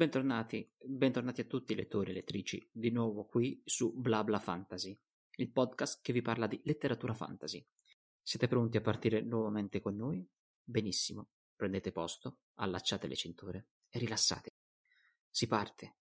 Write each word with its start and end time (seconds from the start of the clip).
Bentornati, 0.00 0.66
bentornati 0.82 1.42
a 1.42 1.44
tutti 1.44 1.74
lettori 1.74 2.08
e 2.08 2.14
lettrici, 2.14 2.66
di 2.72 2.90
nuovo 2.90 3.26
qui 3.26 3.60
su 3.66 3.92
Blabla 3.92 4.38
Fantasy, 4.38 4.98
il 5.32 5.50
podcast 5.50 6.00
che 6.00 6.14
vi 6.14 6.22
parla 6.22 6.46
di 6.46 6.58
letteratura 6.64 7.12
fantasy. 7.12 7.62
Siete 8.22 8.48
pronti 8.48 8.78
a 8.78 8.80
partire 8.80 9.20
nuovamente 9.20 9.82
con 9.82 9.96
noi? 9.96 10.26
Benissimo, 10.64 11.32
prendete 11.54 11.92
posto, 11.92 12.38
allacciate 12.54 13.08
le 13.08 13.14
cinture 13.14 13.66
e 13.90 13.98
rilassatevi. 13.98 14.56
Si 15.28 15.46
parte. 15.46 15.96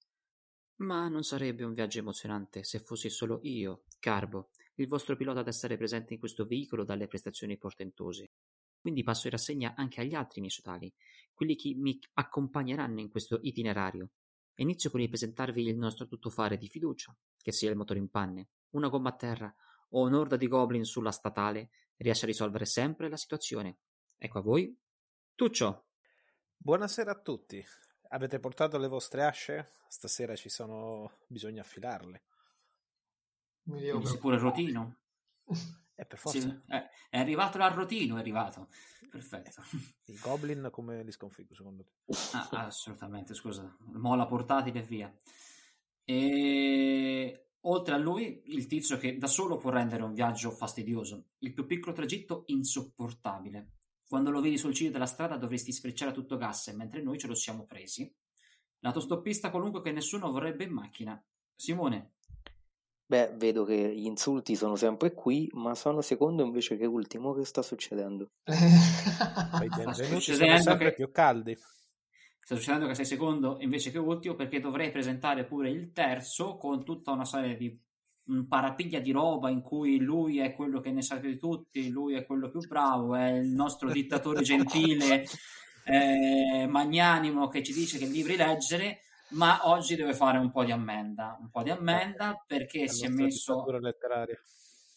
Ma 0.75 1.09
non 1.09 1.23
sarebbe 1.23 1.65
un 1.65 1.73
viaggio 1.73 1.99
emozionante 1.99 2.63
se 2.63 2.79
fossi 2.79 3.09
solo 3.09 3.41
io, 3.43 3.83
Carbo, 3.99 4.51
il 4.75 4.87
vostro 4.87 5.17
pilota 5.17 5.41
ad 5.41 5.49
essere 5.49 5.75
presente 5.75 6.13
in 6.13 6.19
questo 6.19 6.45
veicolo 6.45 6.85
dalle 6.85 7.07
prestazioni 7.07 7.57
portentose. 7.57 8.31
Quindi 8.79 9.03
passo 9.03 9.27
in 9.27 9.33
rassegna 9.33 9.73
anche 9.75 10.01
agli 10.01 10.13
altri 10.13 10.39
miei 10.39 10.51
sodali, 10.51 10.91
quelli 11.33 11.55
che 11.55 11.73
mi 11.75 11.99
accompagneranno 12.13 12.99
in 12.99 13.09
questo 13.09 13.39
itinerario. 13.41 14.11
Inizio 14.55 14.89
con 14.89 15.01
il 15.01 15.07
presentarvi 15.07 15.65
il 15.65 15.77
nostro 15.77 16.05
tuttofare 16.07 16.57
di 16.57 16.67
fiducia, 16.67 17.15
che 17.37 17.51
sia 17.51 17.69
il 17.69 17.77
motore 17.77 17.99
in 17.99 18.09
panne, 18.09 18.49
una 18.71 18.89
gomma 18.89 19.09
a 19.09 19.15
terra 19.15 19.53
o 19.91 20.05
un'orda 20.05 20.35
di 20.35 20.47
goblin 20.47 20.83
sulla 20.83 21.11
statale, 21.11 21.69
riesce 21.97 22.25
a 22.25 22.27
risolvere 22.27 22.65
sempre 22.65 23.09
la 23.09 23.17
situazione. 23.17 23.79
Ecco 24.17 24.39
a 24.39 24.41
voi, 24.41 24.77
Tuccio. 25.39 25.85
Buonasera 26.57 27.11
a 27.11 27.19
tutti. 27.21 27.65
Avete 28.09 28.39
portato 28.39 28.77
le 28.77 28.89
vostre 28.89 29.23
asce? 29.23 29.71
Stasera 29.87 30.35
ci 30.35 30.49
sono... 30.49 31.19
bisogna 31.27 31.61
affilarle. 31.61 32.23
Mi 33.63 34.17
pure 34.19 34.35
il 34.35 34.41
rotino. 34.41 34.97
Eh, 35.99 36.05
per 36.05 36.17
forza. 36.17 36.39
Sì, 36.39 36.61
è, 37.09 37.17
arrivato 37.17 37.57
l'arrotino, 37.57 38.15
è 38.15 38.19
arrivato. 38.19 38.69
Perfetto. 39.09 39.61
I 40.05 40.17
goblin 40.21 40.69
come 40.71 41.03
li 41.03 41.11
sconfiggo 41.11 41.53
secondo 41.53 41.83
te? 41.83 41.91
Ah, 42.31 42.67
assolutamente, 42.67 43.33
scusa. 43.33 43.75
Mola 43.95 44.25
portatile 44.25 44.79
e 44.79 44.83
via. 44.83 45.13
E 46.05 47.49
oltre 47.61 47.93
a 47.95 47.97
lui, 47.97 48.43
il 48.45 48.65
tizio 48.67 48.97
che 48.97 49.17
da 49.17 49.27
solo 49.27 49.57
può 49.57 49.71
rendere 49.71 50.03
un 50.03 50.13
viaggio 50.13 50.51
fastidioso, 50.51 51.31
il 51.39 51.53
più 51.53 51.65
piccolo 51.65 51.93
tragitto 51.93 52.43
insopportabile. 52.45 53.73
Quando 54.07 54.31
lo 54.31 54.39
vedi 54.39 54.57
sul 54.57 54.73
ciglio 54.73 54.91
della 54.91 55.05
strada 55.05 55.35
dovresti 55.35 55.73
sfrecciare 55.73 56.11
a 56.11 56.13
tutto 56.13 56.37
gas, 56.37 56.69
mentre 56.69 57.01
noi 57.01 57.17
ce 57.19 57.27
lo 57.27 57.35
siamo 57.35 57.65
presi. 57.65 58.09
L'autostoppista 58.79 59.51
qualunque 59.51 59.81
che 59.81 59.91
nessuno 59.91 60.31
vorrebbe 60.31 60.63
in 60.63 60.71
macchina. 60.71 61.21
Simone, 61.53 62.13
Beh, 63.09 63.31
vedo 63.37 63.63
che 63.63 63.95
gli 63.95 64.05
insulti 64.05 64.55
sono 64.55 64.75
sempre 64.75 65.13
qui, 65.15 65.49
ma 65.53 65.73
sono 65.73 65.99
secondo 65.99 66.43
invece 66.43 66.77
che 66.77 66.85
ultimo. 66.85 67.33
Che 67.33 67.43
sta 67.43 67.63
succedendo? 67.63 68.33
I 68.45 69.65
benvenuti 69.75 70.35
sono 70.35 70.57
sempre 70.59 70.89
che... 70.89 70.93
più 70.93 71.11
caldi. 71.11 71.57
Sta 72.39 72.55
succedendo 72.55 72.85
che 72.85 72.93
sei 72.93 73.05
secondo 73.05 73.57
invece 73.61 73.89
che 73.89 73.97
ultimo 73.97 74.35
perché 74.35 74.59
dovrei 74.59 74.91
presentare 74.91 75.43
pure 75.43 75.71
il 75.71 75.91
terzo 75.91 76.57
con 76.57 76.85
tutta 76.85 77.09
una 77.09 77.25
serie 77.25 77.57
di 77.57 77.75
un 78.25 78.47
parapiglia 78.47 78.99
di 78.99 79.09
roba 79.09 79.49
in 79.49 79.61
cui 79.61 79.97
lui 79.97 80.37
è 80.37 80.53
quello 80.53 80.79
che 80.79 80.91
ne 80.91 81.01
sa 81.01 81.17
più 81.17 81.29
di 81.29 81.39
tutti, 81.39 81.89
lui 81.89 82.13
è 82.13 82.27
quello 82.27 82.51
più 82.51 82.59
bravo, 82.59 83.15
è 83.15 83.31
il 83.31 83.49
nostro 83.49 83.89
dittatore 83.91 84.43
gentile, 84.45 85.25
eh, 85.83 86.67
magnanimo 86.67 87.47
che 87.47 87.63
ci 87.63 87.73
dice 87.73 87.97
che 87.97 88.05
libri 88.05 88.35
leggere 88.35 88.99
ma 89.31 89.67
oggi 89.67 89.95
deve 89.95 90.13
fare 90.13 90.37
un 90.37 90.51
po' 90.51 90.63
di 90.63 90.71
ammenda, 90.71 91.37
un 91.39 91.49
po' 91.49 91.63
di 91.63 91.69
ammenda 91.69 92.33
eh, 92.33 92.43
perché 92.45 92.87
si 92.87 93.05
è 93.05 93.09
messo... 93.09 93.53
Dittatura 93.53 93.79
letteraria. 93.79 94.39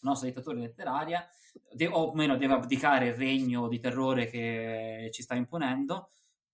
Nostra 0.01 0.27
dittatura 0.27 0.59
letteraria, 0.59 1.27
de- 1.71 1.87
o 1.87 2.13
meno 2.13 2.35
deve 2.37 2.53
abdicare 2.53 3.07
il 3.07 3.13
regno 3.13 3.67
di 3.67 3.79
terrore 3.79 4.27
che 4.27 5.09
ci 5.11 5.21
sta 5.21 5.35
imponendo, 5.35 6.09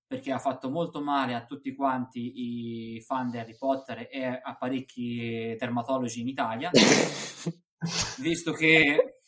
perché 0.05 0.31
ha 0.31 0.39
fatto 0.39 0.69
molto 0.69 1.01
male 1.01 1.33
a 1.35 1.45
tutti 1.45 1.73
quanti 1.73 2.95
i 2.95 3.01
fan 3.01 3.29
di 3.29 3.37
Harry 3.37 3.55
Potter 3.57 4.07
e 4.11 4.25
a 4.25 4.55
parecchi 4.57 5.55
dermatologi 5.57 6.21
in 6.21 6.27
Italia, 6.27 6.71
visto 8.19 8.51
che 8.51 9.21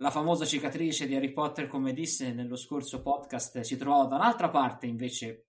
la 0.00 0.10
famosa 0.10 0.44
cicatrice 0.44 1.06
di 1.06 1.16
Harry 1.16 1.32
Potter, 1.32 1.66
come 1.66 1.92
disse 1.92 2.32
nello 2.32 2.56
scorso 2.56 3.02
podcast, 3.02 3.60
si 3.60 3.76
trovava 3.76 4.06
da 4.06 4.16
un'altra 4.16 4.48
parte 4.48 4.86
invece 4.86 5.47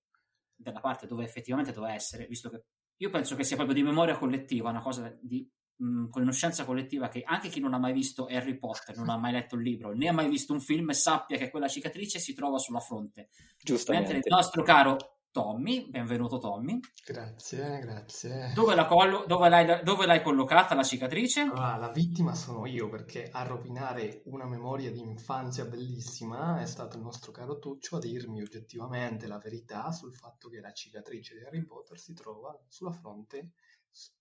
della 0.59 0.81
parte 0.81 1.08
dove 1.08 1.24
effettivamente 1.24 1.72
doveva 1.72 1.94
essere, 1.94 2.28
visto 2.28 2.50
che 2.50 2.64
io 2.97 3.09
penso 3.09 3.36
che 3.36 3.44
sia 3.44 3.56
proprio 3.56 3.75
di 3.75 3.84
memoria 3.84 4.18
collettiva, 4.18 4.70
una 4.70 4.81
cosa 4.81 5.16
di 5.22 5.50
mh, 5.78 6.09
conoscenza 6.09 6.66
collettiva 6.66 7.08
che 7.08 7.24
anche 7.25 7.47
chi 7.47 7.62
non 7.62 7.74
ha 7.74 7.78
mai 7.78 7.94
visto 7.94 8.25
Harry 8.25 8.58
Potter, 8.58 8.98
non 8.98 9.09
ha 9.09 9.18
mai 9.18 9.31
letto 9.31 9.56
il 9.56 9.62
libro, 9.62 9.94
né 9.94 10.09
ha 10.09 10.14
mai 10.14 10.28
visto 10.28 10.52
un 10.52 10.59
film, 10.59 10.90
sappia 10.92 11.38
che 11.38 11.50
quella 11.50 11.68
cicatrice 11.68 12.19
si 12.19 12.34
trova 12.34 12.58
sulla 12.58 12.81
fronte. 12.81 13.30
Giustamente. 13.64 14.12
Mentre 14.12 14.30
il 14.30 14.36
nostro 14.36 14.64
caro 14.64 14.98
Tommy, 15.32 15.88
benvenuto 15.88 16.40
Tommy. 16.40 16.80
Grazie, 17.06 17.78
grazie. 17.82 18.52
Dove, 18.56 18.74
la 18.74 18.88
collo- 18.88 19.26
dove, 19.28 19.48
l'hai, 19.48 19.84
dove 19.84 20.08
l'hai 20.08 20.24
collocata 20.24 20.74
la 20.74 20.82
cicatrice? 20.82 21.42
Allora, 21.42 21.76
la 21.76 21.92
vittima 21.92 22.34
sono 22.34 22.66
io 22.66 22.90
perché 22.90 23.30
a 23.32 23.44
rovinare 23.44 24.24
una 24.26 24.48
memoria 24.48 24.92
di 24.92 25.02
infanzia 25.02 25.66
bellissima 25.66 26.60
è 26.60 26.66
stato 26.66 26.98
il 26.98 27.04
nostro 27.04 27.32
caro 27.32 27.60
Tuccio 27.60 27.98
a 27.98 28.00
dirmi 28.00 28.42
oggettivamente 28.42 29.28
la 29.28 29.38
verità 29.38 29.92
sul 29.92 30.16
fatto 30.16 30.50
che 30.50 30.62
la 30.62 30.74
cicatrice 30.74 31.38
di 31.38 31.44
Harry 31.44 31.64
Potter 31.64 32.00
si 32.00 32.16
trova 32.16 32.60
sulla 32.68 32.92
fronte, 32.92 33.52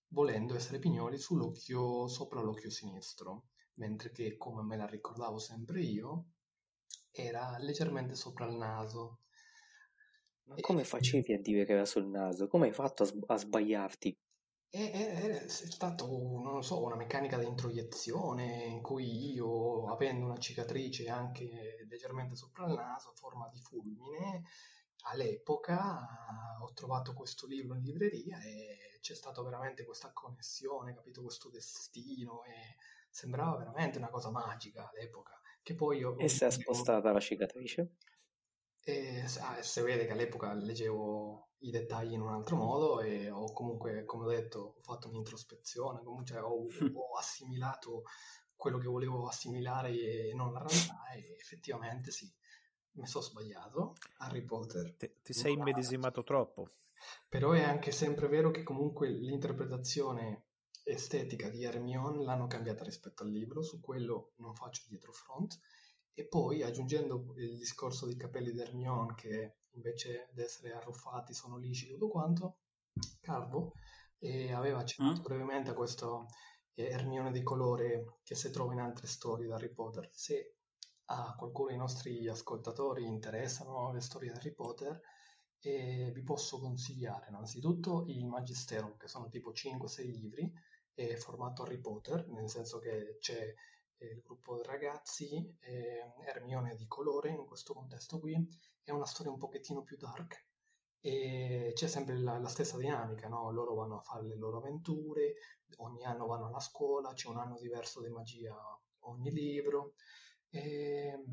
volendo 0.09 0.53
essere 0.53 0.77
pignoli, 0.77 1.17
sull'occhio, 1.17 2.07
sopra 2.07 2.41
l'occhio 2.41 2.69
sinistro, 2.69 3.45
mentre 3.75 4.11
che, 4.11 4.37
come 4.37 4.61
me 4.61 4.77
la 4.77 4.85
ricordavo 4.85 5.39
sempre 5.39 5.81
io, 5.81 6.25
era 7.11 7.57
leggermente 7.57 8.13
sopra 8.13 8.45
il 8.45 8.55
naso 8.55 9.21
ma 10.49 10.55
come 10.61 10.83
facevi 10.83 11.33
a 11.33 11.39
dire 11.39 11.63
che 11.63 11.73
era 11.73 11.85
sul 11.85 12.07
naso? 12.07 12.47
Come 12.47 12.67
hai 12.67 12.73
fatto 12.73 13.03
a, 13.03 13.05
sb- 13.05 13.29
a 13.29 13.37
sbagliarti? 13.37 14.17
È, 14.71 14.91
è, 14.91 15.43
è, 15.43 15.47
stato, 15.47 16.07
non 16.07 16.63
so, 16.63 16.83
una 16.83 16.95
meccanica 16.95 17.37
di 17.37 17.45
introiezione 17.45 18.65
in 18.65 18.81
cui 18.81 19.31
io, 19.33 19.87
avendo 19.87 20.25
una 20.25 20.37
cicatrice 20.37 21.07
anche 21.07 21.85
leggermente 21.87 22.35
sopra 22.35 22.65
il 22.65 22.73
naso, 22.73 23.09
a 23.09 23.13
forma 23.15 23.47
di 23.51 23.59
fulmine, 23.59 24.43
all'epoca 25.03 26.57
ho 26.61 26.71
trovato 26.73 27.13
questo 27.13 27.47
libro 27.47 27.77
in 27.77 27.83
libreria 27.83 28.39
e 28.41 28.99
c'è 29.01 29.15
stata 29.15 29.41
veramente 29.41 29.85
questa 29.85 30.11
connessione, 30.13 30.93
capito, 30.93 31.21
questo 31.21 31.49
destino 31.49 32.43
e 32.43 32.75
sembrava 33.09 33.57
veramente 33.57 33.97
una 33.97 34.09
cosa 34.09 34.29
magica 34.29 34.89
all'epoca. 34.89 35.39
Che 35.61 35.73
poi 35.75 35.97
io, 35.99 36.17
e 36.17 36.27
si 36.27 36.43
è 36.43 36.49
spostata 36.49 37.11
la 37.11 37.19
cicatrice? 37.19 37.95
E 38.89 39.23
ah, 39.41 39.61
si 39.61 39.81
vede 39.81 40.07
che 40.07 40.13
all'epoca 40.13 40.51
leggevo 40.53 41.49
i 41.59 41.69
dettagli 41.69 42.13
in 42.13 42.21
un 42.21 42.33
altro 42.33 42.55
modo 42.55 43.01
e 43.01 43.29
ho 43.29 43.51
comunque, 43.53 44.03
come 44.03 44.25
ho 44.25 44.29
detto, 44.29 44.75
ho 44.77 44.81
fatto 44.81 45.09
un'introspezione, 45.09 46.01
comunque 46.03 46.39
ho, 46.39 46.65
ho 46.95 47.17
assimilato 47.17 48.03
quello 48.55 48.79
che 48.79 48.87
volevo 48.87 49.27
assimilare 49.27 49.91
e 49.91 50.33
non 50.33 50.51
la 50.53 50.65
realtà 50.65 51.07
e 51.13 51.35
effettivamente 51.39 52.09
sì, 52.09 52.27
mi 52.93 53.05
sono 53.05 53.23
sbagliato. 53.23 53.95
Harry 54.17 54.41
Potter. 54.41 54.95
Ti, 54.95 55.11
ti 55.21 55.33
sei 55.33 55.53
immedesimato 55.53 56.23
troppo. 56.23 56.71
Però 57.29 57.51
è 57.51 57.61
anche 57.61 57.91
sempre 57.91 58.27
vero 58.27 58.49
che 58.49 58.63
comunque 58.63 59.07
l'interpretazione 59.09 60.45
estetica 60.83 61.49
di 61.49 61.63
Hermione 61.63 62.23
l'hanno 62.23 62.47
cambiata 62.47 62.83
rispetto 62.83 63.21
al 63.21 63.29
libro, 63.29 63.61
su 63.61 63.79
quello 63.79 64.31
non 64.37 64.55
faccio 64.55 64.83
dietro 64.87 65.11
front 65.11 65.59
e 66.13 66.25
poi 66.25 66.63
aggiungendo 66.63 67.33
il 67.37 67.57
discorso 67.57 68.05
dei 68.05 68.17
capelli 68.17 68.51
di 68.51 68.59
Hermione 68.59 69.15
che 69.15 69.57
invece 69.71 70.29
di 70.33 70.41
essere 70.41 70.73
arruffati 70.73 71.33
sono 71.33 71.57
lisci 71.57 71.87
tutto 71.87 72.09
quanto, 72.09 72.57
Carbo 73.21 73.73
e 74.17 74.51
aveva 74.51 74.79
accennato 74.79 75.21
mm. 75.21 75.23
brevemente 75.23 75.69
a 75.69 75.73
questo 75.73 76.27
eh, 76.73 76.85
Hermione 76.85 77.31
di 77.31 77.41
colore 77.41 78.19
che 78.23 78.35
si 78.35 78.51
trova 78.51 78.73
in 78.73 78.79
altre 78.79 79.07
storie 79.07 79.45
di 79.45 79.51
Harry 79.51 79.73
Potter. 79.73 80.09
Se 80.11 80.55
a 81.05 81.35
qualcuno 81.35 81.69
dei 81.69 81.77
nostri 81.77 82.27
ascoltatori 82.27 83.05
interessano 83.05 83.91
le 83.91 84.01
storie 84.01 84.31
di 84.31 84.37
Harry 84.37 84.53
Potter, 84.53 85.01
eh, 85.61 86.11
vi 86.13 86.23
posso 86.23 86.59
consigliare 86.59 87.27
innanzitutto 87.29 88.05
il 88.07 88.25
Magisterum, 88.25 88.97
che 88.97 89.07
sono 89.07 89.29
tipo 89.29 89.51
5-6 89.51 90.05
libri, 90.05 90.51
è 90.93 91.15
formato 91.15 91.63
Harry 91.63 91.79
Potter, 91.79 92.27
nel 92.27 92.49
senso 92.49 92.79
che 92.79 93.17
c'è 93.19 93.53
il 94.05 94.21
gruppo 94.21 94.61
ragazzi, 94.63 95.55
eh, 95.59 96.13
Hermione 96.25 96.75
di 96.75 96.87
colore 96.87 97.29
in 97.29 97.45
questo 97.45 97.73
contesto 97.73 98.19
qui, 98.19 98.35
è 98.83 98.91
una 98.91 99.05
storia 99.05 99.31
un 99.31 99.37
pochettino 99.37 99.83
più 99.83 99.97
dark 99.97 100.47
e 101.01 101.71
c'è 101.73 101.87
sempre 101.87 102.17
la, 102.17 102.37
la 102.39 102.47
stessa 102.47 102.77
dinamica, 102.77 103.27
no? 103.27 103.51
loro 103.51 103.73
vanno 103.73 103.97
a 103.97 104.01
fare 104.01 104.25
le 104.25 104.35
loro 104.35 104.57
avventure, 104.57 105.35
ogni 105.77 106.03
anno 106.05 106.27
vanno 106.27 106.47
alla 106.47 106.59
scuola, 106.59 107.13
c'è 107.13 107.29
un 107.29 107.37
anno 107.37 107.57
diverso 107.59 108.01
di 108.01 108.09
magia 108.09 108.53
ogni 109.03 109.31
libro 109.31 109.93
e, 110.49 111.23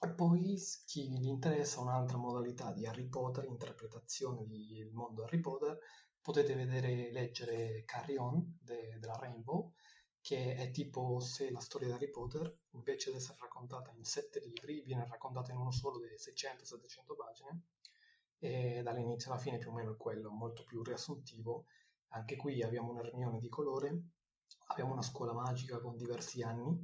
e 0.00 0.14
poi 0.14 0.56
chi 0.86 1.10
gli 1.10 1.26
interessa 1.26 1.80
un'altra 1.80 2.16
modalità 2.16 2.72
di 2.72 2.86
Harry 2.86 3.08
Potter, 3.08 3.44
interpretazione 3.44 4.46
del 4.46 4.90
mondo 4.92 5.24
Harry 5.24 5.40
Potter, 5.40 5.78
potete 6.20 6.54
vedere, 6.54 7.12
leggere 7.12 7.84
Carry 7.84 8.16
On 8.16 8.58
de, 8.60 8.98
della 8.98 9.16
Rainbow 9.16 9.72
che 10.26 10.56
è 10.56 10.72
tipo 10.72 11.20
se 11.20 11.52
la 11.52 11.60
storia 11.60 11.86
di 11.86 11.92
Harry 11.94 12.10
Potter, 12.10 12.52
invece 12.70 13.12
di 13.12 13.16
essere 13.18 13.38
raccontata 13.40 13.92
in 13.96 14.02
sette 14.02 14.40
libri, 14.40 14.82
viene 14.82 15.06
raccontata 15.08 15.52
in 15.52 15.58
uno 15.58 15.70
solo 15.70 16.00
delle 16.00 16.16
600-700 16.16 17.14
pagine, 17.16 17.60
e 18.40 18.82
dall'inizio 18.82 19.30
alla 19.30 19.38
fine 19.38 19.58
più 19.58 19.70
o 19.70 19.74
meno 19.74 19.92
è 19.92 19.96
quello, 19.96 20.28
molto 20.30 20.64
più 20.64 20.82
riassuntivo. 20.82 21.66
Anche 22.08 22.34
qui 22.34 22.60
abbiamo 22.60 22.90
un 22.90 22.98
Ermione 22.98 23.38
di 23.38 23.48
colore, 23.48 24.00
abbiamo 24.66 24.94
una 24.94 25.02
scuola 25.02 25.32
magica 25.32 25.78
con 25.78 25.96
diversi 25.96 26.42
anni 26.42 26.76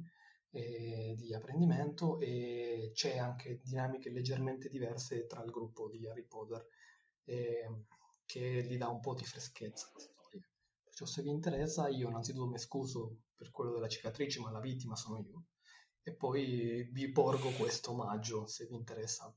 eh, 0.51 1.13
di 1.17 1.33
apprendimento 1.33 2.21
e 2.21 2.91
c'è 2.93 3.17
anche 3.17 3.59
dinamiche 3.61 4.09
leggermente 4.09 4.69
diverse 4.69 5.25
tra 5.25 5.43
il 5.43 5.51
gruppo 5.51 5.89
di 5.89 6.07
Harry 6.07 6.23
Potter 6.23 6.65
eh, 7.25 7.69
che 8.25 8.63
gli 8.63 8.77
dà 8.77 8.87
un 8.87 9.01
po' 9.01 9.13
di 9.13 9.25
freschezza. 9.25 9.91
Perciò 10.93 11.11
se 11.11 11.23
vi 11.23 11.31
interessa 11.31 11.87
io 11.87 12.07
innanzitutto 12.07 12.45
mi 12.45 12.59
scuso 12.59 13.21
per 13.35 13.49
quello 13.49 13.71
della 13.71 13.87
cicatrice 13.87 14.39
ma 14.41 14.51
la 14.51 14.59
vittima 14.59 14.95
sono 14.95 15.17
io 15.27 15.45
e 16.03 16.13
poi 16.13 16.87
vi 16.91 17.11
porgo 17.11 17.49
questo 17.49 17.93
omaggio 17.93 18.45
se 18.45 18.67
vi 18.67 18.75
interessa. 18.75 19.35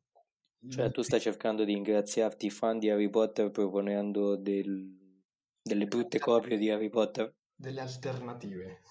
Cioè 0.69 0.91
tu 0.91 1.01
stai 1.01 1.19
cercando 1.19 1.65
di 1.65 1.73
ingraziarti 1.73 2.45
i 2.45 2.51
fan 2.51 2.79
di 2.79 2.91
Harry 2.91 3.09
Potter 3.09 3.51
proponendo 3.51 4.37
del... 4.37 5.23
delle 5.63 5.87
brutte 5.87 6.19
copie 6.19 6.59
di 6.59 6.69
Harry 6.69 6.91
Potter? 6.91 7.35
Delle 7.55 7.81
alternative. 7.81 8.83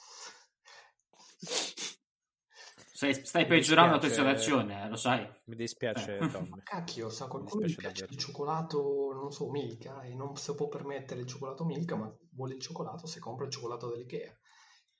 Stai, 2.95 3.13
stai 3.25 3.45
peggiorando 3.45 3.95
la 3.95 3.99
tua 3.99 4.07
situazione, 4.09 4.85
eh, 4.85 4.87
lo 4.87 4.95
sai. 4.95 5.27
Mi 5.47 5.55
dispiace, 5.57 6.15
Eh. 6.17 6.29
Tom. 6.29 6.61
Cacchio, 6.63 7.09
sa 7.09 7.25
Mi 7.25 7.31
qualcuno 7.31 7.63
gli 7.63 7.65
dispiace 7.65 7.93
piace 8.05 8.13
il 8.13 8.17
cioccolato, 8.17 9.11
non 9.13 9.31
so, 9.33 9.49
Milka 9.49 10.01
e 10.03 10.13
non 10.15 10.33
si 10.37 10.55
può 10.55 10.69
permettere 10.69 11.19
il 11.19 11.27
cioccolato 11.27 11.65
Milka, 11.65 11.97
ma 11.97 12.09
vuole 12.31 12.53
il 12.53 12.61
cioccolato 12.61 13.05
se 13.05 13.19
compra 13.19 13.45
il 13.47 13.51
cioccolato 13.51 13.89
dell'Ikea. 13.91 14.33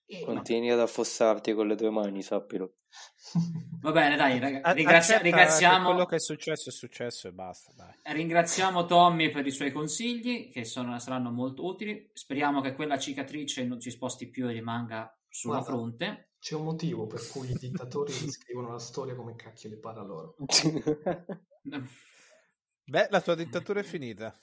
E 0.08 0.24
Continui 0.26 0.70
ad 0.72 0.82
affossarti 0.82 1.54
con 1.54 1.68
le 1.68 1.76
tue 1.78 1.90
mani, 1.90 2.22
sappilo. 2.22 2.74
Va 3.80 3.92
bene, 3.94 4.18
dai, 4.18 4.40
rag- 4.40 4.60
A- 4.62 4.72
ringrazia- 4.74 5.18
che 5.18 5.24
ringraziamo, 5.24 5.86
quello 5.90 6.06
che 6.06 6.16
è 6.18 6.20
successo 6.20 6.68
è 6.70 6.74
successo 6.74 7.30
e 7.30 7.32
basta, 7.32 7.72
dai. 7.76 7.94
ringraziamo 8.14 8.86
Tommy 8.86 9.32
per 9.32 9.46
i 9.48 9.52
suoi 9.52 9.72
consigli, 9.72 10.52
che 10.52 10.66
sono- 10.66 11.00
saranno 11.00 11.32
molto 11.32 11.64
utili. 11.66 12.10
Speriamo 12.12 12.60
che 12.60 12.76
quella 12.76 13.00
cicatrice 13.00 13.64
non 13.64 13.80
si 13.80 13.90
sposti 13.90 14.30
più 14.30 14.50
e 14.50 14.52
rimanga 14.52 15.18
sulla 15.30 15.60
Guarda. 15.60 15.74
fronte. 15.74 16.30
C'è 16.46 16.54
un 16.54 16.64
motivo 16.64 17.08
per 17.08 17.28
cui 17.28 17.50
i 17.50 17.56
dittatori 17.58 18.12
scrivono 18.14 18.72
la 18.72 18.78
storia 18.78 19.16
come 19.16 19.36
cacchio 19.36 19.68
le 19.68 19.78
pare 19.80 20.00
a 20.00 20.04
loro. 20.04 20.36
Beh, 22.86 23.08
la 23.10 23.20
tua 23.20 23.34
dittatura 23.34 23.80
è 23.80 23.84
finita. 23.84 24.40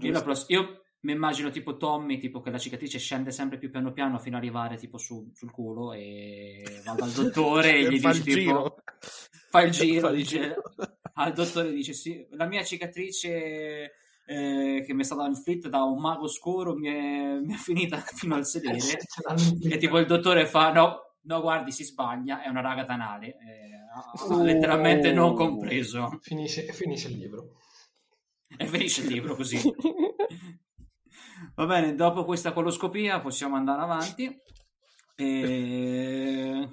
Io, 0.00 0.22
pross- 0.22 0.48
io 0.48 0.84
mi 1.00 1.12
immagino 1.12 1.50
tipo 1.50 1.76
Tommy, 1.76 2.16
tipo 2.16 2.40
che 2.40 2.48
la 2.50 2.56
cicatrice 2.56 2.98
scende 2.98 3.32
sempre 3.32 3.58
più 3.58 3.70
piano 3.70 3.92
piano 3.92 4.18
fino 4.18 4.36
ad 4.38 4.42
arrivare 4.42 4.78
tipo 4.78 4.96
su- 4.96 5.30
sul 5.34 5.50
culo 5.50 5.92
e 5.92 6.62
va 6.86 6.94
dal 6.94 7.10
dottore 7.10 7.74
e 7.74 7.82
gli 7.92 7.98
Fa 8.00 8.12
dice 8.12 8.18
il 8.18 8.24
tipo 8.24 8.40
giro. 8.40 8.76
fa 9.50 9.60
il 9.60 9.70
giro, 9.72 10.00
Fa 10.00 10.08
il 10.08 10.16
dice, 10.16 10.38
giro. 10.38 10.62
al 11.12 11.32
dottore 11.34 11.70
dice 11.70 11.92
sì, 11.92 12.26
la 12.30 12.46
mia 12.46 12.64
cicatrice 12.64 13.92
eh, 14.24 14.82
che 14.86 14.94
mi 14.94 15.02
è 15.02 15.04
stata 15.04 15.26
inflitta 15.26 15.68
da 15.68 15.82
un 15.82 16.00
mago 16.00 16.28
scuro 16.28 16.74
mi 16.74 16.88
è, 16.88 17.40
mi 17.44 17.52
è 17.52 17.56
finita 17.58 17.98
fino 17.98 18.36
al 18.36 18.46
sedere 18.46 18.78
e 19.68 19.76
tipo 19.76 19.98
il 19.98 20.06
dottore 20.06 20.46
fa 20.46 20.72
no, 20.72 21.11
no 21.22 21.40
guardi 21.40 21.70
si 21.72 21.84
sbaglia, 21.84 22.42
è 22.42 22.48
una 22.48 22.60
raga 22.60 22.84
tanale, 22.84 23.36
eh, 23.38 23.72
ha- 23.94 24.12
ha 24.12 24.42
letteralmente 24.42 25.12
non 25.12 25.34
compreso 25.34 26.18
Finisce, 26.20 26.66
e 26.66 26.72
finisce 26.72 27.08
il 27.08 27.18
libro. 27.18 27.58
e 28.56 28.66
finisce 28.66 29.02
il 29.02 29.08
libro 29.08 29.34
così. 29.34 29.58
Va 31.54 31.66
bene, 31.66 31.94
dopo 31.94 32.24
questa 32.24 32.52
coloscopia 32.52 33.20
possiamo 33.20 33.56
andare 33.56 33.82
avanti 33.82 34.40
e, 35.16 36.68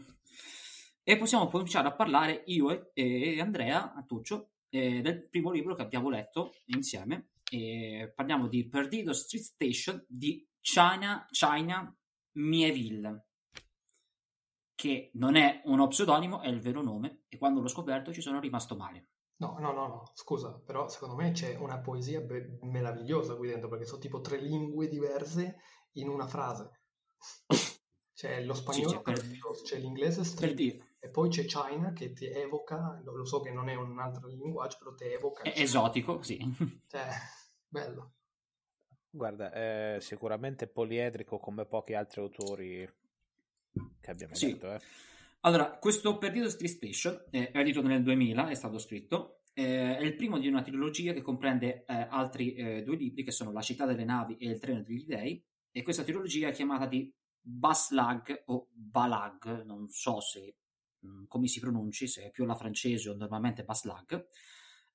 e 1.03 1.17
possiamo 1.17 1.47
cominciare 1.47 1.87
a 1.87 1.95
parlare 1.95 2.43
io 2.45 2.71
e, 2.93 3.35
e 3.35 3.41
Andrea 3.41 3.93
Antuccio 3.93 4.51
eh, 4.69 5.01
del 5.01 5.27
primo 5.27 5.51
libro 5.51 5.75
che 5.75 5.81
abbiamo 5.81 6.09
letto 6.09 6.53
insieme. 6.67 7.31
E 7.51 8.11
parliamo 8.15 8.47
di 8.47 8.67
Perdido 8.67 9.11
Street 9.11 9.43
Station 9.43 10.05
di 10.07 10.47
China, 10.61 11.25
China 11.31 11.93
Mieville, 12.33 13.28
che 14.79 15.11
non 15.15 15.35
è 15.35 15.61
uno 15.65 15.89
pseudonimo, 15.89 16.39
è 16.39 16.47
il 16.47 16.61
vero 16.61 16.81
nome, 16.81 17.23
e 17.27 17.37
quando 17.37 17.59
l'ho 17.59 17.67
scoperto 17.67 18.13
ci 18.13 18.21
sono 18.21 18.39
rimasto 18.39 18.77
male. 18.77 19.09
No, 19.41 19.57
no, 19.59 19.73
no, 19.73 19.87
no, 19.87 20.11
scusa, 20.13 20.57
però 20.57 20.87
secondo 20.87 21.15
me 21.15 21.31
c'è 21.31 21.55
una 21.55 21.79
poesia 21.79 22.21
be- 22.21 22.59
meravigliosa 22.61 23.35
qui 23.35 23.49
dentro, 23.49 23.67
perché 23.67 23.83
sono 23.83 23.99
tipo 23.99 24.21
tre 24.21 24.37
lingue 24.37 24.87
diverse 24.87 25.57
in 25.95 26.07
una 26.07 26.27
frase. 26.27 26.83
C'è 28.13 28.41
lo 28.41 28.53
spagnolo, 28.53 29.01
c'è 29.01 29.01
per- 29.01 29.61
c'è 29.63 29.77
l'inglese 29.79 30.21
Per 30.39 30.53
dire, 30.53 30.95
e 30.99 31.09
poi 31.09 31.27
c'è 31.27 31.43
China 31.43 31.91
che 31.91 32.13
ti 32.13 32.27
evoca, 32.27 33.01
lo 33.03 33.17
lo 33.17 33.25
so 33.25 33.41
che 33.41 33.51
non 33.51 33.67
è 33.67 33.75
un 33.75 33.99
altro 33.99 34.29
linguaggio, 34.29 34.77
però 34.77 34.93
ti 34.93 35.03
evoca. 35.03 35.41
è 35.41 35.59
esotico, 35.59 36.21
sì. 36.21 36.39
Cioè, 36.87 37.05
bello. 37.67 38.13
Guarda, 39.09 39.51
è 39.51 39.97
sicuramente 39.99 40.67
poliedrico 40.67 41.37
come 41.37 41.65
pochi 41.65 41.95
altri 41.95 42.21
autori 42.21 42.89
che 43.99 44.11
abbiamo 44.11 44.35
Sì. 44.35 44.51
letto. 44.51 44.73
Eh. 44.73 44.79
Allora, 45.41 45.77
questo 45.77 46.17
Perdido 46.17 46.49
Street 46.49 46.73
Station 46.73 47.23
eh, 47.31 47.51
è 47.51 47.59
edito 47.59 47.81
nel 47.81 48.03
2000, 48.03 48.49
è 48.49 48.55
stato 48.55 48.77
scritto, 48.77 49.43
eh, 49.53 49.97
è 49.97 50.03
il 50.03 50.15
primo 50.15 50.37
di 50.37 50.47
una 50.47 50.61
trilogia 50.61 51.13
che 51.13 51.21
comprende 51.21 51.85
eh, 51.85 52.07
altri 52.09 52.53
eh, 52.53 52.83
due 52.83 52.95
libri 52.97 53.23
che 53.23 53.31
sono 53.31 53.51
La 53.51 53.61
città 53.61 53.85
delle 53.85 54.03
navi 54.03 54.37
e 54.37 54.49
Il 54.49 54.59
treno 54.59 54.81
degli 54.81 55.05
dei 55.05 55.43
e 55.71 55.81
questa 55.81 56.03
trilogia 56.03 56.49
è 56.49 56.51
chiamata 56.51 56.85
di 56.85 57.13
Baslag 57.41 58.43
o 58.47 58.67
Balag, 58.71 59.63
non 59.63 59.87
so 59.89 60.19
se 60.19 60.55
mh, 60.99 61.25
come 61.27 61.47
si 61.47 61.59
pronunci, 61.59 62.07
se 62.07 62.23
è 62.25 62.31
più 62.31 62.43
alla 62.43 62.55
francese 62.55 63.09
o 63.09 63.15
normalmente 63.15 63.63
Baslag, 63.63 64.27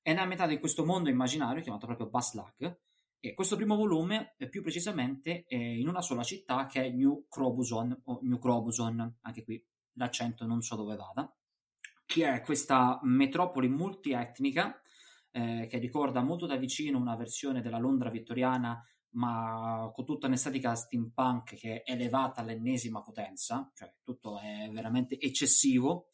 è 0.01 0.11
ambientata 0.11 0.51
in 0.51 0.59
questo 0.59 0.85
mondo 0.85 1.09
immaginario 1.09 1.63
chiamato 1.63 1.87
proprio 1.87 2.07
Baslag 2.07 2.79
e 3.19 3.33
questo 3.33 3.55
primo 3.55 3.75
volume, 3.75 4.35
eh, 4.37 4.49
più 4.49 4.61
precisamente, 4.61 5.45
è 5.47 5.55
in 5.55 5.87
una 5.87 6.01
sola 6.01 6.23
città 6.23 6.65
che 6.67 6.83
è 6.83 6.89
New 6.89 7.25
Crobuson 7.27 8.01
o 8.05 8.19
New 8.21 8.39
Crobuson, 8.39 9.17
anche 9.21 9.43
qui 9.43 9.63
l'accento 9.93 10.45
non 10.45 10.61
so 10.61 10.75
dove 10.75 10.95
vada, 10.95 11.33
che 12.05 12.31
è 12.31 12.41
questa 12.41 12.99
metropoli 13.03 13.67
multietnica 13.67 14.79
eh, 15.31 15.67
che 15.69 15.77
ricorda 15.79 16.21
molto 16.21 16.45
da 16.45 16.55
vicino 16.55 16.97
una 16.97 17.15
versione 17.15 17.61
della 17.61 17.79
Londra 17.79 18.09
vittoriana, 18.09 18.81
ma 19.15 19.89
con 19.93 20.05
tutta 20.05 20.27
un'estetica 20.27 20.75
steampunk 20.75 21.55
che 21.55 21.83
è 21.83 21.91
elevata 21.91 22.41
all'ennesima 22.41 23.01
potenza, 23.01 23.71
cioè 23.73 23.93
tutto 24.03 24.39
è 24.39 24.69
veramente 24.71 25.19
eccessivo. 25.19 26.07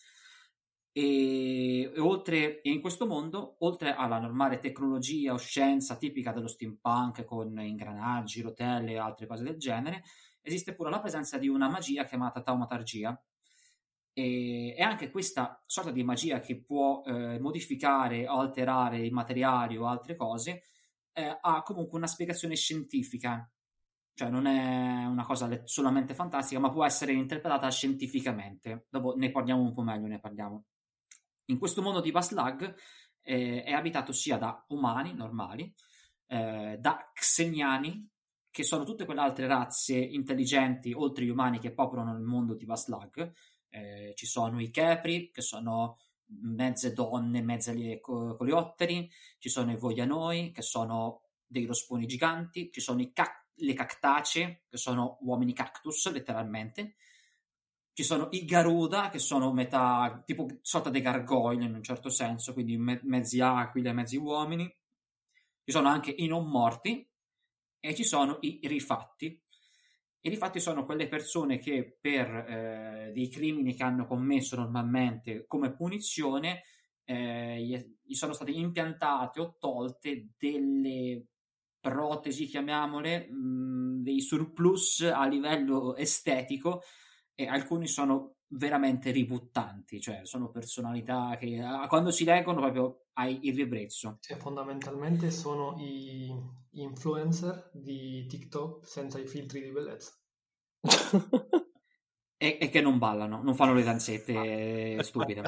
E, 0.93 1.91
e 1.93 1.99
oltre, 1.99 2.61
e 2.61 2.69
in 2.69 2.81
questo 2.81 3.05
mondo, 3.05 3.55
oltre 3.59 3.93
alla 3.95 4.19
normale 4.19 4.59
tecnologia 4.59 5.33
o 5.33 5.37
scienza 5.37 5.95
tipica 5.95 6.31
dello 6.31 6.47
steampunk 6.47 7.23
con 7.23 7.59
ingranaggi, 7.59 8.41
rotelle 8.41 8.93
e 8.93 8.97
altre 8.97 9.27
cose 9.27 9.43
del 9.43 9.57
genere, 9.57 10.03
esiste 10.41 10.73
pure 10.75 10.89
la 10.89 10.99
presenza 10.99 11.37
di 11.37 11.47
una 11.47 11.69
magia 11.69 12.03
chiamata 12.03 12.41
taumatargia, 12.41 13.21
e, 14.13 14.75
e 14.75 14.81
anche 14.81 15.09
questa 15.09 15.63
sorta 15.65 15.91
di 15.91 16.03
magia 16.03 16.39
che 16.39 16.61
può 16.61 17.01
eh, 17.05 17.39
modificare 17.39 18.27
o 18.27 18.39
alterare 18.39 19.05
i 19.05 19.09
materiali 19.09 19.77
o 19.77 19.87
altre 19.87 20.15
cose 20.15 20.63
eh, 21.13 21.37
ha 21.39 21.61
comunque 21.63 21.97
una 21.97 22.07
spiegazione 22.07 22.55
scientifica, 22.55 23.49
cioè 24.13 24.29
non 24.29 24.45
è 24.47 25.05
una 25.05 25.23
cosa 25.23 25.61
solamente 25.65 26.13
fantastica, 26.13 26.59
ma 26.59 26.69
può 26.69 26.85
essere 26.85 27.13
interpretata 27.13 27.69
scientificamente. 27.69 28.87
Dopo 28.89 29.15
ne 29.15 29.31
parliamo 29.31 29.61
un 29.61 29.73
po' 29.73 29.81
meglio, 29.81 30.07
ne 30.07 30.19
parliamo. 30.19 30.65
In 31.45 31.57
questo 31.57 31.81
mondo 31.81 32.01
di 32.01 32.11
Baslag 32.11 32.75
eh, 33.21 33.63
è 33.63 33.71
abitato 33.71 34.11
sia 34.11 34.37
da 34.37 34.63
umani 34.69 35.13
normali, 35.13 35.73
eh, 36.27 36.77
da 36.79 37.11
xeniani, 37.13 38.09
che 38.49 38.63
sono 38.63 38.83
tutte 38.83 39.05
quelle 39.05 39.21
altre 39.21 39.47
razze 39.47 39.97
intelligenti 39.97 40.91
oltre 40.91 41.23
gli 41.23 41.29
umani 41.29 41.59
che 41.59 41.73
popolano 41.73 42.13
il 42.13 42.23
mondo 42.23 42.53
di 42.53 42.65
Baslag. 42.65 43.31
Eh, 43.69 44.13
ci 44.15 44.25
sono 44.25 44.59
i 44.59 44.69
Kepri, 44.69 45.31
che 45.31 45.41
sono 45.41 45.97
mezze 46.41 46.93
donne, 46.93 47.41
mezze 47.41 47.99
coleotteri, 47.99 49.09
ci 49.37 49.49
sono 49.49 49.71
i 49.71 49.77
Voianoi, 49.77 50.51
che 50.51 50.61
sono 50.61 51.23
dei 51.45 51.65
rosponi 51.65 52.05
giganti, 52.05 52.69
ci 52.71 52.81
sono 52.81 53.09
cac- 53.13 53.47
le 53.55 53.73
cactacee, 53.73 54.63
che 54.69 54.77
sono 54.77 55.17
uomini 55.21 55.53
cactus, 55.53 56.11
letteralmente, 56.11 56.95
ci 57.93 58.03
sono 58.03 58.27
i 58.31 58.45
Garuda, 58.45 59.09
che 59.09 59.19
sono 59.19 59.51
metà, 59.53 60.21
tipo 60.25 60.47
sorta 60.61 60.89
dei 60.89 61.01
gargoyle 61.01 61.65
in 61.65 61.75
un 61.75 61.83
certo 61.83 62.09
senso, 62.09 62.53
quindi 62.53 62.77
me- 62.77 63.01
mezzi 63.03 63.39
aquile, 63.41 63.93
mezzi 63.93 64.17
uomini, 64.17 64.65
ci 65.63 65.71
sono 65.71 65.89
anche 65.89 66.11
i 66.11 66.27
non 66.27 66.47
morti, 66.49 67.07
e 67.83 67.95
ci 67.95 68.03
sono 68.03 68.37
i 68.41 68.59
rifatti. 68.63 69.41
I 70.23 70.29
rifatti 70.29 70.59
sono 70.59 70.85
quelle 70.85 71.07
persone 71.07 71.57
che 71.57 71.97
per 71.99 72.27
eh, 72.27 73.11
dei 73.11 73.27
crimini 73.27 73.73
che 73.73 73.83
hanno 73.83 74.05
commesso 74.05 74.55
normalmente 74.55 75.45
come 75.47 75.73
punizione 75.73 76.61
eh, 77.03 77.91
gli 78.03 78.13
sono 78.13 78.33
state 78.33 78.51
impiantate 78.51 79.39
o 79.39 79.55
tolte 79.59 80.27
delle 80.37 81.25
protesi, 81.79 82.45
chiamiamole, 82.45 83.27
mh, 83.27 84.03
dei 84.03 84.21
surplus 84.21 85.01
a 85.01 85.25
livello 85.25 85.95
estetico 85.95 86.83
e 87.41 87.47
alcuni 87.47 87.87
sono 87.87 88.35
veramente 88.53 89.11
ributtanti, 89.11 89.99
cioè 89.99 90.21
sono 90.23 90.49
personalità 90.49 91.35
che 91.39 91.59
quando 91.87 92.11
si 92.11 92.23
leggono 92.23 92.61
proprio 92.61 93.05
hai 93.13 93.39
il 93.43 93.55
ribrezzo. 93.55 94.17
Cioè, 94.19 94.37
fondamentalmente 94.37 95.31
sono 95.31 95.75
i 95.79 96.33
influencer 96.73 97.71
di 97.73 98.25
TikTok 98.27 98.85
senza 98.85 99.19
i 99.19 99.27
filtri 99.27 99.61
di 99.61 99.71
bellezza. 99.71 100.11
e, 102.37 102.57
e, 102.59 102.69
che 102.69 102.81
non 102.81 102.97
ballano, 102.97 103.41
non 103.41 103.55
fanno 103.55 103.73
le 103.73 103.83
danzette 103.83 104.95
ah. 104.97 105.03
stupide. 105.03 105.43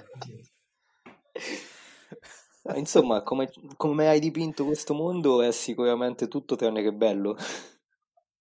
Insomma, 2.75 3.21
come, 3.23 3.51
come 3.75 4.07
hai 4.07 4.19
dipinto 4.19 4.65
questo 4.65 4.93
mondo 4.93 5.41
è 5.41 5.51
sicuramente 5.51 6.29
tutto 6.29 6.55
tranne 6.55 6.81
che 6.81 6.93
bello 6.93 7.37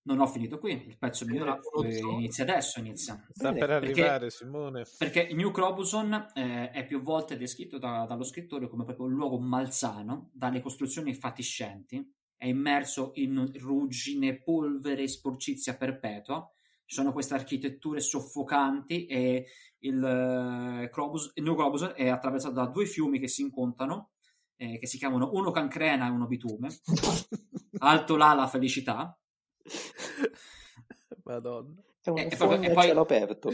non 0.05 0.21
ho 0.21 0.27
finito 0.27 0.59
qui, 0.59 0.73
il 0.73 0.99
pezzo 0.99 1.25
migliorato 1.25 1.83
eh, 1.83 1.99
inizia 1.99 2.45
adesso, 2.45 2.81
inizia. 2.81 3.25
Sta 3.33 3.53
per 3.53 3.71
arrivare 3.71 4.31
Simone. 4.31 4.85
Perché 4.99 5.33
New 5.33 5.51
Crobuson 5.51 6.31
eh, 6.35 6.71
è 6.71 6.85
più 6.87 7.03
volte 7.03 7.37
descritto 7.37 7.79
da, 7.79 8.05
dallo 8.07 8.25
scrittore 8.25 8.69
come 8.69 8.85
proprio 8.85 9.07
un 9.07 9.13
luogo 9.13 9.39
malsano, 9.39 10.31
dalle 10.33 10.61
costruzioni 10.61 11.15
fatiscenti, 11.15 12.05
è 12.37 12.47
immerso 12.47 13.13
in 13.15 13.53
ruggine, 13.55 14.43
polvere 14.43 15.03
e 15.03 15.09
sporcizia 15.09 15.77
perpetua, 15.77 16.45
ci 16.85 16.97
sono 16.97 17.13
queste 17.13 17.35
architetture 17.35 18.01
soffocanti 18.01 19.07
e 19.07 19.47
il, 19.79 19.97
uh, 19.97 20.91
Crobus, 20.91 21.31
il 21.35 21.45
New 21.45 21.55
Crobuson 21.55 21.93
è 21.95 22.09
attraversato 22.09 22.55
da 22.55 22.67
due 22.67 22.87
fiumi 22.87 23.21
che 23.21 23.29
si 23.29 23.43
incontrano, 23.43 24.11
eh, 24.57 24.79
che 24.79 24.87
si 24.87 24.99
chiamano 24.99 25.31
uno 25.33 25.53
cancrena 25.53 26.07
e 26.07 26.11
uno 26.11 26.27
bitume, 26.27 26.69
alto 27.79 28.17
là 28.17 28.35
la 28.35 28.49
felicità, 28.49 29.17
Madonna. 31.25 31.83
È 32.03 32.11
una 32.11 32.23
e, 32.23 32.31
fogna 32.35 32.69
e 32.69 32.73
poi, 32.73 32.85
a 32.85 32.87
cielo 32.89 33.01
aperto. 33.03 33.53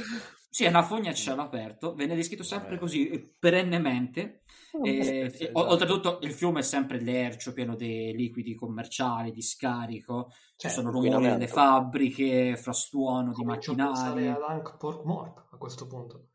Sì, 0.48 0.64
è 0.64 0.68
una 0.68 0.82
fogna 0.82 1.10
a 1.10 1.14
cielo 1.14 1.42
aperto, 1.42 1.92
viene 1.92 2.14
descritto 2.14 2.42
sempre 2.42 2.70
Vabbè. 2.70 2.80
così, 2.80 3.34
perennemente. 3.38 4.40
Oh, 4.72 4.86
e, 4.86 5.30
esatto. 5.32 5.58
Oltretutto 5.58 6.18
il 6.22 6.32
fiume 6.32 6.60
è 6.60 6.62
sempre 6.62 7.00
lercio, 7.00 7.52
pieno 7.52 7.76
di 7.76 8.14
liquidi 8.14 8.54
commerciali, 8.54 9.32
di 9.32 9.42
scarico, 9.42 10.30
cioè, 10.56 10.70
ci 10.70 10.76
sono 10.76 10.90
rumori 10.90 11.28
delle 11.28 11.46
fabbriche, 11.46 12.56
frastuono 12.56 13.32
di 13.34 13.44
macchinari. 13.44 14.28
ad 14.28 14.40
Ankh-Morpork 14.40 15.52
a 15.52 15.56
questo 15.58 15.86
punto. 15.86 16.28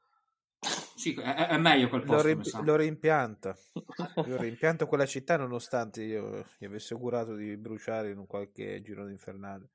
Sì, 0.63 1.13
è, 1.15 1.47
è 1.47 1.57
meglio 1.57 1.89
quel 1.89 2.03
posto. 2.03 2.27
Lo, 2.27 2.41
ri- 2.41 2.65
lo 2.65 2.75
rimpianta. 2.75 3.57
lo 4.25 4.37
rimpianto 4.37 4.87
quella 4.87 5.05
città 5.05 5.37
nonostante 5.37 6.03
io 6.03 6.45
gli 6.57 6.65
avessi 6.65 6.93
augurato 6.93 7.35
di 7.35 7.57
bruciare 7.57 8.11
in 8.11 8.17
un 8.17 8.27
qualche 8.27 8.81
giro 8.81 9.07
infernale. 9.09 9.69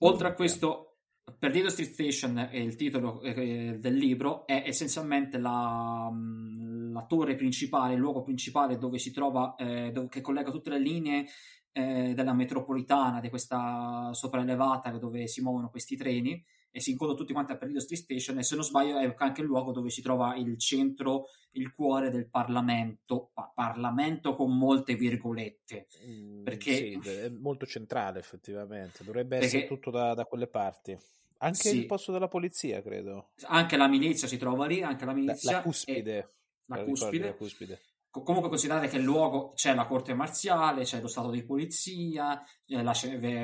Oltre 0.00 0.28
a 0.28 0.34
questo, 0.34 0.98
Perdido 1.38 1.70
Street 1.70 1.90
Station 1.90 2.38
è 2.38 2.56
il 2.56 2.76
titolo 2.76 3.22
eh, 3.22 3.78
del 3.80 3.94
libro, 3.94 4.46
è 4.46 4.64
essenzialmente 4.66 5.38
la, 5.38 6.08
mm, 6.12 6.92
la, 6.92 7.04
torre 7.06 7.34
principale, 7.34 7.94
il 7.94 8.00
luogo 8.00 8.22
principale 8.22 8.76
dove 8.76 8.98
si 8.98 9.10
trova, 9.10 9.54
eh, 9.56 9.90
dove, 9.92 10.08
che 10.08 10.20
collega 10.20 10.50
tutte 10.50 10.70
le 10.70 10.78
linee 10.78 11.26
eh, 11.72 12.12
della 12.14 12.34
metropolitana, 12.34 13.20
di 13.20 13.28
questa 13.28 14.10
sopraelevata 14.12 14.90
dove 14.98 15.26
si 15.26 15.40
muovono 15.40 15.70
questi 15.70 15.96
treni 15.96 16.44
e 16.76 16.80
si 16.80 16.90
incontrano 16.90 17.18
tutti 17.18 17.32
quanti 17.32 17.52
a 17.52 17.56
Perdido 17.56 17.80
Street 17.80 18.02
Station 18.02 18.36
e 18.36 18.42
se 18.42 18.54
non 18.54 18.62
sbaglio 18.62 18.98
è 18.98 19.14
anche 19.16 19.40
il 19.40 19.46
luogo 19.46 19.72
dove 19.72 19.88
si 19.88 20.02
trova 20.02 20.36
il 20.36 20.58
centro, 20.58 21.30
il 21.52 21.72
cuore 21.72 22.10
del 22.10 22.28
Parlamento, 22.28 23.30
pa- 23.32 23.50
Parlamento 23.54 24.36
con 24.36 24.54
molte 24.54 24.94
virgolette. 24.94 25.86
Mm, 26.04 26.44
perché... 26.44 26.74
Sì, 26.74 27.00
è 27.02 27.30
molto 27.30 27.64
centrale 27.64 28.18
effettivamente, 28.18 29.04
dovrebbe 29.04 29.38
perché... 29.38 29.46
essere 29.46 29.66
tutto 29.66 29.90
da, 29.90 30.12
da 30.12 30.26
quelle 30.26 30.48
parti. 30.48 30.94
Anche 31.38 31.70
sì. 31.70 31.78
il 31.78 31.86
posto 31.86 32.12
della 32.12 32.28
polizia, 32.28 32.82
credo. 32.82 33.30
Anche 33.44 33.78
la 33.78 33.88
milizia 33.88 34.28
si 34.28 34.36
trova 34.36 34.66
lì, 34.66 34.82
anche 34.82 35.06
la 35.06 35.14
milizia. 35.14 35.52
La, 35.52 35.56
la 35.56 35.62
cuspide. 35.62 36.34
La 36.66 36.84
cuspide. 36.84 37.24
la 37.24 37.34
cuspide 37.34 37.80
comunque 38.22 38.48
considerate 38.50 38.88
che 38.88 38.96
il 38.96 39.02
luogo 39.02 39.52
c'è 39.54 39.74
la 39.74 39.86
corte 39.86 40.14
marziale, 40.14 40.84
c'è 40.84 41.00
lo 41.00 41.08
stato 41.08 41.30
di 41.30 41.44
polizia, 41.44 42.42
eh, 42.66 42.82
la, 42.82 42.92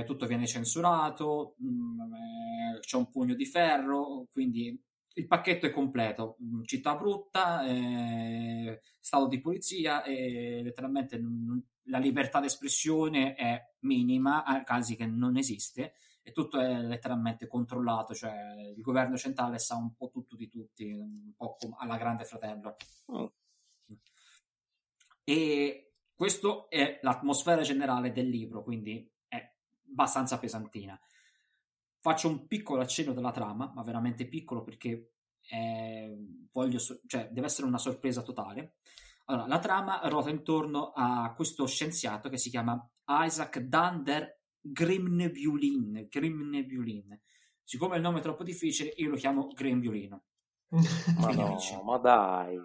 tutto 0.05 0.27
viene 0.27 0.47
censurato, 0.47 1.57
mm, 1.63 2.01
eh, 2.01 2.79
c'è 2.81 2.97
un 2.97 3.11
pugno 3.11 3.35
di 3.35 3.47
ferro, 3.47 4.27
quindi 4.31 4.81
il 5.15 5.27
pacchetto 5.27 5.67
è 5.67 5.71
completo, 5.71 6.37
mm, 6.43 6.63
città 6.65 6.97
brutta, 6.97 7.65
eh, 7.67 8.81
stato 9.01 9.27
di 9.27 9.41
polizia 9.41 10.03
e 10.03 10.61
letteralmente 10.63 11.21
la 11.87 11.99
libertà 11.99 12.41
d'espressione 12.41 13.35
è 13.35 13.61
minima, 13.81 14.45
a 14.45 14.63
casi 14.63 14.97
che 14.97 15.07
non 15.07 15.37
esiste 15.37 15.95
e 16.23 16.31
tutto 16.33 16.61
è 16.61 16.81
letteralmente 16.81 17.49
controllato, 17.49 18.15
cioè 18.15 18.55
il 18.77 18.81
governo 18.81 19.17
centrale 19.17 19.59
sa 19.59 19.77
un 19.77 19.95
po' 19.95 20.09
tutto 20.09 20.37
di 20.37 20.49
tutti, 20.49 20.85
un 20.85 21.33
po' 21.37 21.57
alla 21.79 21.97
grande 21.97 22.25
fratello. 22.25 22.77
Oh. 23.07 23.33
E 25.25 25.95
questa 26.15 26.67
è 26.69 26.99
l'atmosfera 27.03 27.63
generale 27.63 28.13
del 28.13 28.29
libro, 28.29 28.63
quindi 28.63 29.11
è 29.29 29.53
abbastanza 29.91 30.39
pesantina. 30.39 30.99
Faccio 31.99 32.29
un 32.29 32.47
piccolo 32.47 32.83
accenno 32.83 33.13
della 33.13 33.31
trama, 33.31 33.71
ma 33.75 33.83
veramente 33.83 34.27
piccolo 34.27 34.63
perché 34.63 35.13
eh, 35.49 36.17
voglio, 36.53 36.79
cioè, 37.07 37.29
deve 37.31 37.47
essere 37.47 37.67
una 37.67 37.79
sorpresa 37.79 38.23
totale. 38.23 38.77
Allora, 39.27 39.47
la 39.47 39.59
trama 39.59 40.01
ruota 40.05 40.31
intorno 40.31 40.93
a 40.95 41.33
questo 41.35 41.67
scienziato 41.67 42.29
che 42.29 42.39
si 42.39 42.51
chiama 42.51 42.89
Isaac 43.07 43.61
Dander 43.61 44.41
Grimnebulin. 44.61 46.09
Grimnebulin. 46.11 47.21
Siccome 47.63 47.97
il 47.97 48.03
nome 48.03 48.19
è 48.19 48.23
troppo 48.23 48.43
difficile, 48.45 48.93
io 48.97 49.11
lo 49.11 49.17
chiamo 49.17 49.47
Grembiulino. 49.47 50.23
ma 51.19 51.31
no, 51.33 51.59
ma 51.85 51.99
dai. 51.99 52.59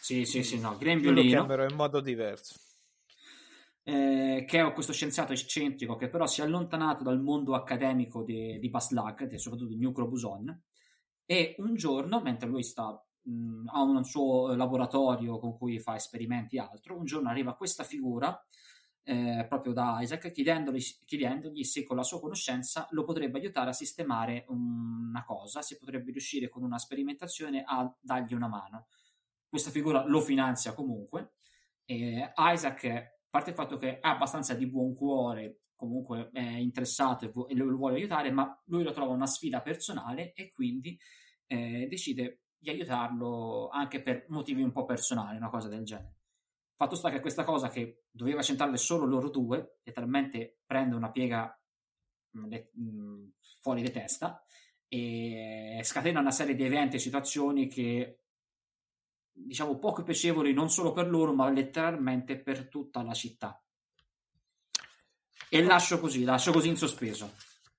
Sì, 0.00 0.24
sì, 0.24 0.42
sì, 0.42 0.58
no, 0.58 0.76
Grembiolino. 0.78 1.20
Io 1.20 1.34
lo 1.36 1.46
chiamerò 1.46 1.68
in 1.68 1.76
modo 1.76 2.00
diverso. 2.00 2.54
Eh, 3.82 4.44
che 4.46 4.60
è 4.60 4.72
questo 4.72 4.92
scienziato 4.92 5.32
eccentrico 5.32 5.96
che 5.96 6.08
però 6.08 6.26
si 6.26 6.42
è 6.42 6.44
allontanato 6.44 7.02
dal 7.02 7.22
mondo 7.22 7.54
accademico 7.54 8.22
di, 8.22 8.58
di 8.58 8.68
Baslag, 8.68 9.34
soprattutto 9.36 9.72
di 9.72 9.80
Nucleo 9.80 10.08
Buson, 10.08 10.62
e 11.24 11.54
un 11.58 11.74
giorno, 11.74 12.20
mentre 12.20 12.48
lui 12.48 12.62
sta, 12.62 13.02
mh, 13.22 13.68
ha 13.68 13.82
un 13.82 14.04
suo 14.04 14.54
laboratorio 14.54 15.38
con 15.38 15.56
cui 15.56 15.78
fa 15.78 15.94
esperimenti 15.94 16.56
e 16.56 16.60
altro, 16.60 16.98
un 16.98 17.04
giorno 17.04 17.30
arriva 17.30 17.54
questa 17.54 17.82
figura 17.82 18.38
eh, 19.08 19.46
proprio 19.48 19.72
da 19.72 19.98
Isaac 20.02 20.30
chiedendogli, 20.30 20.82
chiedendogli, 21.06 21.64
se 21.64 21.82
con 21.82 21.96
la 21.96 22.02
sua 22.02 22.20
conoscenza 22.20 22.86
lo 22.90 23.04
potrebbe 23.04 23.38
aiutare 23.38 23.70
a 23.70 23.72
sistemare 23.72 24.44
una 24.48 25.24
cosa, 25.24 25.62
se 25.62 25.78
potrebbe 25.78 26.10
riuscire 26.10 26.50
con 26.50 26.62
una 26.62 26.76
sperimentazione 26.76 27.62
a 27.66 27.90
dargli 27.98 28.34
una 28.34 28.48
mano 28.48 28.88
questa 29.48 29.70
figura 29.70 30.04
lo 30.06 30.20
finanzia 30.20 30.74
comunque. 30.74 31.34
E 31.84 32.32
Isaac, 32.36 32.84
a 32.84 33.28
parte 33.30 33.50
il 33.50 33.56
fatto 33.56 33.76
che 33.76 33.98
è 33.98 34.08
abbastanza 34.08 34.54
di 34.54 34.66
buon 34.66 34.94
cuore, 34.94 35.60
comunque 35.74 36.30
è 36.32 36.40
interessato 36.40 37.48
e, 37.48 37.54
lo 37.54 37.76
vuole 37.76 37.96
aiutare, 37.96 38.30
ma 38.30 38.60
lui 38.66 38.82
lo 38.82 38.92
trova 38.92 39.14
una 39.14 39.26
sfida 39.26 39.62
personale 39.62 40.32
e 40.34 40.50
quindi 40.50 40.98
eh, 41.46 41.86
decide 41.88 42.42
di 42.58 42.70
aiutarlo 42.70 43.68
anche 43.68 44.02
per 44.02 44.26
motivi 44.28 44.62
un 44.62 44.72
po' 44.72 44.84
personali, 44.84 45.36
una 45.36 45.48
cosa 45.48 45.68
del 45.68 45.84
genere. 45.84 46.16
Fatto 46.74 46.96
sta 46.96 47.10
che 47.10 47.20
questa 47.20 47.44
cosa 47.44 47.68
che 47.68 48.04
doveva 48.10 48.42
centrarle 48.42 48.76
solo 48.76 49.06
loro 49.06 49.30
due, 49.30 49.78
letteralmente 49.82 50.60
prende 50.66 50.94
una 50.94 51.10
piega 51.10 51.56
mm, 52.36 52.44
mh, 52.44 52.68
mm, 52.80 53.28
fuori 53.60 53.82
di 53.82 53.90
testa 53.90 54.42
e 54.88 55.80
scatena 55.82 56.20
una 56.20 56.30
serie 56.30 56.54
di 56.54 56.64
eventi 56.64 56.96
e 56.96 57.00
situazioni 57.00 57.68
che 57.68 58.22
diciamo 59.46 59.78
poco 59.78 60.02
piacevoli 60.02 60.52
non 60.52 60.70
solo 60.70 60.92
per 60.92 61.08
loro 61.08 61.32
ma 61.32 61.48
letteralmente 61.50 62.38
per 62.38 62.68
tutta 62.68 63.02
la 63.02 63.14
città. 63.14 63.62
E 65.50 65.62
lascio 65.62 65.98
così 65.98 66.24
lascio 66.24 66.52
così 66.52 66.68
in 66.68 66.76
sospeso. 66.76 67.34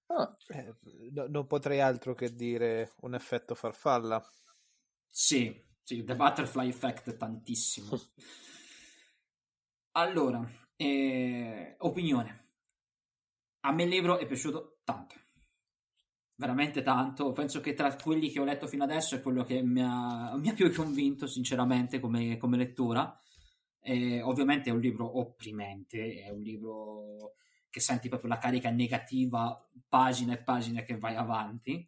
Ah, 0.08 0.36
eh, 0.48 0.75
no, 1.12 1.28
non 1.28 1.46
potrei 1.46 1.82
altro 1.82 2.16
che 2.16 2.34
dire 2.34 2.94
un 3.01 3.13
effetto 3.13 3.54
farfalla. 3.54 4.24
Sì, 5.08 5.63
sì 5.84 6.04
The 6.04 6.16
Butterfly 6.16 6.70
Effect 6.70 7.16
tantissimo. 7.18 7.89
Allora 9.94 10.48
eh, 10.75 11.75
opinione. 11.80 12.48
A 13.62 13.72
me 13.74 13.84
il 13.84 13.89
libro 13.89 14.18
è 14.18 14.25
piaciuto 14.25 14.80
tanto 14.86 15.16
veramente 16.39 16.81
tanto. 16.81 17.31
Penso 17.31 17.60
che 17.60 17.74
tra 17.74 17.93
quelli 17.96 18.29
che 18.29 18.39
ho 18.39 18.46
letto 18.46 18.65
fino 18.65 18.86
adesso 18.86 19.15
è 19.15 19.22
quello 19.22 19.43
che 19.43 19.62
mi 19.62 19.81
ha, 19.84 20.36
mi 20.38 20.50
ha 20.50 20.53
più 20.53 20.74
convinto, 20.74 21.27
sinceramente, 21.27 22.00
come, 22.00 22.38
come 22.38 22.58
lettura. 22.58 23.15
E, 23.81 24.22
ovviamente 24.22 24.69
è 24.69 24.74
un 24.74 24.79
libro 24.79 25.19
opprimente, 25.19 26.24
è 26.24 26.29
un 26.29 26.41
libro 26.41 27.34
che 27.69 27.81
senti 27.81 28.08
proprio 28.08 28.29
la 28.29 28.38
carica 28.38 28.69
negativa, 28.69 29.69
pagina 29.88 30.34
e 30.34 30.41
pagina 30.41 30.81
che 30.81 30.98
vai 30.98 31.15
avanti. 31.15 31.88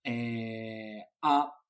E, 0.00 1.12
ha 1.20 1.64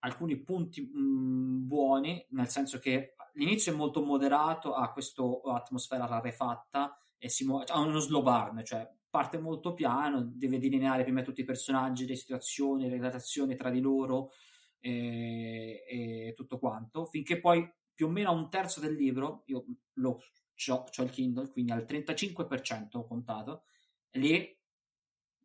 alcuni 0.00 0.36
punti 0.36 0.82
mh, 0.82 1.00
mm, 1.00 1.66
buoni, 1.66 2.26
nel 2.30 2.48
senso 2.48 2.78
che 2.78 3.14
l'inizio 3.34 3.72
è 3.72 3.76
molto 3.76 4.02
moderato, 4.04 4.74
ha 4.74 4.92
questa 4.92 5.22
atmosfera 5.46 6.04
rarefatta 6.04 6.94
e 7.16 7.30
si 7.30 7.46
muove, 7.46 7.64
ha 7.68 7.80
uno 7.80 8.00
slow 8.00 8.22
burn, 8.22 8.62
cioè 8.64 8.86
parte 9.10 9.38
molto 9.38 9.74
piano, 9.74 10.22
deve 10.22 10.58
delineare 10.58 11.02
prima 11.02 11.22
tutti 11.22 11.40
i 11.40 11.44
personaggi, 11.44 12.06
le 12.06 12.14
situazioni, 12.14 12.88
le 12.88 12.98
relazioni 12.98 13.56
tra 13.56 13.70
di 13.70 13.80
loro 13.80 14.30
e, 14.78 15.84
e 15.86 16.34
tutto 16.36 16.58
quanto, 16.58 17.04
finché 17.04 17.40
poi 17.40 17.68
più 17.92 18.06
o 18.06 18.10
meno 18.10 18.30
a 18.30 18.32
un 18.32 18.48
terzo 18.48 18.80
del 18.80 18.94
libro, 18.94 19.42
io 19.46 19.64
lo 19.94 20.22
ho 20.68 21.02
il 21.02 21.10
Kindle, 21.10 21.50
quindi 21.50 21.72
al 21.72 21.84
35% 21.88 22.88
ho 22.92 23.06
contato, 23.06 23.64
lì 24.12 24.58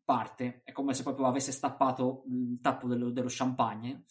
parte, 0.03 0.61
è 0.63 0.71
come 0.71 0.93
se 0.93 1.03
proprio 1.03 1.25
avesse 1.25 1.51
stappato 1.51 2.23
il 2.27 2.59
tappo 2.61 2.87
dello, 2.87 3.09
dello 3.09 3.27
champagne 3.29 4.03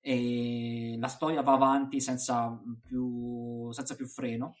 e 0.00 0.96
la 0.98 1.08
storia 1.08 1.42
va 1.42 1.52
avanti 1.52 2.00
senza 2.00 2.58
più, 2.82 3.70
senza 3.72 3.94
più 3.96 4.06
freno 4.06 4.56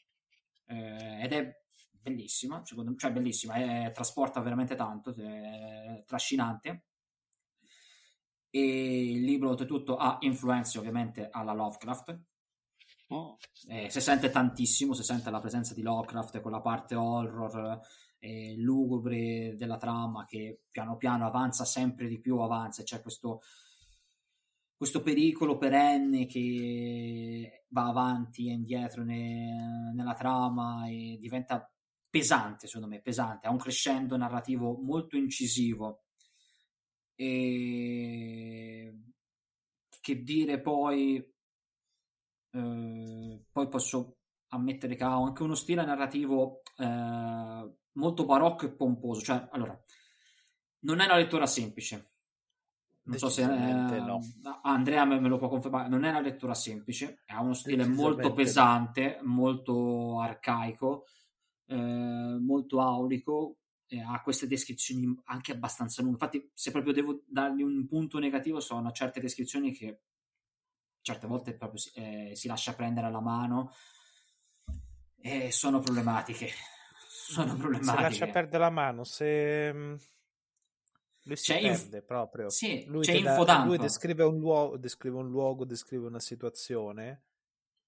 eh, 0.66 1.22
ed 1.22 1.32
è 1.32 1.59
bellissima, 2.00 2.64
secondo 2.64 2.90
me, 2.90 2.96
cioè 2.96 3.12
bellissima, 3.12 3.54
è, 3.54 3.90
trasporta 3.92 4.40
veramente 4.40 4.74
tanto, 4.74 5.14
è 5.14 6.02
trascinante. 6.06 6.84
E 8.50 9.12
il 9.12 9.22
libro, 9.22 9.50
oltretutto, 9.50 9.96
ha 9.96 10.18
influenze 10.20 10.78
ovviamente 10.78 11.28
alla 11.30 11.52
Lovecraft. 11.52 12.20
Oh. 13.08 13.36
Eh, 13.68 13.90
si 13.90 14.00
sente 14.00 14.30
tantissimo, 14.30 14.94
si 14.94 15.02
sente 15.02 15.30
la 15.30 15.40
presenza 15.40 15.74
di 15.74 15.82
Lovecraft 15.82 16.40
con 16.40 16.52
la 16.52 16.60
parte 16.60 16.94
horror 16.94 17.80
e 18.18 18.54
lugubre 18.56 19.54
della 19.56 19.78
trama 19.78 20.26
che 20.26 20.64
piano 20.70 20.96
piano 20.96 21.26
avanza 21.26 21.64
sempre 21.64 22.06
di 22.06 22.20
più, 22.20 22.38
avanza, 22.38 22.82
c'è 22.82 23.00
questo, 23.00 23.40
questo 24.76 25.02
pericolo 25.02 25.56
perenne 25.56 26.26
che 26.26 27.64
va 27.68 27.86
avanti 27.86 28.48
e 28.48 28.52
indietro 28.52 29.04
ne, 29.04 29.92
nella 29.94 30.14
trama 30.14 30.86
e 30.86 31.16
diventa 31.18 31.72
pesante, 32.10 32.66
secondo 32.66 32.88
me, 32.88 33.00
pesante, 33.00 33.46
ha 33.46 33.50
un 33.50 33.58
crescendo 33.58 34.16
narrativo 34.16 34.76
molto 34.76 35.16
incisivo. 35.16 36.04
E 37.14 38.94
che 40.00 40.22
dire 40.22 40.60
poi, 40.60 41.16
eh, 42.50 43.44
poi 43.52 43.68
posso 43.68 44.16
ammettere 44.48 44.96
che 44.96 45.04
ha 45.04 45.14
anche 45.14 45.42
uno 45.42 45.54
stile 45.54 45.84
narrativo 45.84 46.62
eh, 46.76 47.74
molto 47.92 48.24
barocco 48.24 48.64
e 48.66 48.72
pomposo. 48.72 49.20
Cioè, 49.20 49.48
allora, 49.52 49.78
non 50.80 51.00
è 51.00 51.04
una 51.04 51.16
lettura 51.16 51.46
semplice. 51.46 52.08
Non 53.02 53.18
so 53.18 53.28
se 53.28 53.42
eh, 53.42 53.46
no. 53.46 54.20
Andrea 54.62 55.04
me, 55.04 55.18
me, 55.20 55.28
lo 55.28 55.38
può 55.38 55.48
confermare. 55.48 55.88
Non 55.88 56.04
è 56.04 56.10
una 56.10 56.20
lettura 56.20 56.54
semplice, 56.54 57.22
ha 57.26 57.40
uno 57.40 57.54
stile 57.54 57.86
molto 57.86 58.32
pesante, 58.32 59.18
molto 59.22 60.20
arcaico 60.20 61.04
eh, 61.70 62.38
molto 62.40 62.80
aulico, 62.80 63.58
eh, 63.86 64.00
ha 64.00 64.20
queste 64.22 64.48
descrizioni 64.48 65.16
anche 65.26 65.52
abbastanza 65.52 66.02
lunghe. 66.02 66.18
Infatti, 66.24 66.50
se 66.52 66.72
proprio 66.72 66.92
devo 66.92 67.22
dargli 67.26 67.62
un 67.62 67.86
punto 67.86 68.18
negativo, 68.18 68.58
sono 68.58 68.90
certe 68.90 69.20
descrizioni 69.20 69.72
che 69.72 70.00
certe 71.00 71.26
volte 71.26 71.54
proprio 71.54 71.78
si, 71.78 71.90
eh, 71.94 72.32
si 72.34 72.48
lascia 72.48 72.74
prendere 72.74 73.06
alla 73.06 73.20
mano 73.20 73.72
e 75.20 75.52
sono 75.52 75.78
problematiche. 75.78 76.48
Sono 77.06 77.54
problematiche. 77.54 77.94
Si 77.96 78.02
lascia 78.02 78.26
perdere 78.26 78.64
la 78.64 78.70
mano, 78.70 79.04
se 79.04 79.72
mm, 79.72 79.94
lui 81.22 81.36
si 81.36 81.52
c'è 81.52 81.60
perde 81.60 81.96
inf- 81.96 82.04
proprio. 82.04 82.50
Sì, 82.50 82.84
lui, 82.86 83.04
c'è 83.04 83.20
da, 83.20 83.64
lui 83.64 83.78
descrive 83.78 84.24
un, 84.24 84.40
luogo, 84.40 84.76
descrive 84.76 85.18
un 85.18 85.28
luogo, 85.28 85.64
descrive 85.64 86.06
una 86.06 86.18
situazione 86.18 87.26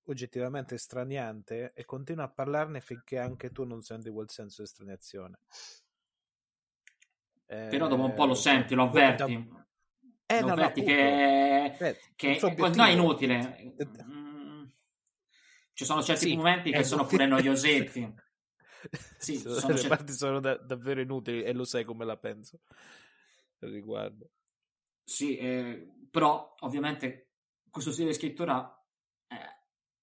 oggettivamente 0.07 0.79
straniante 0.79 1.73
e 1.75 1.85
continua 1.85 2.25
a 2.25 2.29
parlarne 2.29 2.81
finché 2.81 3.19
anche 3.19 3.51
tu 3.51 3.65
non 3.65 3.83
senti 3.83 4.11
quel 4.11 4.31
senso 4.31 4.63
di 4.63 4.69
estraniazione. 4.69 5.39
Eh, 7.47 7.69
Però 7.69 7.87
dopo 7.87 8.05
un 8.05 8.15
po' 8.15 8.27
lo 8.27 8.35
senti, 8.35 8.75
lo 8.75 8.85
avverti. 8.85 9.49
Da... 9.49 9.67
Eh, 10.27 10.41
lo 10.41 10.47
no, 10.47 10.53
avverti 10.55 10.81
no, 10.81 10.87
che, 10.87 11.65
eh, 11.65 11.99
che 12.17 12.39
no, 12.41 12.85
è 12.85 12.91
inutile. 12.91 13.75
Mm, 14.05 14.65
ci 15.73 15.85
sono 15.85 16.03
certi 16.03 16.29
sì, 16.29 16.37
momenti 16.37 16.71
che 16.71 16.85
sono 16.85 17.05
pure 17.05 17.27
noiosetti. 17.27 18.15
sì, 19.19 19.37
sono 19.37 19.55
le 19.55 19.61
certi... 19.61 19.89
parti 19.89 20.13
sono 20.13 20.41
da, 20.41 20.57
davvero 20.57 21.01
inutili 21.01 21.43
e 21.43 21.53
lo 21.53 21.65
sai 21.65 21.85
come 21.85 22.05
la 22.05 22.17
penso 22.17 22.61
al 23.61 23.71
riguardo. 23.71 24.31
Sì, 25.05 25.37
eh, 25.37 25.93
però 26.11 26.55
ovviamente 26.61 27.33
questo 27.71 27.93
stile 27.93 28.09
di 28.09 28.15
scrittura 28.15 28.82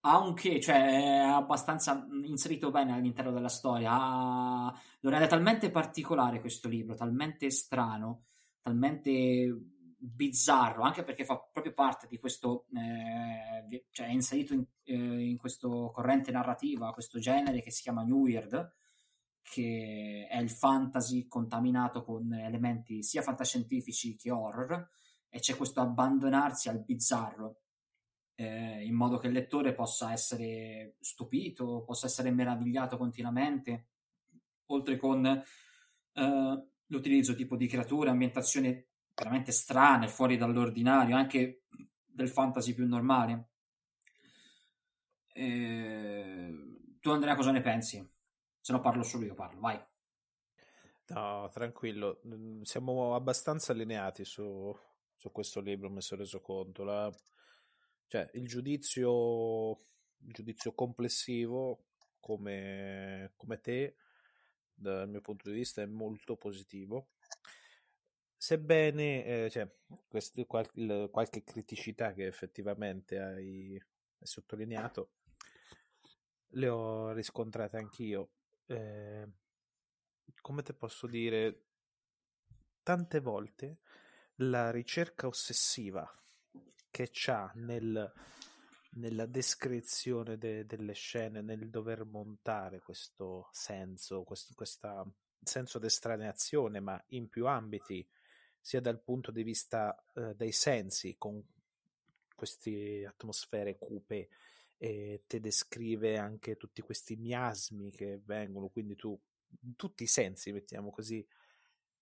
ha 0.02 0.18
un 0.20 0.34
che, 0.34 0.60
cioè 0.60 0.76
è 0.76 1.18
abbastanza 1.18 2.08
inserito 2.24 2.72
bene 2.72 2.94
all'interno 2.94 3.32
della 3.32 3.50
storia. 3.50 3.92
Ha... 3.92 4.82
Lo 5.02 5.10
rende 5.10 5.28
talmente 5.28 5.72
particolare 5.72 6.40
questo 6.40 6.70
libro, 6.70 6.96
talmente 6.96 7.50
strano, 7.50 8.26
talmente 8.62 9.78
bizzarro, 10.02 10.84
anche 10.84 11.04
perché 11.04 11.26
fa 11.26 11.38
proprio 11.52 11.74
parte 11.74 12.08
di 12.08 12.18
questo, 12.18 12.68
eh, 12.74 13.86
cioè 13.92 14.08
è 14.08 14.12
inserito 14.12 14.54
in, 14.54 14.64
eh, 14.84 14.94
in 14.96 15.38
questo 15.38 15.92
corrente 15.94 16.32
narrativa, 16.32 16.94
questo 16.94 17.20
genere 17.20 17.62
che 17.62 17.72
si 17.72 17.82
chiama 17.82 18.04
New 18.04 18.20
Weird, 18.20 18.76
che 19.42 20.28
è 20.30 20.38
il 20.38 20.50
fantasy 20.50 21.28
contaminato 21.28 22.04
con 22.04 22.34
elementi 22.34 23.04
sia 23.04 23.22
fantascientifici 23.22 24.16
che 24.16 24.32
horror, 24.32 24.88
e 25.28 25.40
c'è 25.40 25.56
questo 25.58 25.82
abbandonarsi 25.82 26.70
al 26.70 26.84
bizzarro 26.84 27.62
eh, 28.40 28.86
in 28.86 28.94
modo 28.94 29.18
che 29.18 29.28
il 29.28 29.34
lettore 29.34 29.74
possa 29.74 30.14
essere 30.14 30.96
stupito, 31.02 31.84
possa 31.86 32.06
essere 32.06 32.32
meravigliato 32.32 32.96
continuamente, 32.96 33.88
oltre 34.68 34.96
con 34.96 35.26
eh, 35.26 36.68
l'utilizzo 36.86 37.36
tipo 37.36 37.58
di 37.58 37.68
creature, 37.68 38.10
ambientazioni 38.10 38.88
veramente 39.14 39.52
strane, 39.52 40.08
fuori 40.08 40.38
dall'ordinario, 40.38 41.18
anche 41.18 41.64
del 42.06 42.30
fantasy 42.30 42.74
più 42.74 42.88
normale. 42.88 43.50
Eh, 45.34 46.54
tu 47.02 47.10
Andrea 47.10 47.36
cosa 47.36 47.52
ne 47.52 47.60
pensi? 47.60 48.10
Se 48.62 48.72
no 48.72 48.80
parlo 48.80 49.04
solo 49.04 49.26
io, 49.26 49.34
parlo, 49.34 49.60
vai. 49.60 49.86
No, 51.08 51.50
tranquillo, 51.52 52.22
mm, 52.26 52.62
siamo 52.62 53.16
abbastanza 53.16 53.74
allineati 53.74 54.24
su, 54.24 54.74
su 55.14 55.30
questo 55.30 55.60
libro, 55.60 55.90
mi 55.90 56.02
sono 56.02 56.22
reso 56.22 56.40
conto. 56.40 56.86
La, 56.86 57.12
cioè, 58.10 58.28
il 58.34 58.48
giudizio, 58.48 59.70
il 60.26 60.34
giudizio 60.34 60.74
complessivo, 60.74 61.86
come, 62.20 63.34
come 63.36 63.62
te, 63.62 63.98
dal 64.74 65.08
mio 65.08 65.22
punto 65.22 65.48
di 65.48 65.56
vista, 65.56 65.84
è 65.84 65.86
molto 65.86 66.36
positivo. 66.36 67.10
Sebbene 68.36 69.26
eh, 69.26 69.50
cioè, 69.52 69.70
quest- 70.08 70.44
qual- 70.48 70.68
il, 70.74 71.10
qualche 71.12 71.44
criticità 71.44 72.14
che 72.14 72.26
effettivamente 72.26 73.20
hai, 73.20 73.76
hai, 73.76 74.26
sottolineato, 74.26 75.12
le 76.54 76.68
ho 76.68 77.12
riscontrate 77.12 77.78
anch'io. 77.78 78.32
Eh, 78.66 79.28
come 80.42 80.64
te 80.64 80.74
posso 80.74 81.06
dire, 81.06 81.66
tante 82.82 83.20
volte 83.20 83.78
la 84.38 84.72
ricerca 84.72 85.28
ossessiva 85.28 86.12
che 86.92 87.10
c'ha 87.12 87.52
nel, 87.56 88.12
nella 88.92 89.26
descrizione 89.26 90.38
de, 90.38 90.66
delle 90.66 90.94
scene, 90.94 91.42
nel 91.42 91.70
dover 91.70 92.06
montare 92.06 92.80
questo 92.80 93.50
senso, 93.52 94.24
questo 94.24 94.54
senso 95.42 95.80
d'estraneazione, 95.80 96.80
ma 96.80 97.02
in 97.10 97.30
più 97.30 97.48
ambiti, 97.48 98.08
sia 98.60 98.82
dal 98.82 99.02
punto 99.02 99.32
di 99.32 99.44
vista 99.44 99.96
eh, 100.16 100.36
dei 100.36 100.52
sensi, 100.52 101.16
con 101.18 101.42
queste 102.36 103.06
atmosfere 103.06 103.78
cupe, 103.78 104.30
e 104.78 105.24
te 105.28 105.40
descrive 105.42 106.18
anche 106.18 106.56
tutti 106.56 106.82
questi 106.82 107.18
miasmi 107.18 107.92
che 107.92 108.22
vengono, 108.24 108.70
quindi 108.70 108.96
tu, 108.96 109.20
tutti 109.76 110.04
i 110.04 110.08
sensi, 110.08 110.52
mettiamo 110.52 110.90
così, 110.90 111.26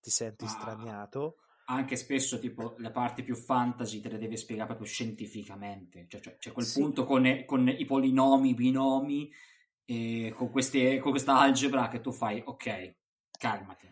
ti 0.00 0.10
senti 0.10 0.44
ah. 0.44 0.48
straniato 0.48 1.40
anche 1.70 1.96
spesso 1.96 2.38
tipo 2.38 2.74
le 2.78 2.90
parti 2.90 3.22
più 3.22 3.34
fantasy 3.34 4.00
te 4.00 4.08
le 4.08 4.18
deve 4.18 4.36
spiegare 4.36 4.68
proprio 4.68 4.86
scientificamente, 4.86 6.06
cioè, 6.08 6.20
cioè 6.20 6.36
c'è 6.38 6.52
quel 6.52 6.64
sì. 6.64 6.80
punto 6.80 7.04
con, 7.04 7.42
con, 7.44 7.68
i 7.68 7.84
polinomi, 7.84 8.50
i 8.50 8.54
binomi, 8.54 9.30
e 9.84 10.32
con, 10.34 10.50
queste, 10.50 10.98
con, 10.98 11.10
questa 11.10 11.38
algebra 11.38 11.88
che 11.88 12.00
tu 12.00 12.10
fai, 12.10 12.42
ok, 12.44 12.96
calmati. 13.38 13.86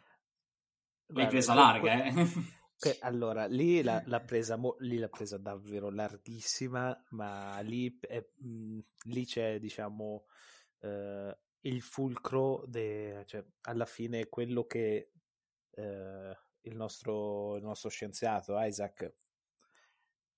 L'hai 1.09 1.29
presa 1.29 1.55
larga, 1.55 2.05
eh? 2.05 2.12
Okay, 2.79 2.99
allora, 3.01 3.47
lì 3.47 3.83
l'ha, 3.83 4.03
l'ha, 4.05 4.21
presa, 4.21 4.61
lì 4.81 4.99
l'ha 4.99 5.09
presa 5.09 5.39
davvero 5.39 5.89
larghissima, 5.89 6.95
ma 7.11 7.59
lì, 7.61 7.99
è, 8.01 8.23
mh, 8.37 8.49
mm, 8.49 8.79
lì 9.05 9.25
c'è, 9.25 9.59
diciamo, 9.59 10.27
eh, 10.81 11.39
il 11.61 11.81
fulcro, 11.81 12.65
de, 12.67 13.23
cioè, 13.25 13.43
alla 13.62 13.87
fine 13.87 14.29
quello 14.29 14.67
che 14.67 15.11
eh, 15.71 16.37
il 16.66 16.76
nostro, 16.76 17.57
il 17.57 17.62
nostro 17.62 17.88
scienziato 17.88 18.59
Isaac, 18.59 19.12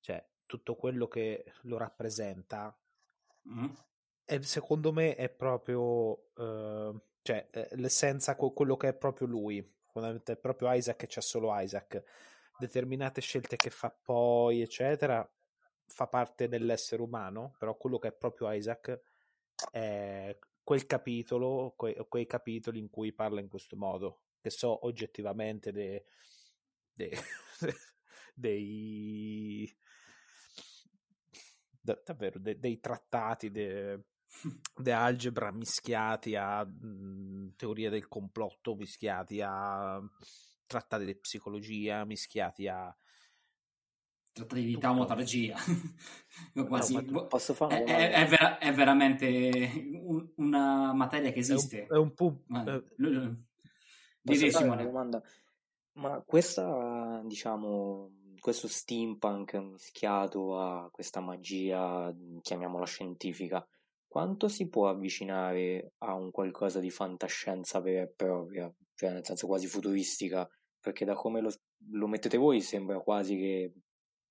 cioè 0.01 0.25
tutto 0.47 0.77
quello 0.77 1.09
che 1.09 1.53
lo 1.63 1.77
rappresenta, 1.77 2.77
mm. 3.49 3.69
è, 4.25 4.41
secondo 4.41 4.93
me 4.93 5.15
è 5.15 5.29
proprio, 5.29 6.31
uh, 6.35 7.01
cioè 7.23 7.49
eh, 7.51 7.89
senza 7.89 8.37
quello 8.37 8.77
che 8.77 8.89
è 8.89 8.95
proprio 8.95 9.27
lui, 9.27 9.61
fondamentalmente 9.87 10.33
è 10.33 10.37
proprio 10.37 10.73
Isaac 10.73 10.97
che 10.97 11.07
c'è 11.07 11.21
solo 11.21 11.51
Isaac. 11.59 12.03
Determinate 12.59 13.21
scelte 13.21 13.57
che 13.57 13.71
fa 13.71 13.91
poi, 13.91 14.63
eccetera, 14.63 15.29
fa 15.87 16.07
parte 16.07 16.49
dell'essere 16.49 17.03
umano, 17.03 17.55
però 17.59 17.77
quello 17.77 17.99
che 17.99 18.09
è 18.09 18.13
proprio 18.13 18.51
Isaac 18.53 19.01
è 19.71 20.37
quel 20.63 20.87
capitolo, 20.87 21.75
que- 21.77 22.07
quei 22.09 22.27
capitoli 22.27 22.79
in 22.79 22.91
cui 22.91 23.13
parla 23.13 23.41
in 23.41 23.49
questo 23.49 23.77
modo, 23.77 24.23
che 24.41 24.51
so 24.51 24.87
oggettivamente 24.87 25.73
de- 25.73 26.05
de- 26.93 27.19
dei 28.35 29.77
da- 31.81 32.01
davvero 32.05 32.39
de- 32.39 32.59
dei 32.59 32.79
trattati 32.81 33.51
de- 33.51 34.05
di 34.77 34.91
algebra 34.91 35.51
mischiati 35.51 36.37
a 36.37 36.65
mh, 36.65 36.87
mhmm, 36.87 37.53
teoria 37.57 37.91
del 37.91 38.09
complotto, 38.09 38.75
mischiati 38.75 39.41
a 39.41 40.01
trattati 40.67 41.05
di 41.05 41.17
psicologia, 41.17 42.05
mischiati 42.05 42.69
a 42.69 42.95
trattati 44.33 44.65
di 44.65 44.79
taumaturgia. 44.79 45.57
Quasi. 46.69 46.95
No, 47.07 47.27
posso 47.27 47.55
fare 47.55 47.83
è, 47.85 48.11
è, 48.13 48.27
vera- 48.27 48.59
è, 48.59 48.73
veramente 48.73 49.91
un, 49.95 50.31
una 50.37 50.93
materia 50.93 51.33
che 51.33 51.41
esiste. 51.41 51.87
È 51.87 51.97
un, 51.97 51.97
è 51.97 51.99
un 51.99 52.15
pu- 52.15 52.45
Posso 54.29 54.51
fare 54.51 54.69
una 54.69 54.83
domanda? 54.83 55.23
Ma 55.95 56.23
questa, 56.25 57.21
diciamo, 57.25 58.11
questo 58.39 58.69
steampunk 58.69 59.55
mischiato 59.55 60.59
a 60.59 60.89
questa 60.91 61.21
magia, 61.21 62.15
chiamiamola 62.41 62.87
scientifica, 62.87 63.67
quanto 64.07 64.49
si 64.49 64.69
può 64.69 64.89
avvicinare 64.89 65.93
a 65.99 66.15
un 66.15 66.31
qualcosa 66.31 66.79
di 66.81 66.91
fantascienza 66.91 67.81
vera 67.81 68.03
e 68.03 68.13
propria, 68.15 68.73
cioè 68.95 69.11
nel 69.11 69.25
senso 69.25 69.47
quasi 69.47 69.67
futuristica? 69.67 70.49
Perché 70.81 71.05
da 71.05 71.15
come 71.15 71.41
lo, 71.41 71.53
lo 71.91 72.07
mettete 72.07 72.37
voi 72.37 72.61
sembra 72.61 73.01
quasi 73.01 73.37
che 73.37 73.73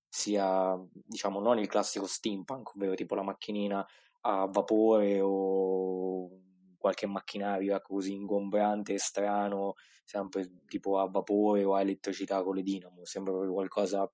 sia, 0.08 0.74
diciamo, 0.90 1.38
non 1.38 1.58
il 1.58 1.68
classico 1.68 2.06
steampunk, 2.06 2.74
ovvero 2.74 2.94
tipo 2.94 3.14
la 3.14 3.22
macchinina 3.22 3.86
a 4.22 4.46
vapore 4.46 5.20
o 5.20 6.30
qualche 6.78 7.06
macchinario 7.06 7.80
così 7.82 8.14
ingombrante 8.14 8.94
e 8.94 8.98
strano, 8.98 9.74
sempre 10.04 10.62
tipo 10.66 10.98
a 10.98 11.08
vapore 11.08 11.64
o 11.64 11.74
a 11.74 11.80
elettricità 11.80 12.42
con 12.42 12.54
le 12.54 12.62
dinamo, 12.62 13.04
sembra 13.04 13.32
proprio 13.32 13.52
qualcosa 13.52 14.10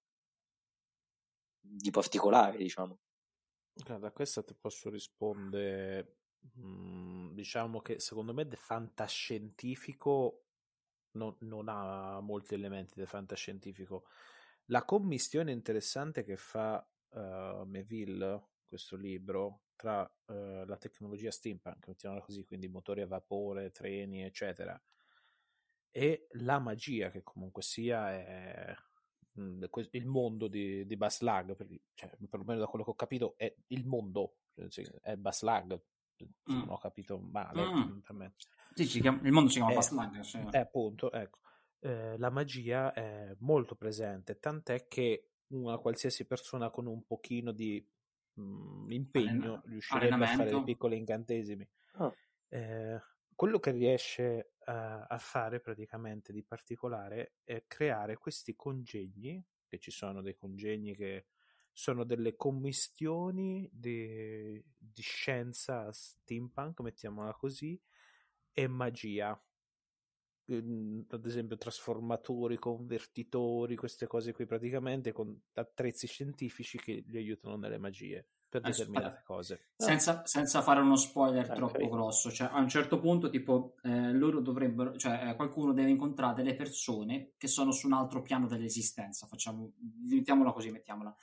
di 1.60 1.90
particolare, 1.90 2.56
diciamo. 2.56 2.98
Guarda, 3.72 4.08
a 4.08 4.12
questo 4.12 4.44
ti 4.44 4.54
posso 4.54 4.90
rispondere, 4.90 6.16
mm, 6.58 7.32
diciamo 7.32 7.80
che 7.80 8.00
secondo 8.00 8.32
me 8.32 8.46
del 8.46 8.56
fantascientifico 8.56 10.44
non, 11.12 11.34
non 11.40 11.68
ha 11.68 12.20
molti 12.20 12.54
elementi 12.54 12.94
del 12.96 13.08
fantascientifico. 13.08 14.06
La 14.66 14.84
commistione 14.84 15.52
interessante 15.52 16.24
che 16.24 16.36
fa 16.36 16.86
uh, 17.10 17.64
Melville, 17.64 18.48
questo 18.66 18.96
libro, 18.96 19.63
tra 19.76 20.02
uh, 20.02 20.64
la 20.64 20.76
tecnologia 20.76 21.30
steampunk, 21.30 21.88
mettiamola 21.88 22.22
così, 22.22 22.44
quindi 22.44 22.68
motori 22.68 23.02
a 23.02 23.06
vapore, 23.06 23.70
treni, 23.70 24.22
eccetera, 24.22 24.80
e 25.90 26.26
la 26.32 26.58
magia 26.58 27.10
che 27.10 27.22
comunque 27.22 27.62
sia 27.62 28.12
è 28.12 28.74
mhmm, 29.32 29.66
il 29.90 30.06
mondo 30.06 30.48
di, 30.48 30.84
di 30.86 30.96
Baslag, 30.96 31.54
per, 31.54 31.68
cioè, 31.94 32.10
perlomeno 32.28 32.60
da 32.60 32.66
quello 32.66 32.84
che 32.84 32.90
ho 32.90 32.96
capito, 32.96 33.34
è 33.36 33.54
il 33.68 33.86
mondo, 33.86 34.38
è 35.02 35.16
Baslag, 35.16 35.80
se 36.16 36.28
non 36.44 36.68
ho 36.68 36.78
capito 36.78 37.18
male. 37.18 37.64
Mm. 37.64 38.26
Sì, 38.74 39.00
chiama, 39.00 39.20
il 39.22 39.32
mondo 39.32 39.50
si 39.50 39.56
chiama 39.56 39.72
eh, 39.72 39.74
Baslag. 39.74 40.20
Cioè. 40.22 40.48
Eh, 40.50 40.58
appunto, 40.58 41.12
ecco. 41.12 41.38
Eh, 41.78 42.16
la 42.18 42.30
magia 42.30 42.92
è 42.92 43.36
molto 43.40 43.74
presente, 43.74 44.38
tant'è 44.38 44.88
che 44.88 45.28
una 45.48 45.78
qualsiasi 45.78 46.26
persona 46.26 46.70
con 46.70 46.86
un 46.86 47.04
pochino 47.04 47.52
di 47.52 47.86
mh, 48.34 48.42
mhmm, 48.42 48.90
impegno 48.90 49.36
Arena, 49.36 49.62
riuscirebbe 49.66 50.24
a 50.24 50.26
fare 50.26 50.50
dei 50.50 50.64
piccoli 50.64 50.96
incantesimi. 50.96 51.68
Oh. 51.94 52.14
Eh, 52.48 53.00
quello 53.34 53.58
che 53.58 53.70
riesce 53.72 54.52
a, 54.64 55.06
a, 55.06 55.18
fare 55.18 55.60
praticamente 55.60 56.32
di 56.32 56.42
particolare 56.42 57.34
è 57.42 57.64
creare 57.66 58.16
questi 58.16 58.54
congegni, 58.54 59.44
che 59.66 59.78
ci 59.78 59.90
sono 59.90 60.22
dei 60.22 60.34
congegni 60.34 60.94
che 60.94 61.26
sono 61.72 62.04
delle 62.04 62.36
commistioni 62.36 63.68
di, 63.72 64.62
di 64.78 65.02
scienza 65.02 65.92
steampunk, 65.92 66.80
mettiamola 66.80 67.34
così, 67.34 67.80
e 68.52 68.68
magia. 68.68 69.38
Ehm, 70.46 71.06
ad 71.08 71.24
esempio 71.24 71.56
trasformatori, 71.56 72.58
convertitori, 72.58 73.76
queste 73.76 74.06
cose 74.06 74.32
qui 74.32 74.44
praticamente 74.44 75.12
con 75.12 75.34
attrezzi 75.54 76.06
scientifici 76.06 76.78
che 76.78 77.02
li 77.06 77.16
aiutano 77.16 77.56
nelle 77.56 77.78
magie 77.78 78.26
per 78.46 78.60
determinate 78.60 79.22
cose. 79.24 79.70
Senza, 79.76 80.24
senza, 80.26 80.60
fare 80.60 80.80
uno 80.80 80.96
spoiler 80.96 81.44
okay. 81.44 81.56
troppo 81.56 81.88
grosso, 81.88 82.30
cioè 82.30 82.50
a 82.52 82.58
un 82.58 82.68
certo 82.68 83.00
punto 83.00 83.30
tipo 83.30 83.74
eh, 83.82 84.12
loro 84.12 84.40
dovrebbero, 84.40 84.96
cioè 84.96 85.30
eh, 85.30 85.34
qualcuno 85.34 85.72
deve 85.72 85.90
incontrare 85.90 86.34
delle 86.34 86.54
persone 86.54 87.32
che 87.36 87.48
sono 87.48 87.72
su 87.72 87.86
un 87.86 87.94
altro 87.94 88.22
piano 88.22 88.46
dell'esistenza, 88.46 89.26
facciamo, 89.26 89.72
mettiamola 90.08 90.52
così, 90.52 90.70
mettiamola. 90.70 91.14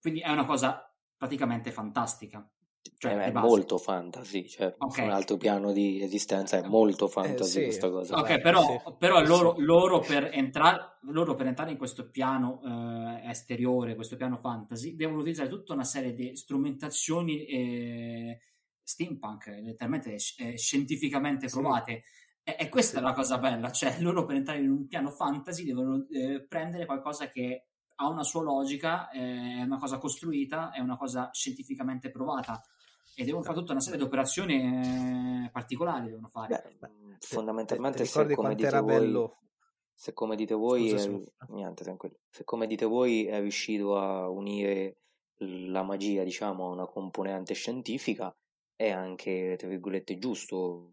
Quindi 0.00 0.20
è 0.20 0.30
una 0.30 0.44
cosa 0.44 0.94
praticamente 1.16 1.72
fantastica. 1.72 2.48
Cioè, 2.96 3.16
è 3.16 3.32
molto 3.32 3.78
fantasy, 3.78 4.46
cioè 4.46 4.74
okay. 4.78 5.04
un 5.04 5.10
altro 5.10 5.36
piano 5.36 5.72
di 5.72 6.02
esistenza 6.02 6.56
è 6.56 6.66
molto 6.66 7.08
fantasy 7.08 7.58
eh, 7.58 7.60
sì. 7.60 7.64
questa 7.64 7.90
cosa. 7.90 8.16
Ok, 8.16 8.26
Beh, 8.28 8.40
però, 8.40 8.62
sì. 8.62 8.94
però 8.98 9.20
loro, 9.22 9.54
loro, 9.58 10.00
per 10.00 10.30
entrare, 10.32 10.98
loro, 11.02 11.34
per 11.34 11.46
entrare, 11.46 11.72
in 11.72 11.76
questo 11.76 12.10
piano 12.10 12.60
eh, 12.64 13.28
esteriore, 13.28 13.94
questo 13.94 14.16
piano 14.16 14.38
fantasy, 14.38 14.96
devono 14.96 15.20
utilizzare 15.20 15.48
tutta 15.48 15.72
una 15.72 15.84
serie 15.84 16.12
di 16.12 16.36
strumentazioni 16.36 17.44
eh, 17.44 18.38
steampunk, 18.82 19.46
letteralmente 19.46 20.16
eh, 20.38 20.56
scientificamente 20.56 21.48
provate. 21.48 22.02
Sì. 22.04 22.50
E, 22.50 22.56
e, 22.58 22.68
questa 22.68 22.98
è 22.98 23.02
la 23.02 23.12
cosa 23.12 23.38
bella, 23.38 23.70
cioè 23.70 23.96
loro 24.00 24.24
per 24.24 24.36
entrare 24.36 24.60
in 24.60 24.70
un 24.70 24.86
piano 24.86 25.10
fantasy 25.10 25.64
devono 25.64 26.06
eh, 26.10 26.44
prendere 26.46 26.86
qualcosa 26.86 27.28
che 27.28 27.64
ha 28.00 28.08
una 28.08 28.22
sua 28.22 28.42
logica, 28.42 29.10
è 29.10 29.62
una 29.62 29.78
cosa 29.78 29.98
costruita, 29.98 30.70
è 30.70 30.80
una 30.80 30.96
cosa 30.96 31.30
scientificamente 31.32 32.10
provata 32.10 32.62
e 33.20 33.24
devono 33.24 33.42
fare 33.42 33.58
tutta 33.58 33.72
una 33.72 33.80
serie 33.80 33.98
di 33.98 34.04
operazioni 34.04 34.54
eh, 34.54 35.50
particolari. 35.50 36.06
Devono 36.06 36.28
fare. 36.28 36.76
Beh, 36.78 37.16
fondamentalmente, 37.18 38.04
se 38.04 38.32
come, 38.32 38.54
dite 38.54 38.78
voi, 38.78 39.30
se 39.92 40.12
come 40.12 40.36
dite 40.36 40.54
voi, 40.54 40.88
Scusa, 40.90 41.08
è, 41.36 41.52
niente, 41.52 41.96
se 42.30 42.44
come 42.44 42.68
dite 42.68 42.84
voi 42.86 43.26
è 43.26 43.40
riuscito 43.40 43.98
a 43.98 44.28
unire 44.28 44.98
la 45.38 45.82
magia, 45.82 46.22
diciamo, 46.22 46.68
a 46.68 46.70
una 46.70 46.86
componente 46.86 47.54
scientifica, 47.54 48.32
è 48.76 48.90
anche, 48.90 49.56
tra 49.58 49.66
virgolette, 49.66 50.16
giusto 50.18 50.92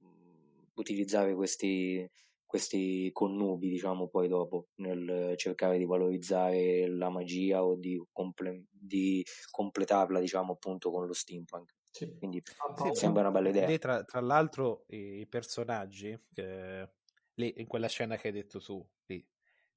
utilizzare 0.74 1.36
questi, 1.36 2.10
questi 2.44 3.12
connubi, 3.14 3.70
diciamo, 3.70 4.08
poi 4.08 4.28
dopo 4.28 4.70
nel 4.78 5.36
cercare 5.38 5.78
di 5.78 5.86
valorizzare 5.86 6.88
la 6.88 7.12
magia 7.12 7.64
o 7.64 7.76
di, 7.76 8.04
comple- 8.12 8.66
di 8.72 9.24
completarla, 9.52 10.20
diciamo, 10.20 10.54
appunto 10.54 10.90
con 10.90 11.06
lo 11.06 11.14
steampunk. 11.14 11.72
Sì. 11.96 12.14
Quindi 12.18 12.44
sì, 12.44 12.90
sembra 12.92 13.22
una 13.22 13.32
bella 13.32 13.48
idea. 13.48 13.78
Tra, 13.78 14.04
tra, 14.04 14.20
l'altro 14.20 14.84
i 14.88 15.26
personaggi, 15.30 16.10
eh, 16.34 16.90
lì, 17.36 17.54
in 17.56 17.68
quella 17.68 17.88
scena 17.88 18.18
che 18.18 18.28
hai 18.28 18.34
detto 18.34 18.60
tu, 18.60 18.86
lì, 19.06 19.26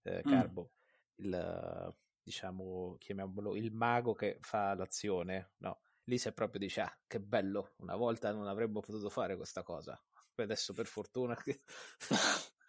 eh, 0.02 0.24
mm. 0.26 0.28
Carbo, 0.28 0.72
mm. 0.72 1.24
il, 1.24 1.94
diciamo, 2.20 2.96
chiamiamolo 2.98 3.54
il 3.54 3.70
mago 3.70 4.14
che 4.14 4.38
fa 4.40 4.74
l'azione, 4.74 5.52
no? 5.58 5.78
Lì 6.06 6.18
si 6.18 6.32
proprio 6.32 6.58
dice, 6.58 6.80
ah, 6.80 6.98
che 7.06 7.20
bello, 7.20 7.74
una 7.76 7.94
volta 7.94 8.32
non 8.32 8.48
avremmo 8.48 8.80
potuto 8.80 9.08
fare 9.10 9.36
questa 9.36 9.62
cosa. 9.62 9.96
Poi 10.34 10.44
adesso 10.44 10.72
per 10.72 10.86
fortuna 10.86 11.36
che... 11.36 11.60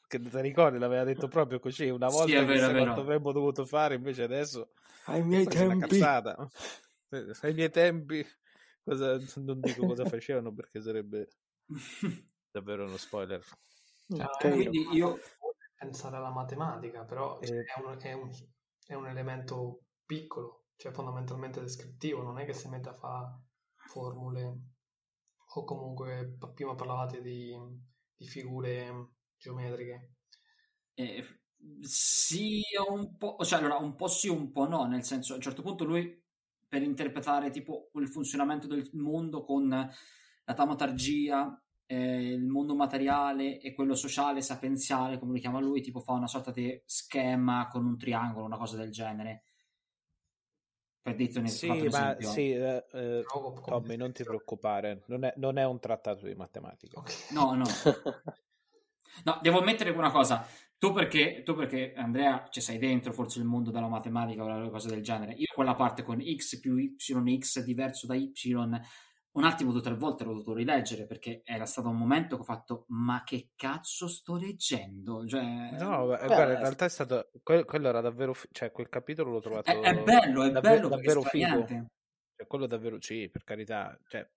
che 0.07 0.21
ti 0.21 0.41
ricordi, 0.41 0.77
l'aveva 0.77 1.03
detto 1.03 1.27
proprio 1.27 1.57
così, 1.57 1.89
una 1.89 2.09
volta 2.09 2.38
sì, 2.38 2.45
vero, 2.45 2.83
quanto 2.83 3.01
avremmo 3.01 3.31
dovuto 3.31 3.65
fare, 3.65 3.95
invece 3.95 4.21
adesso... 4.21 4.73
Ai 5.05 5.23
miei 5.23 5.47
tempi... 5.47 5.99
Ai 7.41 7.53
miei 7.55 7.71
tempi 7.71 8.23
cosa, 8.89 9.19
non 9.41 9.60
dico 9.60 9.86
cosa 9.86 10.06
facevano 10.06 10.54
perché 10.54 10.82
sarebbe 10.82 11.30
davvero 12.52 12.86
uno 12.86 12.97
spoiler. 12.97 13.43
Cioè, 14.08 14.25
okay. 14.25 14.52
Quindi 14.52 14.88
io 14.91 15.19
pensare 15.75 16.17
alla 16.17 16.32
matematica, 16.32 17.04
però 17.04 17.39
cioè, 17.41 17.58
eh. 17.58 17.63
è, 17.63 17.80
un, 17.80 17.97
è, 17.99 18.13
un, 18.13 18.32
è, 18.88 18.93
un, 18.95 19.08
elemento 19.08 19.84
piccolo, 20.06 20.65
cioè 20.75 20.91
fondamentalmente 20.91 21.62
descrittivo, 21.62 22.21
non 22.23 22.39
è 22.39 22.45
che 22.45 22.54
si 22.54 22.67
mette 22.67 22.89
a 22.89 22.95
fare 22.95 23.43
formule 23.75 24.60
o 25.52 25.63
comunque 25.63 26.38
prima 26.54 26.75
parlavate 26.75 27.21
di, 27.21 27.56
di 28.15 28.28
figure 28.28 29.12
geometriche. 29.38 30.15
Eh, 30.95 31.23
sì, 31.82 32.62
un 32.89 33.15
po', 33.17 33.38
cioè 33.43 33.60
allora 33.60 33.78
un 33.78 33.95
po' 33.95 34.08
sì, 34.08 34.28
un 34.28 34.52
po' 34.52 34.67
no, 34.67 34.86
nel 34.86 35.04
senso 35.04 35.34
a 35.34 35.36
un 35.36 35.41
certo 35.41 35.62
punto 35.62 35.86
lui 35.86 36.28
per 36.69 36.84
interpretare 36.84 37.49
tipo 37.49 37.89
il 37.95 38.08
funzionamento 38.08 38.67
del 38.67 38.88
mondo 38.93 39.43
con 39.43 39.67
la 39.67 40.53
taumaturgia 40.53 41.62
eh, 41.91 42.34
il 42.34 42.45
mondo 42.45 42.75
materiale 42.75 43.60
e 43.60 43.73
quello 43.73 43.95
sociale, 43.95 44.43
sapienziale, 44.43 45.17
come 45.17 45.34
lo 45.34 45.39
chiama 45.39 45.60
lui, 45.60 45.82
tipo 45.82 45.99
fa 45.99 46.12
una 46.13 46.27
sorta 46.27 46.51
di 46.51 46.79
schema 46.86 47.67
con 47.67 47.84
un 47.84 47.97
triangolo, 47.97 48.45
una 48.45 48.58
cosa 48.58 48.77
del 48.77 48.91
genere. 48.91 49.43
Per 51.01 51.15
dirti 51.15 51.39
un 51.39 51.47
Sì, 51.47 51.67
ma 51.67 51.84
esempio. 51.86 52.29
sì, 52.29 52.51
eh, 52.51 52.86
eh, 52.91 53.25
Tommy, 53.65 53.95
non 53.95 54.12
ti 54.12 54.23
preoccupare, 54.23 55.01
non 55.08 55.23
è, 55.23 55.34
non 55.38 55.58
è 55.58 55.65
un 55.65 55.79
trattato 55.79 56.27
di 56.27 56.36
matematica. 56.36 56.99
Ok. 56.99 57.32
No, 57.32 57.55
no. 57.55 57.65
No, 59.25 59.38
devo 59.41 59.60
ammettere 59.60 59.89
una 59.89 60.12
cosa. 60.12 60.45
Tu 60.79 60.93
perché, 60.93 61.43
tu 61.43 61.55
perché, 61.55 61.93
Andrea, 61.93 62.47
ci 62.49 62.61
sei 62.61 62.77
dentro 62.77 63.11
forse 63.11 63.39
il 63.39 63.45
mondo 63.45 63.69
della 63.69 63.89
matematica 63.89 64.43
o 64.45 64.69
cose 64.69 64.87
del 64.87 65.03
genere. 65.03 65.33
Io 65.33 65.47
quella 65.53 65.75
parte 65.75 66.03
con 66.03 66.21
x 66.21 66.57
più 66.61 66.77
yx 66.77 67.59
diverso 67.63 68.07
da 68.07 68.15
y, 68.15 68.31
un 69.31 69.43
attimo 69.43 69.71
due 69.71 69.81
o 69.81 69.83
tre 69.83 69.95
volte 69.95 70.23
l'ho 70.23 70.31
dovuto 70.31 70.53
rileggere 70.53 71.05
perché 71.05 71.41
era 71.43 71.65
stato 71.65 71.89
un 71.89 71.97
momento 71.97 72.35
che 72.37 72.41
ho 72.41 72.45
fatto 72.45 72.85
ma 72.89 73.23
che 73.25 73.49
cazzo 73.55 74.07
sto 74.07 74.37
leggendo? 74.37 75.25
Cioè, 75.27 75.41
No, 75.71 76.07
beh, 76.07 76.17
Beh, 76.27 76.31
guarda, 76.31 76.53
in 76.53 76.57
eh, 76.57 76.61
realtà 76.61 76.85
è 76.85 76.89
stato, 76.89 77.29
quel- 77.43 77.63
quello 77.65 77.89
era 77.89 78.01
davvero, 78.01 78.33
fi- 78.33 78.47
cioè 78.51 78.71
quel 78.71 78.89
capitolo 78.89 79.31
l'ho 79.31 79.39
trovato 79.39 79.71
è, 79.83 79.89
è 79.89 79.93
bello, 80.03 80.43
è 80.43 80.51
davvero, 80.51 80.87
bello 80.87 80.89
davvero 80.89 81.23
figo. 81.23 81.65
Cioè, 82.35 82.47
quello 82.47 82.65
davvero, 82.67 82.97
sì, 83.01 83.29
per 83.29 83.43
carità, 83.43 83.99
cioè, 84.07 84.27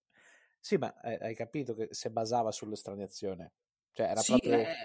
sì, 0.61 0.77
ma 0.77 0.95
hai, 1.01 1.17
hai 1.21 1.35
capito 1.35 1.75
che 1.75 1.89
si 1.91 2.11
basava 2.11 2.51
sull'estraniazione, 2.53 3.53
cioè 3.93 4.09
era 4.11 4.21
Sì, 4.21 4.25
proprio, 4.25 4.61
eh, 4.61 4.77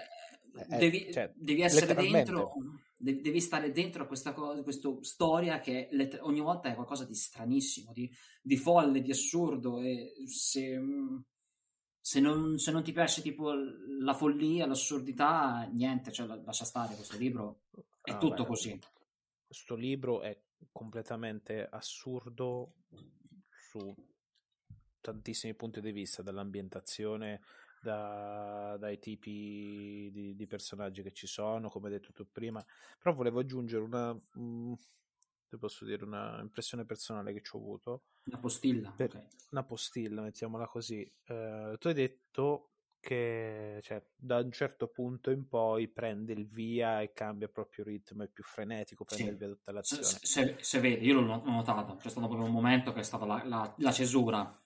eh, 0.70 0.76
devi, 0.78 1.12
cioè, 1.12 1.30
devi 1.34 1.62
essere 1.62 1.94
dentro, 1.94 2.52
de- 2.96 3.20
devi 3.20 3.40
stare 3.40 3.70
dentro 3.72 4.02
a 4.02 4.06
questa 4.06 4.32
cosa, 4.32 4.62
questa 4.62 4.90
storia 5.02 5.60
che 5.60 5.88
let- 5.92 6.18
ogni 6.22 6.40
volta 6.40 6.68
è 6.70 6.74
qualcosa 6.74 7.04
di 7.04 7.14
stranissimo, 7.14 7.92
di, 7.92 8.10
di 8.42 8.56
folle, 8.56 9.02
di 9.02 9.10
assurdo. 9.10 9.80
E 9.80 10.12
se, 10.26 10.80
se 12.00 12.20
non, 12.20 12.58
se 12.58 12.70
non 12.70 12.82
ti 12.82 12.92
piace 12.92 13.22
tipo 13.22 13.52
la 13.52 14.14
follia, 14.14 14.66
l'assurdità, 14.66 15.68
niente, 15.72 16.12
cioè, 16.12 16.26
la- 16.26 16.40
lascia 16.44 16.64
stare 16.64 16.94
questo 16.94 17.16
libro. 17.16 17.60
È 18.00 18.10
Ah, 18.12 18.18
tutto 18.18 18.42
beh, 18.42 18.48
così. 18.48 18.80
Questo 19.46 19.74
libro 19.74 20.22
è 20.22 20.38
completamente 20.72 21.66
assurdo 21.70 22.72
su 23.70 23.94
tantissimi 25.00 25.54
punti 25.54 25.80
di 25.80 25.92
vista, 25.92 26.22
dall'ambientazione, 26.22 27.40
da- 27.82 28.76
dai 28.78 28.98
tipi 28.98 30.10
di, 30.12 30.34
di 30.34 30.46
personaggi 30.46 31.02
che 31.02 31.12
ci 31.12 31.26
sono, 31.26 31.68
come 31.68 31.90
detto 31.90 32.12
tu 32.12 32.26
prima. 32.30 32.64
Però 32.98 33.14
volevo 33.14 33.40
aggiungere 33.40 33.82
una, 33.82 34.12
mm, 34.38 34.72
te 35.48 35.56
posso 35.58 35.84
dire, 35.84 36.04
una 36.04 36.40
impressione 36.40 36.84
personale 36.84 37.32
che 37.32 37.40
ci 37.42 37.54
ho 37.56 37.58
avuto, 37.58 38.02
Una 38.24 38.38
postilla. 38.38 38.90
Per- 38.90 39.14
ok. 39.16 39.26
una 39.50 39.64
postilla, 39.64 40.22
mettiamola 40.22 40.66
così. 40.66 41.00
Eh, 41.24 41.76
tu 41.78 41.88
hai 41.88 41.94
detto 41.94 42.70
che 43.00 43.78
cioè, 43.82 44.04
da 44.14 44.38
un 44.38 44.50
certo 44.50 44.88
punto 44.88 45.30
in 45.30 45.46
poi 45.48 45.86
prende 45.88 46.32
il 46.32 46.46
via 46.48 47.00
e 47.00 47.12
cambia 47.12 47.48
proprio 47.48 47.84
ritmo, 47.84 48.24
è 48.24 48.28
più 48.28 48.42
frenetico, 48.42 49.04
prende 49.04 49.24
Sì. 49.24 49.30
il 49.30 49.36
via 49.38 49.48
tutta 49.48 49.72
l'azione. 49.72 50.02
se- 50.02 50.18
se- 50.26 50.56
se 50.60 50.80
vedi, 50.80 51.06
io 51.06 51.14
l'ho 51.20 51.42
notato, 51.44 51.94
c'è 51.94 52.08
stato 52.10 52.26
proprio 52.26 52.46
un 52.48 52.52
momento 52.52 52.92
che 52.92 53.00
è 53.00 53.04
stata 53.04 53.24
la, 53.24 53.42
la- 53.44 53.74
la 53.78 53.92
cesura, 53.92 54.62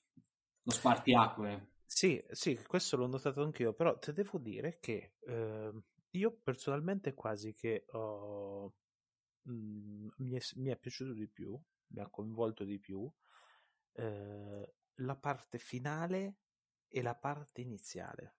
lo 0.63 0.71
spartiacque. 0.73 1.72
Sì, 1.95 2.23
sì, 2.31 2.57
questo 2.67 2.97
l'ho 2.97 3.07
notato 3.07 3.43
anch'io, 3.43 3.75
però 3.75 3.99
ti 3.99 4.13
devo 4.13 4.39
dire 4.39 4.79
che 4.81 5.15
ehm, 5.27 5.81
io 6.13 6.33
personalmente 6.43 7.13
quasi 7.15 7.53
che 7.53 7.85
ho, 7.91 8.73
mm, 9.49 10.09
mi, 10.17 10.33
è, 10.33 10.41
mi 10.57 10.71
è 10.71 10.77
piaciuto 10.79 11.13
di 11.13 11.29
più, 11.29 11.61
mi 11.89 12.01
ha 12.01 12.09
coinvolto 12.09 12.65
di 12.65 12.79
più 12.79 13.09
eh, 13.93 14.75
la 14.95 15.17
parte 15.17 15.59
finale 15.59 16.37
e 16.89 17.03
la 17.03 17.15
parte 17.15 17.61
iniziale. 17.61 18.37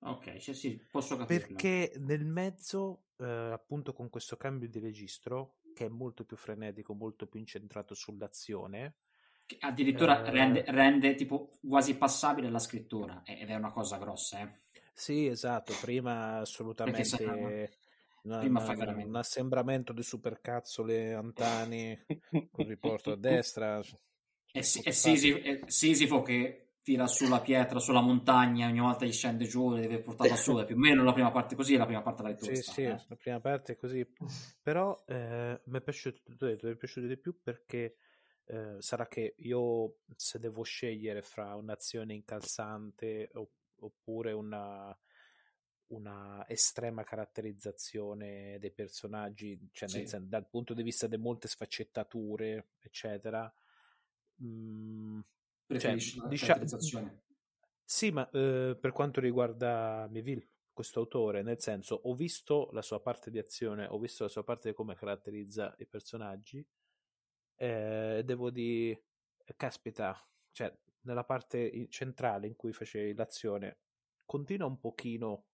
Ok, 0.00 0.36
cioè, 0.38 0.54
sì, 0.54 0.76
posso 0.90 1.16
capirlo. 1.16 1.56
Perché 1.56 1.92
nel 1.98 2.24
mezzo, 2.26 3.04
eh, 3.18 3.24
appunto 3.24 3.92
con 3.92 4.10
questo 4.10 4.36
cambio 4.36 4.68
di 4.68 4.80
registro, 4.80 5.60
che 5.72 5.86
è 5.86 5.88
molto 5.88 6.24
più 6.24 6.36
frenetico, 6.36 6.94
molto 6.94 7.28
più 7.28 7.38
incentrato 7.38 7.94
sull'azione, 7.94 8.96
Che 9.48 9.56
addirittura 9.60 10.26
Eh. 10.26 10.30
rende, 10.30 10.62
rende 10.68 11.14
tipo 11.14 11.48
quasi 11.66 11.96
passabile 11.96 12.50
la 12.50 12.58
scrittura 12.58 13.22
ed 13.24 13.48
è 13.48 13.54
una 13.54 13.72
cosa 13.72 13.96
grossa, 13.96 14.40
eh. 14.42 14.60
Sì, 14.92 15.26
esatto, 15.26 15.72
prima 15.80 16.40
assolutamente 16.40 17.70
una- 18.24 18.40
prima 18.40 18.60
una- 18.62 18.74
veramente- 18.74 19.08
un 19.08 19.16
assembramento 19.16 19.94
di 19.94 20.02
supercazzole 20.02 21.14
antani 21.14 21.98
con 22.52 22.66
riporto 22.66 23.12
a 23.12 23.16
destra. 23.16 23.78
È, 23.80 24.60
Poco 24.60 24.88
è 24.88 24.90
Sisi- 24.90 25.30
è 25.32 25.60
Sisifo 25.64 26.20
che 26.20 26.74
tira 26.82 27.06
sulla 27.06 27.40
pietra, 27.40 27.78
sulla 27.78 28.02
montagna, 28.02 28.66
ogni 28.68 28.80
volta 28.80 29.06
gli 29.06 29.12
scende 29.12 29.46
giù 29.46 29.74
e 29.74 29.80
deve 29.80 30.00
portarla 30.00 30.36
su, 30.36 30.56
è 30.58 30.66
più 30.66 30.74
o 30.76 30.78
meno 30.78 31.02
la 31.04 31.14
prima 31.14 31.30
parte 31.30 31.54
così 31.56 31.76
la 31.76 31.86
prima 31.86 32.02
parte 32.02 32.22
la 32.22 32.28
lettura 32.28 32.54
Sì, 32.54 32.60
sta, 32.62 32.72
sì, 32.72 32.82
eh. 32.82 33.04
la 33.08 33.16
prima 33.16 33.40
parte 33.40 33.72
è 33.72 33.76
così, 33.76 34.06
però 34.62 34.94
eh, 35.06 35.58
mi 35.64 35.78
è 35.78 35.80
piaciuto, 35.80 36.20
mi 36.36 36.52
è 36.70 36.76
piaciuto 36.76 37.06
di 37.06 37.16
più 37.16 37.40
perché 37.42 37.96
eh, 38.48 38.76
sarà 38.80 39.06
che 39.06 39.34
io 39.38 39.98
se 40.16 40.38
devo 40.38 40.62
scegliere 40.62 41.22
fra 41.22 41.54
un'azione 41.54 42.14
incalzante 42.14 43.30
oppure 43.80 44.32
una, 44.32 44.96
una 45.88 46.44
estrema 46.48 47.04
caratterizzazione 47.04 48.58
dei 48.58 48.70
personaggi, 48.72 49.68
cioè 49.72 49.88
Sì. 49.88 50.06
sen- 50.06 50.28
dal 50.28 50.46
punto 50.48 50.74
di 50.74 50.82
vista 50.82 51.06
di 51.06 51.16
molte 51.16 51.48
sfaccettature, 51.48 52.70
eccetera, 52.80 53.52
mm, 54.42 55.20
Preferisci 55.66 56.12
cioè, 56.14 56.22
la 56.22 56.28
dicia- 56.28 56.46
caratterizzazione. 56.46 57.22
sì, 57.84 58.10
ma 58.10 58.28
eh, 58.30 58.76
per 58.80 58.92
quanto 58.92 59.20
riguarda 59.20 60.06
Meville, 60.10 60.48
questo 60.72 61.00
autore, 61.00 61.42
nel 61.42 61.60
senso, 61.60 62.00
ho 62.04 62.14
visto 62.14 62.68
la 62.72 62.82
sua 62.82 63.00
parte 63.00 63.30
di 63.30 63.38
azione, 63.38 63.86
ho 63.86 63.98
visto 63.98 64.22
la 64.24 64.28
sua 64.30 64.44
parte 64.44 64.68
di 64.70 64.74
come 64.74 64.94
caratterizza 64.94 65.74
i 65.78 65.86
personaggi, 65.86 66.64
eh, 67.58 68.22
devo 68.24 68.50
dire, 68.50 69.02
caspita, 69.56 70.16
cioè, 70.52 70.72
nella 71.02 71.24
parte 71.24 71.88
centrale 71.90 72.46
in 72.46 72.56
cui 72.56 72.72
facevi 72.72 73.14
l'azione, 73.14 73.78
continua 74.24 74.66
un 74.66 74.78
pochino, 74.78 75.44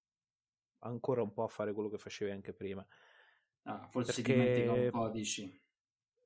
ancora 0.81 1.23
un 1.23 1.33
po' 1.33 1.45
a 1.45 1.49
fare 1.49 1.73
quello 1.73 1.89
che 1.89 1.99
facevi 1.99 2.31
anche 2.31 2.53
prima. 2.53 2.87
Ah, 3.63 3.87
forse 3.89 4.23
Perché- 4.23 4.33
dimentica 4.35 4.73
un 4.73 4.91
po', 4.91 5.09
dici. 5.09 5.63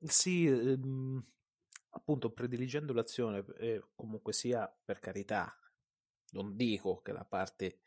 Sì, 0.01 0.45
ehm, 0.45 1.23
appunto, 1.91 2.31
prediligendo 2.31 2.93
l'azione, 2.93 3.45
eh, 3.57 3.83
comunque 3.95 4.33
sia, 4.33 4.67
per 4.67 4.99
carità, 4.99 5.53
non 6.31 6.55
dico 6.55 7.01
che 7.01 7.11
la 7.11 7.25
parte 7.25 7.79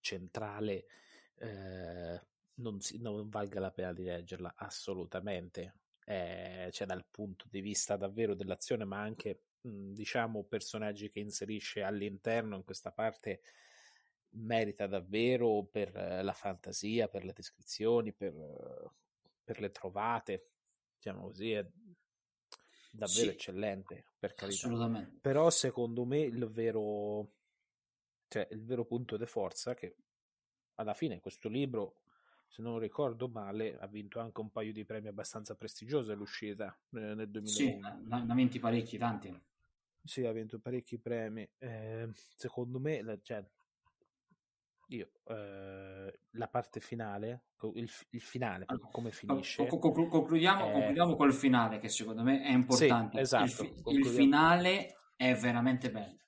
centrale 0.00 0.86
eh, 1.36 2.20
non, 2.54 2.80
si- 2.80 2.98
non 3.00 3.28
valga 3.28 3.60
la 3.60 3.70
pena 3.72 3.92
di 3.92 4.04
leggerla, 4.04 4.54
assolutamente. 4.56 5.81
Eh, 6.04 6.68
cioè, 6.72 6.86
dal 6.86 7.04
punto 7.10 7.46
di 7.50 7.60
vista 7.60 7.96
davvero 7.96 8.34
dell'azione, 8.34 8.84
ma 8.84 9.00
anche, 9.00 9.42
mh, 9.60 9.92
diciamo, 9.92 10.44
personaggi 10.44 11.10
che 11.10 11.20
inserisce 11.20 11.82
all'interno 11.82 12.56
in 12.56 12.64
questa 12.64 12.90
parte 12.90 13.42
merita 14.34 14.86
davvero 14.86 15.62
per 15.64 15.94
eh, 15.96 16.22
la 16.22 16.32
fantasia, 16.32 17.08
per 17.08 17.24
le 17.24 17.32
descrizioni, 17.32 18.12
per, 18.12 18.32
per 19.44 19.60
le 19.60 19.70
trovate, 19.70 20.48
diciamo 20.96 21.26
così, 21.26 21.52
è 21.52 21.66
davvero 22.90 23.06
Sì. 23.06 23.28
eccellente, 23.28 24.04
per 24.18 24.34
carità. 24.34 24.66
Assolutamente. 24.66 25.18
Però 25.20 25.50
secondo 25.50 26.04
me 26.04 26.20
il 26.20 26.46
vero, 26.50 27.32
cioè, 28.28 28.48
il 28.50 28.64
vero 28.64 28.84
punto 28.84 29.16
di 29.16 29.26
forza 29.26 29.74
che 29.74 29.96
alla 30.76 30.94
fine 30.94 31.20
questo 31.20 31.48
libro, 31.48 32.00
se 32.52 32.60
non 32.60 32.78
ricordo 32.78 33.28
male, 33.28 33.78
ha 33.78 33.86
vinto 33.86 34.20
anche 34.20 34.40
un 34.40 34.50
paio 34.50 34.72
di 34.74 34.84
premi 34.84 35.08
abbastanza 35.08 35.54
prestigiosi 35.56 36.12
all'uscita 36.12 36.78
eh, 36.92 37.14
nel 37.14 37.30
Sì, 37.40 37.66
2001. 37.70 38.08
ne 38.08 38.24
ne 38.24 38.32
ha 38.32 38.34
vinti 38.34 38.58
parecchi, 38.58 38.98
tanti. 38.98 39.40
Sì, 40.04 40.24
ha 40.24 40.32
vinto 40.32 40.58
parecchi 40.60 40.98
premi. 40.98 41.48
Eh, 41.58 42.08
secondo 42.36 42.78
me, 42.78 43.02
la- 43.02 43.18
cioè, 43.20 43.44
io, 44.88 45.10
eh, 45.24 46.18
la 46.32 46.48
parte 46.48 46.80
finale, 46.80 47.44
il, 47.74 47.88
il 48.10 48.20
finale, 48.20 48.66
proprio 48.66 48.90
come 48.90 49.10
finisce, 49.12 49.66
Con- 49.66 49.78
conclu- 49.78 50.08
concludiamo, 50.10 50.66
Eh. 50.66 50.72
concludiamo 50.72 51.16
col 51.16 51.32
finale, 51.32 51.78
che 51.78 51.88
secondo 51.88 52.22
me 52.22 52.42
è 52.42 52.50
importante. 52.52 53.20
esatto, 53.20 53.44
il, 53.44 53.50
fi- 53.50 53.82
il 53.86 54.06
finale 54.06 54.96
è 55.16 55.34
veramente 55.34 55.90
bello. 55.90 56.20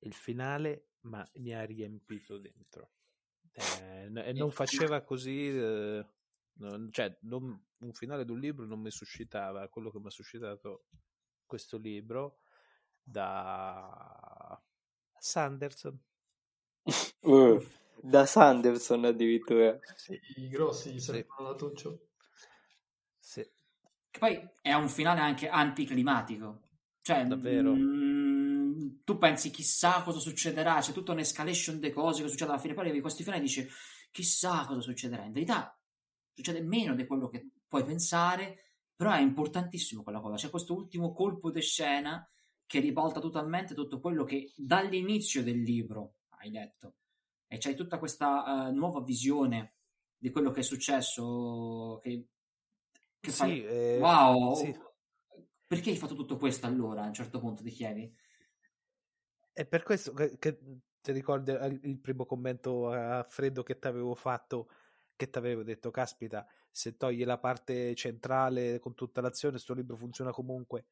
il 0.00 0.14
finale, 0.14 0.92
ma 1.02 1.22
mi 1.34 1.52
ha 1.52 1.62
riempito 1.64 2.38
dentro. 2.38 2.92
Eh, 3.56 4.10
e 4.12 4.32
non 4.32 4.50
faceva 4.52 5.02
così, 5.02 5.48
eh, 5.48 6.06
non- 6.58 6.88
cioè, 6.92 7.16
non- 7.22 7.64
un 7.78 7.92
finale 7.92 8.24
di 8.24 8.30
un 8.30 8.38
libro 8.40 8.66
non 8.66 8.80
mi 8.80 8.90
suscitava 8.90 9.68
quello 9.68 9.90
che 9.90 9.98
mi 9.98 10.06
ha 10.06 10.10
suscitato 10.10 10.84
questo 11.46 11.78
libro 11.78 12.38
da 13.02 14.60
Sanderson. 15.18 15.98
Uh, 17.22 17.60
da 18.02 18.26
Sanderson 18.26 19.04
addirittura. 19.04 19.78
Sì, 19.96 20.20
I 20.36 20.48
grossi 20.48 20.92
gli 20.92 21.00
Sì. 21.00 21.24
Tuccio. 21.56 22.08
sì. 23.18 23.40
Che 24.10 24.18
poi 24.18 24.48
è 24.62 24.72
un 24.72 24.88
finale 24.88 25.20
anche 25.20 25.48
anticlimatico. 25.48 26.62
Cioè, 27.02 27.24
Davvero. 27.24 27.72
mm, 27.72 28.15
tu 29.04 29.18
pensi 29.18 29.50
chissà 29.50 30.02
cosa 30.02 30.18
succederà, 30.18 30.80
c'è 30.80 30.92
tutta 30.92 31.12
un'escalation 31.12 31.78
di 31.78 31.90
cose 31.90 32.22
che 32.22 32.28
succedono 32.28 32.52
alla 32.52 32.62
fine, 32.62 32.74
poi 32.74 32.84
arrivi 32.84 33.00
questi 33.00 33.22
finali 33.22 33.42
e 33.42 33.44
dici 33.44 33.68
chissà 34.10 34.64
cosa 34.66 34.80
succederà. 34.80 35.24
In 35.24 35.32
verità 35.32 35.78
succede 36.32 36.60
meno 36.62 36.94
di 36.94 37.06
quello 37.06 37.28
che 37.28 37.50
puoi 37.66 37.84
pensare, 37.84 38.72
però 38.94 39.12
è 39.12 39.20
importantissimo 39.20 40.02
quella 40.02 40.20
cosa. 40.20 40.36
C'è 40.36 40.50
questo 40.50 40.74
ultimo 40.74 41.12
colpo 41.12 41.50
di 41.50 41.60
scena 41.60 42.28
che 42.66 42.80
ribalta 42.80 43.20
totalmente 43.20 43.74
tutto 43.74 44.00
quello 44.00 44.24
che 44.24 44.52
dall'inizio 44.56 45.42
del 45.42 45.60
libro 45.60 46.14
hai 46.38 46.50
letto. 46.50 46.94
E 47.46 47.58
c'hai 47.58 47.76
tutta 47.76 47.98
questa 47.98 48.68
uh, 48.68 48.74
nuova 48.74 49.02
visione 49.02 49.74
di 50.16 50.30
quello 50.30 50.50
che 50.50 50.60
è 50.60 50.64
successo. 50.64 51.98
Che, 52.02 52.26
che 53.20 53.30
Sì, 53.30 53.36
fai, 53.36 53.64
eh, 53.64 53.98
wow, 54.00 54.54
sì. 54.54 54.76
perché 55.66 55.90
hai 55.90 55.96
fatto 55.96 56.14
tutto 56.14 56.36
questo 56.36 56.66
allora? 56.66 57.02
A 57.02 57.06
un 57.06 57.14
certo 57.14 57.38
punto 57.38 57.62
ti 57.62 57.70
chiedi. 57.70 58.12
È 59.56 59.64
per 59.64 59.84
questo 59.84 60.12
che, 60.12 60.36
che 60.38 60.58
ti 61.00 61.12
ricordi 61.12 61.50
il 61.50 61.80
il 61.84 61.98
primo 61.98 62.26
commento 62.26 62.90
a 62.90 63.24
freddo 63.26 63.62
che 63.62 63.78
ti 63.78 63.86
avevo 63.86 64.14
fatto, 64.14 64.68
che 65.16 65.30
ti 65.30 65.38
avevo 65.38 65.62
detto, 65.62 65.90
caspita, 65.90 66.46
se 66.70 66.98
togli 66.98 67.24
la 67.24 67.38
parte 67.38 67.94
centrale 67.94 68.78
con 68.80 68.94
tutta 68.94 69.22
l'azione, 69.22 69.56
sto 69.56 69.72
libro 69.72 69.96
funziona 69.96 70.30
comunque. 70.30 70.84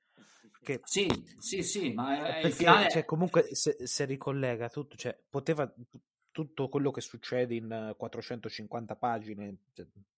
Perché, 0.50 0.80
Sì, 0.84 1.06
sì, 1.36 1.62
sì, 1.62 1.92
ma 1.92 2.16
è- 2.16 2.36
il 2.36 2.40
perché 2.40 2.56
finale... 2.56 2.88
cioè, 2.88 3.04
comunque 3.04 3.54
se, 3.54 3.76
se 3.86 4.04
ricollega 4.06 4.70
tutto, 4.70 4.96
cioè, 4.96 5.14
poteva 5.28 5.70
tutto 6.32 6.70
quello 6.70 6.90
che 6.90 7.02
succede 7.02 7.54
in 7.54 7.70
eh, 7.70 7.94
450 7.98 8.96
pagine 8.96 9.56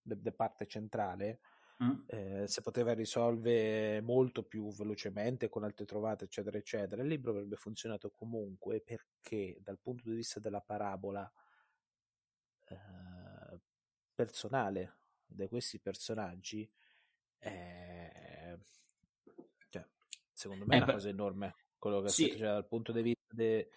di 0.02 0.30
parte 0.30 0.68
centrale, 0.68 1.40
Mm? 1.82 2.00
eh, 2.06 2.44
si 2.46 2.62
poteva 2.62 2.94
risolvere 2.94 4.00
molto 4.00 4.42
più 4.44 4.72
velocemente 4.72 5.48
con 5.48 5.64
altre 5.64 5.84
trovate, 5.84 6.24
eccetera, 6.24 6.56
eccetera. 6.56 7.02
Il 7.02 7.08
libro 7.08 7.32
avrebbe 7.32 7.56
funzionato 7.56 8.10
comunque 8.10 8.80
perché, 8.80 9.58
dal 9.60 9.78
punto 9.78 10.08
di 10.08 10.14
vista 10.16 10.40
della 10.40 10.60
parabola 10.60 11.30
eh, 12.68 13.60
personale 14.14 14.96
di 15.26 15.46
questi 15.48 15.78
personaggi, 15.80 16.68
eh, 17.38 18.58
cioè, 19.68 19.86
secondo 20.32 20.64
me 20.64 20.74
Eh, 20.74 20.74
è 20.74 20.76
una 20.78 20.86
per- 20.86 20.94
cosa 20.94 21.08
enorme 21.08 21.54
quello 21.78 22.00
che 22.00 22.08
Sì. 22.08 22.28
cioè, 22.30 22.38
dal 22.38 22.66
punto 22.66 22.92
di 22.92 23.02
vista 23.02 23.34
de- 23.34 23.70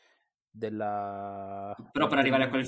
della 0.50 1.76
Però 1.92 2.08
per 2.08 2.18
arrivare 2.18 2.44
a 2.46 2.50
quel- 2.50 2.68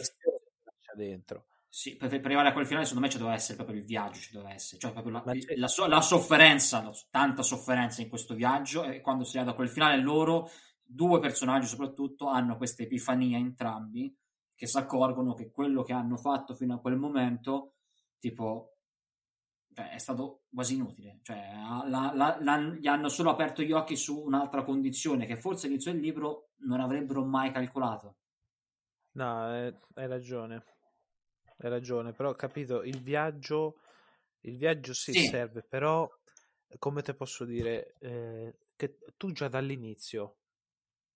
dentro. 0.96 1.46
Sì, 1.74 1.96
per, 1.96 2.10
per 2.10 2.26
arrivare 2.26 2.50
a 2.50 2.54
quel 2.54 2.66
finale, 2.66 2.84
secondo 2.84 3.06
me 3.06 3.12
ci 3.12 3.18
doveva 3.18 3.36
essere 3.36 3.56
proprio 3.56 3.78
il 3.80 3.86
viaggio, 3.86 4.20
ci 4.20 4.34
doveva 4.34 4.54
essere, 4.54 4.78
cioè 4.78 4.92
proprio 4.92 5.14
la, 5.14 5.24
la 5.56 5.68
so- 5.70 5.88
la 5.88 6.02
sofferenza, 6.02 6.84
la- 6.84 6.92
tanta 7.10 7.44
sofferenza 7.44 8.02
in 8.02 8.10
questo 8.10 8.34
viaggio 8.36 8.84
e 8.84 9.00
quando 9.00 9.24
si 9.24 9.38
arriva 9.38 9.54
a 9.54 9.56
quel 9.56 9.70
finale 9.70 9.96
loro, 10.02 10.50
due 10.84 11.20
personaggi 11.22 11.68
soprattutto, 11.68 12.28
hanno 12.28 12.58
questa 12.58 12.84
epifania 12.84 13.38
entrambi 13.38 14.14
che 14.54 14.68
si 14.68 14.78
accorgono 14.78 15.34
che 15.34 15.50
quello 15.50 15.84
che 15.84 15.94
hanno 15.94 16.18
fatto 16.18 16.54
fino 16.56 16.74
a 16.76 16.80
quel 16.82 16.98
momento, 16.98 17.76
tipo, 18.20 18.76
cioè, 19.74 19.92
è 19.92 19.98
stato 19.98 20.42
quasi 20.54 20.76
inutile, 20.76 21.20
cioè 21.24 21.54
la- 21.88 22.12
la- 22.14 22.38
la- 22.42 22.60
gli 22.60 22.88
hanno 22.88 23.08
solo 23.08 23.30
aperto 23.30 23.62
gli 23.62 23.72
occhi 23.72 23.96
su 23.96 24.20
un'altra 24.22 24.64
condizione 24.64 25.26
che 25.26 25.38
forse 25.38 25.68
all'inizio 25.68 25.94
del 25.94 26.02
libro 26.02 26.50
non 26.64 26.82
avrebbero 26.82 27.24
mai 27.24 27.54
calcolato. 27.54 28.18
No, 29.14 29.46
hai 29.96 30.08
ragione. 30.08 30.64
Hai 31.64 31.70
ragione, 31.70 32.12
però 32.12 32.30
ho 32.30 32.36
capito, 32.36 32.82
il 32.82 33.00
viaggio, 33.02 33.78
il 34.42 34.58
viaggio 34.58 34.94
sì, 34.94 35.14
Sì. 35.14 35.28
serve, 35.30 35.62
però 35.62 36.10
come 36.80 37.04
te 37.04 37.14
posso 37.14 37.46
dire, 37.46 37.96
eh, 38.00 38.56
che 38.76 38.98
tu 39.16 39.32
già 39.32 39.48
dall'inizio, 39.48 40.38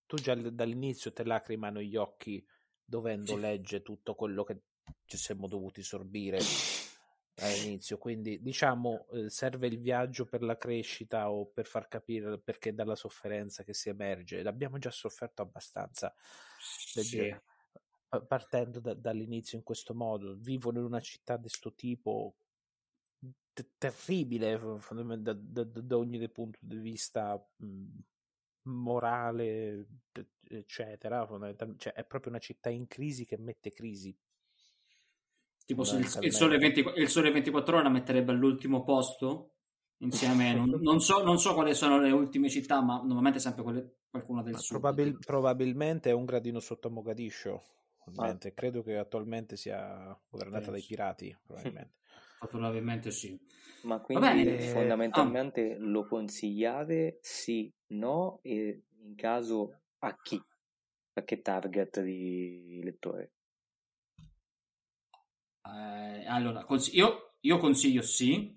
tu 0.06 0.20
già 0.20 0.34
dall'inizio 0.36 1.12
te 1.12 1.24
lacrimano 1.24 1.80
gli 1.80 1.96
occhi 1.96 2.46
dovendo 2.84 3.34
Sì. 3.34 3.36
leggere 3.36 3.82
tutto 3.82 4.14
quello 4.14 4.44
che 4.44 4.60
ci 5.04 5.16
siamo 5.16 5.48
dovuti 5.48 5.82
sorbire 5.82 6.38
all'inizio, 7.38 7.98
quindi 7.98 8.40
diciamo 8.40 9.08
eh, 9.12 9.28
serve 9.28 9.66
il 9.66 9.80
viaggio 9.80 10.26
per 10.26 10.42
la 10.42 10.56
crescita 10.56 11.28
o 11.30 11.46
per 11.46 11.66
far 11.66 11.88
capire 11.88 12.38
perché 12.38 12.72
dalla 12.72 12.94
sofferenza 12.94 13.64
che 13.64 13.74
si 13.74 13.88
emerge. 13.88 14.42
L'abbiamo 14.44 14.78
già 14.78 14.90
sofferto 14.92 15.42
abbastanza 15.42 16.14
Sì. 16.16 17.26
pa- 17.26 17.42
partendo 18.26 18.80
da- 18.80 18.94
dall'inizio 18.94 19.58
in 19.58 19.64
questo 19.64 19.94
modo, 19.94 20.34
vivono 20.36 20.78
in 20.78 20.84
una 20.84 21.00
città 21.00 21.36
di 21.36 21.42
questo 21.42 21.74
tipo 21.74 22.34
te- 23.52 23.70
terribile 23.78 24.58
da, 25.18 25.32
da- 25.32 25.64
da- 25.64 25.96
ogni 25.96 26.28
punto 26.30 26.58
di 26.60 26.76
vista 26.78 27.42
mh, 27.56 27.84
morale, 28.62 29.86
e- 30.12 30.26
eccetera. 30.48 31.26
Cioè, 31.76 31.92
è 31.92 32.04
proprio 32.04 32.30
una 32.30 32.40
città 32.40 32.70
in 32.70 32.86
crisi 32.86 33.24
che 33.24 33.38
mette 33.38 33.70
crisi. 33.70 34.16
Tipo 35.64 35.82
il, 35.82 36.18
il 36.20 36.32
sole 36.32 36.58
20 36.58 36.84
il 36.94 37.08
Sole 37.08 37.32
24 37.32 37.74
ore 37.74 37.82
la 37.82 37.90
metterebbe 37.90 38.30
all'ultimo 38.30 38.84
posto 38.84 39.54
insieme 39.98 40.54
non, 40.54 40.68
non 40.80 41.00
so, 41.00 41.24
non 41.24 41.38
so 41.40 41.54
quali 41.54 41.74
sono 41.74 41.98
le 41.98 42.12
ultime 42.12 42.48
città, 42.48 42.80
ma 42.80 43.02
normalmente 43.02 43.40
sempre 43.40 43.62
quelle, 43.64 43.96
qualcuna 44.08 44.42
del 44.42 44.52
Ma 44.52 44.58
sud. 44.58 44.78
probabil- 44.78 45.18
probabilmente 45.18 46.10
è 46.10 46.12
un 46.12 46.24
gradino 46.24 46.60
sotto 46.60 46.88
Mogadiscio. 46.88 47.64
Probabilmente. 48.06 48.54
Credo 48.54 48.82
che 48.82 48.96
attualmente 48.96 49.56
sia 49.56 50.16
governata 50.28 50.70
dai 50.70 50.82
pirati. 50.82 51.36
Probabilmente. 51.46 51.94
Probabilmente 52.38 53.10
sì. 53.10 53.38
Ma 53.82 54.00
quindi. 54.00 54.24
Eh, 54.44 54.68
fondamentalmente 54.68 55.76
lo 55.78 56.06
consigliate? 56.06 57.18
Sì, 57.20 57.72
no? 57.88 58.38
E 58.42 58.84
in 59.02 59.14
caso 59.16 59.80
a 59.98 60.16
chi? 60.22 60.40
A 61.14 61.22
che 61.22 61.40
target 61.40 62.02
di 62.02 62.80
lettore? 62.82 63.32
Eh, 65.64 66.26
allora, 66.26 66.64
cons- 66.64 66.92
io, 66.92 67.36
io 67.40 67.58
consiglio 67.58 68.02
sì, 68.02 68.56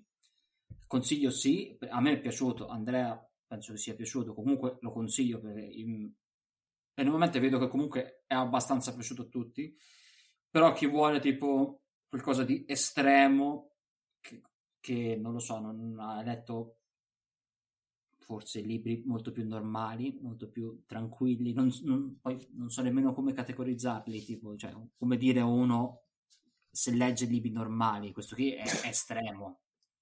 consiglio 0.85 1.31
sì, 1.31 1.77
a 1.89 2.01
me 2.01 2.13
è 2.13 2.19
piaciuto, 2.19 2.67
Andrea 2.67 3.19
penso 3.47 3.71
che 3.71 3.79
sia 3.79 3.95
piaciuto, 3.95 4.33
comunque 4.33 4.77
lo 4.81 4.91
consiglio 4.91 5.39
perché 5.39 5.62
in- 5.62 6.12
il 7.01 7.09
momento 7.09 7.39
vedo 7.39 7.59
che 7.59 7.67
comunque 7.67 8.23
è 8.27 8.33
abbastanza 8.33 8.93
piaciuto 8.93 9.23
a 9.23 9.25
tutti, 9.25 9.75
però 10.49 10.73
chi 10.73 10.88
vuole 10.88 11.19
tipo 11.19 11.83
qualcosa 12.07 12.43
di 12.43 12.65
estremo, 12.67 13.75
che, 14.19 14.41
che 14.79 15.15
non 15.15 15.33
lo 15.33 15.39
so, 15.39 15.59
non 15.59 15.97
ha 15.99 16.21
letto 16.21 16.79
forse 18.17 18.62
libri 18.62 19.01
molto 19.05 19.31
più 19.31 19.47
normali, 19.47 20.19
molto 20.21 20.49
più 20.49 20.83
tranquilli, 20.85 21.53
non, 21.53 21.71
non- 21.83 22.19
poi 22.21 22.38
non 22.51 22.69
so 22.69 22.81
nemmeno 22.81 23.13
come 23.13 23.33
categorizzarli, 23.33 24.23
tipo, 24.23 24.55
cioè, 24.55 24.71
come 24.97 25.17
dire 25.17 25.41
uno 25.41 26.03
se 26.69 26.91
legge 26.91 27.25
libri 27.25 27.49
normali, 27.49 28.12
questo 28.12 28.35
qui 28.35 28.51
è 28.51 28.63
estremo. 28.85 29.62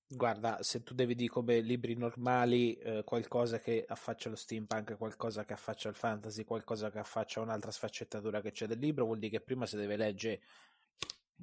Guarda, 0.10 0.64
se 0.64 0.84
tu 0.84 0.94
devi 0.94 1.16
dire 1.16 1.30
come 1.30 1.60
libri 1.60 1.94
normali, 1.96 2.76
eh, 2.76 3.04
qualcosa 3.04 3.60
che 3.60 3.84
affaccia 3.86 4.30
lo 4.30 4.38
steampunk, 4.38 4.96
qualcosa 4.96 5.44
che 5.44 5.54
affaccia 5.54 5.90
il 5.90 5.96
fantasy, 5.96 6.46
qualcosa 6.46 6.90
che 6.90 7.00
affaccia 7.00 7.42
un'altra 7.42 7.72
sfaccettatura 7.72 8.40
che 8.42 8.52
c'è 8.52 8.68
del 8.68 8.80
libro, 8.80 9.04
vuol 9.06 9.20
dire 9.20 9.38
che 9.38 9.42
prima 9.42 9.66
si 9.66 9.76
deve 9.76 9.98
leggere 9.98 10.42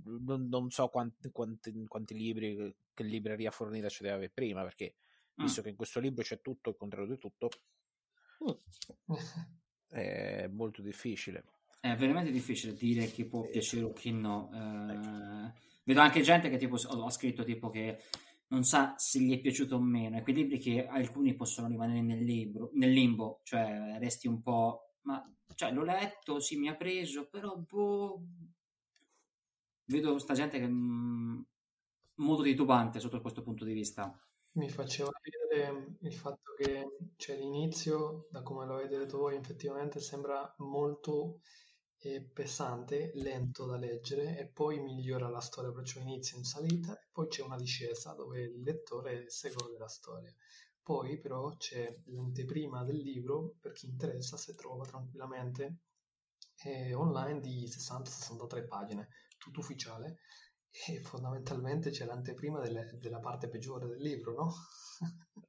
non, 0.04 0.48
non 0.48 0.70
so 0.70 0.88
quanti, 0.88 1.30
quanti, 1.30 1.84
quanti 1.86 2.14
libri, 2.14 2.74
che 2.94 3.02
libreria 3.04 3.50
fornita 3.50 3.88
ci 3.88 4.02
deve 4.02 4.14
avere 4.14 4.30
prima, 4.32 4.62
perché 4.62 4.94
Mm. 5.36 5.46
visto 5.46 5.62
che 5.62 5.68
in 5.70 5.74
questo 5.74 5.98
libro 5.98 6.22
c'è 6.22 6.40
tutto 6.40 6.70
il 6.70 6.76
contrario 6.76 7.08
di 7.08 7.18
tutto, 7.18 7.48
è 9.88 10.46
molto 10.46 10.80
difficile. 10.80 11.42
È 11.80 11.92
veramente 11.96 12.30
difficile 12.30 12.72
dire 12.74 13.06
chi 13.06 13.24
può 13.24 13.44
Eh, 13.44 13.48
piacere 13.48 13.82
o 13.82 13.92
chi 13.92 14.12
no. 14.12 14.48
ecco. 14.88 15.08
Eh, 15.08 15.52
vedo 15.82 16.00
anche 16.00 16.20
gente 16.20 16.48
che 16.50 16.56
tipo 16.56 16.76
ha 16.76 17.10
scritto 17.10 17.42
tipo 17.42 17.68
che 17.68 18.00
non 18.48 18.64
sa 18.64 18.94
se 18.96 19.20
gli 19.20 19.32
è 19.32 19.40
piaciuto 19.40 19.76
o 19.76 19.80
meno. 19.80 20.16
E 20.16 20.22
quei 20.22 20.34
libri 20.34 20.58
che 20.58 20.86
alcuni 20.86 21.34
possono 21.34 21.68
rimanere 21.68 22.02
nel, 22.02 22.22
libro, 22.22 22.70
nel 22.74 22.90
limbo, 22.90 23.40
cioè 23.44 23.96
resti 23.98 24.28
un 24.28 24.42
po'. 24.42 24.94
Ma 25.02 25.22
cioè, 25.54 25.72
l'ho 25.72 25.82
letto, 25.84 26.40
sì, 26.40 26.56
mi 26.56 26.68
ha 26.68 26.74
preso, 26.74 27.28
però 27.28 27.56
boh. 27.56 28.22
Vedo 29.86 30.12
questa 30.12 30.34
gente 30.34 30.58
che 30.58 30.64
è 30.64 30.68
mm, 30.68 31.40
molto 32.16 32.42
titubante 32.42 33.00
sotto 33.00 33.20
questo 33.20 33.42
punto 33.42 33.64
di 33.64 33.72
vista. 33.72 34.18
Mi 34.54 34.68
faceva 34.68 35.10
vedere 35.20 35.96
il 36.00 36.12
fatto 36.14 36.54
che 36.56 36.96
cioè, 37.16 37.36
l'inizio, 37.36 38.28
da 38.30 38.42
come 38.42 38.66
lo 38.66 38.76
avete 38.76 38.98
detto 38.98 39.18
voi, 39.18 39.36
effettivamente 39.36 40.00
sembra 40.00 40.54
molto 40.58 41.40
pesante, 42.32 43.12
lento 43.14 43.66
da 43.66 43.76
leggere 43.76 44.38
e 44.38 44.46
poi 44.46 44.78
migliora 44.80 45.28
la 45.28 45.40
storia, 45.40 45.72
perciò 45.72 46.00
inizia 46.00 46.36
in 46.36 46.44
salita 46.44 46.98
e 46.98 47.08
poi 47.10 47.28
c'è 47.28 47.42
una 47.42 47.56
discesa 47.56 48.12
dove 48.12 48.42
il 48.42 48.62
lettore 48.62 49.28
segue 49.30 49.70
della 49.72 49.88
storia. 49.88 50.32
Poi 50.82 51.18
però 51.18 51.56
c'è 51.56 51.96
l'anteprima 52.06 52.84
del 52.84 52.98
libro, 52.98 53.54
per 53.58 53.72
chi 53.72 53.86
interessa, 53.86 54.36
se 54.36 54.54
trova 54.54 54.84
tranquillamente 54.84 55.78
online 56.94 57.40
di 57.40 57.66
60-63 57.66 58.66
pagine, 58.66 59.08
tutto 59.38 59.60
ufficiale, 59.60 60.18
e 60.86 61.00
fondamentalmente 61.00 61.90
c'è 61.90 62.04
l'anteprima 62.04 62.60
delle- 62.60 62.98
della 62.98 63.20
parte 63.20 63.48
peggiore 63.48 63.86
del 63.86 64.00
libro, 64.00 64.34
no? 64.34 64.52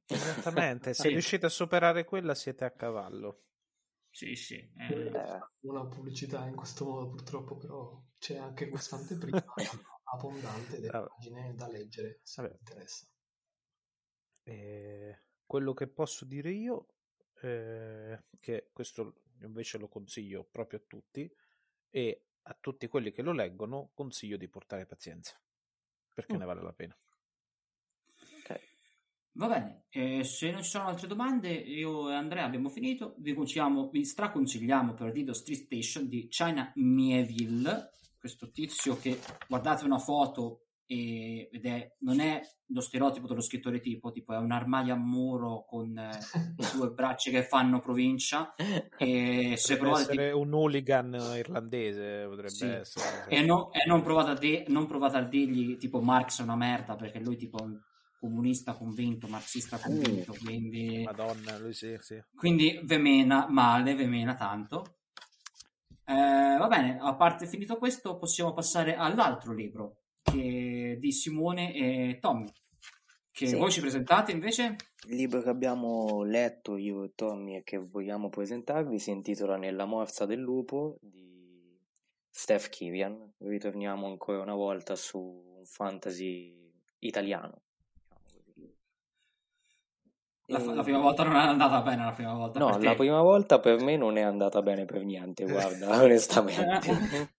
Esattamente, 0.06 0.94
se 0.94 1.08
riuscite 1.08 1.46
a 1.46 1.50
superare 1.50 2.04
quella 2.04 2.34
siete 2.34 2.64
a 2.64 2.70
cavallo. 2.70 3.45
Sì, 4.16 4.34
sì. 4.34 4.54
Eh. 4.78 5.40
Una 5.60 5.84
pubblicità 5.84 6.46
in 6.46 6.54
questo 6.54 6.86
modo 6.86 7.08
purtroppo, 7.10 7.54
però 7.58 8.02
c'è 8.16 8.38
anche 8.38 8.70
questa 8.70 8.96
anteprima 8.96 9.44
abbondante 10.10 10.80
delle 10.80 10.88
pagine 10.88 11.54
da 11.54 11.68
leggere 11.68 12.20
se 12.22 12.40
Vabbè. 12.40 12.56
interessa. 12.58 13.06
Eh, 14.42 15.22
quello 15.44 15.74
che 15.74 15.86
posso 15.88 16.24
dire 16.24 16.50
io 16.50 16.86
è 17.34 18.18
che 18.40 18.70
questo 18.72 19.20
invece 19.42 19.76
lo 19.76 19.88
consiglio 19.88 20.44
proprio 20.44 20.78
a 20.78 20.84
tutti 20.86 21.30
e 21.90 22.28
a 22.40 22.56
tutti 22.58 22.88
quelli 22.88 23.12
che 23.12 23.20
lo 23.20 23.32
leggono 23.32 23.90
consiglio 23.92 24.38
di 24.38 24.48
portare 24.48 24.86
pazienza 24.86 25.38
perché 26.14 26.36
mm. 26.36 26.38
ne 26.38 26.44
vale 26.46 26.62
la 26.62 26.72
pena. 26.72 26.98
Va 29.36 29.48
bene, 29.48 29.84
eh, 29.90 30.24
se 30.24 30.50
non 30.50 30.62
ci 30.62 30.70
sono 30.70 30.86
altre 30.86 31.06
domande, 31.06 31.52
io 31.52 32.08
e 32.08 32.14
Andrea 32.14 32.44
abbiamo 32.44 32.70
finito. 32.70 33.16
Vi, 33.18 33.34
consigliamo, 33.34 33.90
vi 33.90 34.02
straconsigliamo 34.02 34.94
per 34.94 35.12
Dido 35.12 35.34
Street 35.34 35.64
Station 35.64 36.08
di 36.08 36.26
China 36.28 36.72
Mieville, 36.76 37.90
questo 38.18 38.50
tizio 38.50 38.96
che 38.96 39.18
guardate 39.46 39.84
una 39.84 39.98
foto 39.98 40.62
e, 40.86 41.50
ed 41.52 41.66
è, 41.66 41.96
non 41.98 42.20
è 42.20 42.40
lo 42.68 42.80
stereotipo 42.80 43.26
dello 43.26 43.42
scrittore 43.42 43.80
tipo, 43.80 44.10
tipo 44.10 44.32
è 44.32 44.38
un 44.38 44.52
armadio 44.52 44.94
a 44.94 44.96
muro 44.96 45.66
con 45.68 45.98
eh, 45.98 46.18
due 46.74 46.88
braccia 46.96 47.30
che 47.30 47.42
fanno 47.42 47.78
provincia. 47.78 48.54
E 48.96 49.52
se 49.58 49.76
provate 49.76 50.00
essere 50.12 50.26
tipo... 50.28 50.40
un 50.40 50.54
hooligan 50.54 51.12
irlandese, 51.36 52.24
potrebbe 52.26 52.48
sì. 52.48 52.66
essere. 52.68 53.26
E, 53.28 53.42
no, 53.42 53.70
e 53.70 53.86
non, 53.86 54.00
provate 54.00 54.30
a 54.30 54.34
de- 54.34 54.64
non 54.68 54.86
provate 54.86 55.18
a 55.18 55.22
dirgli 55.24 55.76
tipo 55.76 56.00
Marx 56.00 56.40
è 56.40 56.42
una 56.42 56.56
merda 56.56 56.96
perché 56.96 57.18
lui 57.18 57.36
tipo 57.36 57.58
comunista 58.26 58.74
convinto, 58.74 59.28
marxista 59.28 59.78
convinto, 59.78 60.32
uh, 60.32 60.36
quindi... 60.44 61.04
Madonna, 61.04 61.56
lui 61.58 61.72
sì, 61.72 61.96
sì. 62.00 62.20
Quindi 62.34 62.80
vemena 62.82 63.46
male, 63.48 63.94
vemena 63.94 64.34
tanto. 64.34 64.96
Eh, 66.04 66.56
va 66.58 66.66
bene, 66.66 66.98
a 67.00 67.14
parte 67.14 67.46
finito 67.46 67.78
questo, 67.78 68.16
possiamo 68.16 68.52
passare 68.52 68.96
all'altro 68.96 69.52
libro 69.52 70.02
che, 70.22 70.96
di 70.98 71.12
Simone 71.12 71.72
e 71.74 72.18
Tommy. 72.20 72.50
Che 73.30 73.46
sì. 73.46 73.54
voi 73.54 73.70
ci 73.70 73.80
presentate 73.80 74.32
invece? 74.32 74.76
Il 75.08 75.16
libro 75.16 75.42
che 75.42 75.50
abbiamo 75.50 76.22
letto 76.22 76.76
io 76.76 77.04
e 77.04 77.12
Tommy 77.14 77.56
e 77.56 77.62
che 77.62 77.76
vogliamo 77.78 78.28
presentarvi 78.28 78.98
si 78.98 79.10
intitola 79.10 79.56
Nella 79.56 79.84
morsa 79.84 80.24
del 80.24 80.40
lupo 80.40 80.96
di 81.00 81.78
Steph 82.30 82.70
Kirian. 82.70 83.34
Ritorniamo 83.38 84.06
ancora 84.06 84.40
una 84.40 84.54
volta 84.54 84.96
su 84.96 85.18
un 85.18 85.64
fantasy 85.66 86.72
italiano. 87.00 87.60
La, 90.48 90.58
la, 90.58 90.82
prima 90.82 90.98
volta 90.98 91.24
non 91.24 91.34
è 91.34 91.40
andata 91.40 91.82
bene 91.82 92.04
la 92.04 92.12
prima 92.12 92.32
volta. 92.32 92.58
No, 92.60 92.78
la 92.78 92.94
prima 92.94 93.20
volta 93.20 93.58
per 93.58 93.80
me 93.80 93.96
non 93.96 94.16
è 94.16 94.20
andata 94.20 94.62
bene 94.62 94.84
per 94.84 95.04
niente, 95.04 95.44
guarda, 95.44 95.88
onestamente. 96.02 97.34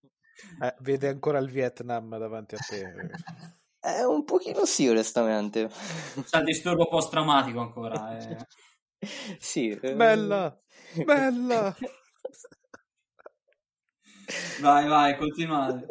eh, 0.61 0.75
vede 0.79 1.07
ancora 1.07 1.37
il 1.37 1.49
Vietnam 1.49 2.17
davanti 2.17 2.55
a 2.55 2.57
te. 2.57 2.85
Eh, 3.79 4.03
un 4.03 4.25
pochino 4.25 4.65
sì, 4.65 4.85
onestamente. 4.89 5.69
C'è 5.69 6.39
il 6.39 6.43
disturbo 6.43 6.89
post-traumatico 6.89 7.61
ancora. 7.61 8.17
Eh. 8.17 8.37
sì. 9.39 9.69
Eh... 9.69 9.95
Bella! 9.95 10.59
Bella! 11.05 11.73
vai, 14.59 14.87
vai, 14.87 15.15
continuate. 15.15 15.87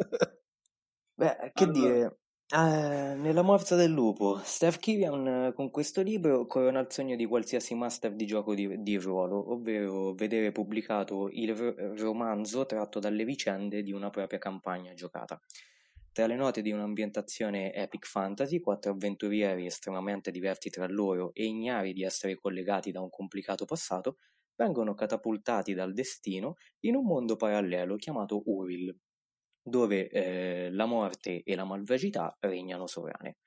Beh, 1.15 1.51
che 1.55 1.63
allora. 1.63 1.79
dire, 1.79 2.17
eh, 2.49 3.15
nella 3.15 3.41
morsa 3.41 3.75
del 3.75 3.91
lupo, 3.91 4.39
Steph 4.43 4.79
Kirian 4.79 5.27
eh, 5.27 5.53
con 5.53 5.69
questo 5.69 6.01
libro 6.01 6.45
corona 6.45 6.79
il 6.79 6.87
sogno 6.89 7.15
di 7.15 7.25
qualsiasi 7.25 7.75
master 7.75 8.13
di 8.13 8.25
gioco 8.25 8.53
di, 8.55 8.81
di 8.81 8.97
ruolo, 8.97 9.51
ovvero 9.51 10.13
vedere 10.13 10.51
pubblicato 10.53 11.29
il 11.29 11.53
romanzo 11.97 12.65
tratto 12.65 12.99
dalle 12.99 13.25
vicende 13.25 13.83
di 13.83 13.91
una 13.91 14.09
propria 14.09 14.39
campagna 14.39 14.93
giocata. 14.93 15.39
Tra 16.13 16.25
le 16.25 16.35
note 16.35 16.61
di 16.61 16.71
un'ambientazione 16.71 17.73
epic 17.73 18.07
fantasy, 18.07 18.59
quattro 18.59 18.91
avventurieri 18.91 19.65
estremamente 19.65 20.31
diversi 20.31 20.69
tra 20.69 20.87
loro 20.87 21.31
e 21.33 21.45
ignari 21.45 21.93
di 21.93 22.03
essere 22.03 22.35
collegati 22.35 22.91
da 22.91 23.01
un 23.01 23.09
complicato 23.09 23.65
passato, 23.65 24.17
vengono 24.55 24.95
catapultati 24.95 25.73
dal 25.73 25.93
destino 25.93 26.55
in 26.85 26.95
un 26.95 27.05
mondo 27.05 27.35
parallelo 27.35 27.97
chiamato 27.97 28.41
Uril, 28.45 28.97
dove 29.67 30.07
eh, 30.07 30.69
la 30.71 30.85
morte 30.85 31.43
e 31.43 31.55
la 31.55 31.65
malvagità 31.65 32.35
regnano 32.39 32.87
sovrane. 32.87 33.37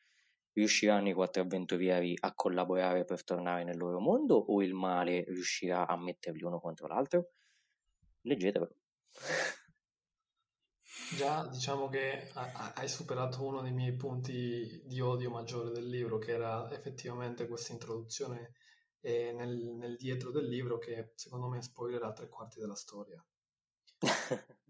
Riusciranno 0.52 1.08
i 1.08 1.14
quattro 1.14 1.42
avventurieri 1.42 2.14
a 2.20 2.34
collaborare 2.34 3.04
per 3.04 3.24
tornare 3.24 3.64
nel 3.64 3.78
loro 3.78 4.00
mondo 4.00 4.36
o 4.36 4.62
il 4.62 4.74
male 4.74 5.24
riuscirà 5.28 5.86
a 5.86 5.96
metterli 5.96 6.42
uno 6.42 6.60
contro 6.60 6.88
l'altro? 6.88 7.30
Leggetelo. 8.22 8.68
Già 11.16 11.46
diciamo 11.48 11.88
che 11.88 12.30
hai 12.34 12.88
superato 12.88 13.42
uno 13.42 13.62
dei 13.62 13.72
miei 13.72 13.96
punti 13.96 14.82
di 14.84 15.00
odio 15.00 15.30
maggiore 15.30 15.70
del 15.70 15.88
libro, 15.88 16.18
che 16.18 16.32
era 16.32 16.70
effettivamente 16.70 17.48
questa 17.48 17.72
introduzione 17.72 18.52
eh, 19.00 19.32
nel, 19.32 19.56
nel 19.56 19.96
dietro 19.96 20.30
del 20.30 20.46
libro 20.46 20.76
che 20.76 21.12
secondo 21.14 21.48
me 21.48 21.62
spoilerà 21.62 22.12
tre 22.12 22.28
quarti 22.28 22.60
della 22.60 22.76
storia. 22.76 23.24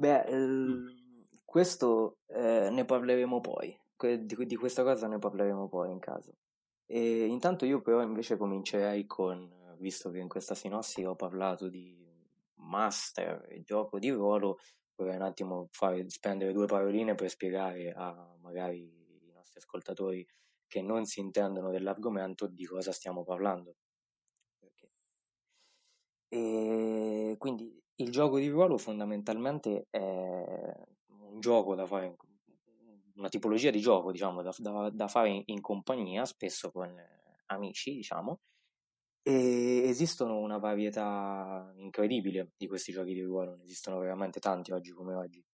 Beh, 0.00 0.24
il- 0.30 1.28
questo 1.44 2.18
eh, 2.28 2.68
ne 2.70 2.84
parleremo 2.84 3.40
poi, 3.40 3.78
Que- 3.96 4.24
di, 4.24 4.34
di 4.46 4.56
questa 4.56 4.82
cosa 4.82 5.06
ne 5.06 5.18
parleremo 5.18 5.68
poi 5.68 5.90
in 5.92 5.98
caso. 5.98 6.32
E 6.86 7.26
intanto 7.26 7.64
io 7.66 7.80
però 7.82 8.02
invece 8.02 8.36
comincerei 8.36 9.04
con, 9.06 9.76
visto 9.78 10.10
che 10.10 10.18
in 10.18 10.28
questa 10.28 10.54
sinossi 10.54 11.04
ho 11.04 11.14
parlato 11.16 11.68
di 11.68 11.98
master 12.56 13.46
e 13.50 13.62
gioco 13.62 13.98
di 13.98 14.10
ruolo, 14.10 14.58
vorrei 14.96 15.16
un 15.16 15.22
attimo 15.22 15.68
fare, 15.70 16.08
spendere 16.08 16.52
due 16.52 16.66
paroline 16.66 17.14
per 17.14 17.28
spiegare 17.30 17.92
a 17.94 18.36
magari 18.40 18.78
i 19.28 19.32
nostri 19.32 19.58
ascoltatori 19.60 20.26
che 20.66 20.80
non 20.82 21.04
si 21.04 21.20
intendono 21.20 21.70
dell'argomento 21.70 22.46
di 22.46 22.64
cosa 22.64 22.92
stiamo 22.92 23.22
parlando. 23.24 23.76
Perché? 24.58 24.90
E 26.32 27.34
quindi 27.38 27.80
il 28.02 28.10
gioco 28.10 28.38
di 28.38 28.48
ruolo 28.48 28.78
fondamentalmente 28.78 29.86
è 29.90 29.98
un 29.98 31.40
gioco 31.40 31.74
da 31.74 31.86
fare, 31.86 32.16
una 33.16 33.28
tipologia 33.28 33.70
di 33.70 33.80
gioco, 33.80 34.10
diciamo, 34.10 34.42
da, 34.42 34.54
da, 34.58 34.90
da 34.90 35.08
fare 35.08 35.30
in, 35.30 35.42
in, 35.46 35.60
compagnia, 35.60 36.24
spesso 36.24 36.70
con 36.70 36.94
amici, 37.46 37.94
diciamo, 37.94 38.40
e 39.22 39.82
esistono 39.86 40.38
una 40.38 40.58
varietà 40.58 41.72
incredibile 41.76 42.52
di 42.56 42.66
questi 42.66 42.92
giochi 42.92 43.12
di 43.12 43.22
ruolo, 43.22 43.56
ne 43.56 43.64
esistono 43.64 43.98
veramente 43.98 44.40
tanti 44.40 44.72
oggi 44.72 44.92
come 44.92 45.14
oggi. 45.14 45.44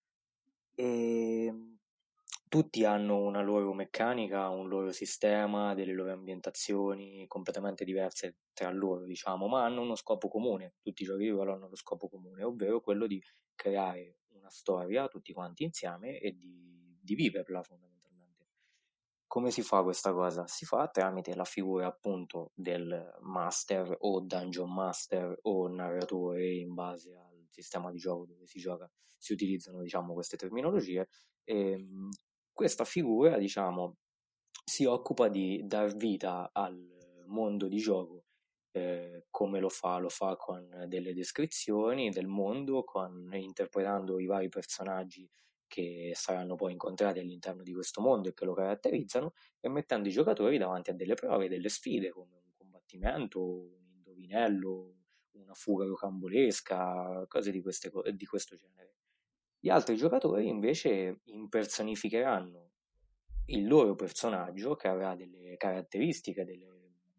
E 0.75 1.76
tutti 2.49 2.85
hanno 2.85 3.19
una 3.19 3.43
loro 3.43 3.73
meccanica, 3.75 4.49
un 4.49 4.69
loro 4.69 4.93
sistema, 4.93 5.75
delle 5.75 5.93
loro 5.93 6.13
ambientazioni 6.13 7.27
completamente 7.27 7.85
diverse 7.85 8.37
tra 8.53 8.71
loro, 8.71 9.05
diciamo, 9.05 9.49
ma 9.49 9.65
hanno 9.65 9.83
uno 9.83 9.95
scopo 9.97 10.29
comune. 10.29 10.75
Tutti 10.81 11.03
i 11.03 11.05
giochi 11.07 11.25
di 11.25 11.31
ruolo 11.31 11.55
hanno 11.55 11.69
lo 11.69 11.77
scopo 11.77 12.09
comune, 12.09 12.45
ovvero 12.45 12.81
quello 12.81 13.07
di 13.07 13.23
creare 13.55 14.19
una 14.29 14.51
storia 14.51 15.09
tutti 15.09 15.33
quanti 15.33 15.65
insieme 15.65 16.19
e 16.21 16.37
di, 16.37 16.99
di 17.01 17.15
viverla 17.15 17.63
fondamentalmente. 17.63 18.47
Come 19.27 19.51
si 19.51 19.63
fa 19.63 19.83
questa 19.83 20.13
cosa? 20.13 20.47
Si 20.47 20.65
fa 20.65 20.89
tramite 20.89 21.35
la 21.35 21.45
figura 21.45 21.87
appunto 21.87 22.53
del 22.55 23.17
master 23.23 23.97
o 24.01 24.21
dungeon 24.21 24.73
master 24.73 25.39
o 25.43 25.69
narratore 25.69 26.55
in 26.55 26.75
base 26.75 27.17
al 27.17 27.47
sistema 27.51 27.91
di 27.91 27.99
gioco 27.99 28.27
dove 28.27 28.47
si 28.47 28.61
gioca, 28.61 28.89
si 29.17 29.33
utilizzano 29.33 29.83
diciamo 29.83 30.15
queste 30.15 30.37
terminologie 30.37 31.09
e 31.43 31.71
ehm, 31.73 32.09
questa 32.57 32.87
figura, 32.87 33.37
diciamo, 33.37 33.99
si 34.65 34.87
occupa 34.87 35.29
di 35.29 35.61
dar 35.67 35.95
vita 35.95 36.49
al 36.55 37.23
mondo 37.27 37.69
di 37.69 37.77
gioco. 37.77 38.25
Eh, 38.73 39.27
come 39.31 39.61
lo 39.61 39.69
fa? 39.69 39.99
Lo 39.99 40.09
fa 40.09 40.37
con 40.37 40.87
delle 40.89 41.13
descrizioni 41.13 42.09
del 42.09 42.27
mondo, 42.27 42.83
con, 42.83 43.29
interpretando 43.35 44.19
i 44.19 44.25
vari 44.25 44.49
personaggi 44.49 45.29
che 45.67 46.13
saranno 46.15 46.55
poi 46.55 46.73
incontrati 46.73 47.19
all'interno 47.19 47.63
di 47.63 47.75
questo 47.75 48.01
mondo 48.01 48.31
e 48.31 48.35
che 48.35 48.47
lo 48.47 48.55
caratterizzano 48.55 49.35
e 49.61 49.69
mettendo 49.69 50.09
i 50.09 50.13
giocatori 50.13 50.57
davanti 50.57 50.91
a 50.91 50.95
delle 50.95 51.15
prove, 51.15 51.49
delle 51.49 51.69
sfide 51.69 52.11
come 52.11 52.37
un 52.37 52.53
combattimento, 52.57 53.43
un 53.43 53.91
indovinello, 53.97 54.95
una 55.33 55.53
fuga 55.53 55.85
rocambolesca, 55.85 57.27
cose 57.29 57.51
di, 57.51 57.61
queste, 57.61 57.91
di 58.15 58.25
questo 58.25 58.57
genere. 58.57 58.96
Gli 59.67 59.71
altri 59.71 59.97
giocatori 59.97 60.47
invece 60.47 61.23
impersonificheranno 61.25 62.71
il 63.47 63.67
loro 63.67 63.97
personaggio 63.97 64.77
che 64.77 64.87
avrà 64.87 65.17
delle 65.17 65.57
caratteristiche, 65.57 66.45
delle 66.45 66.69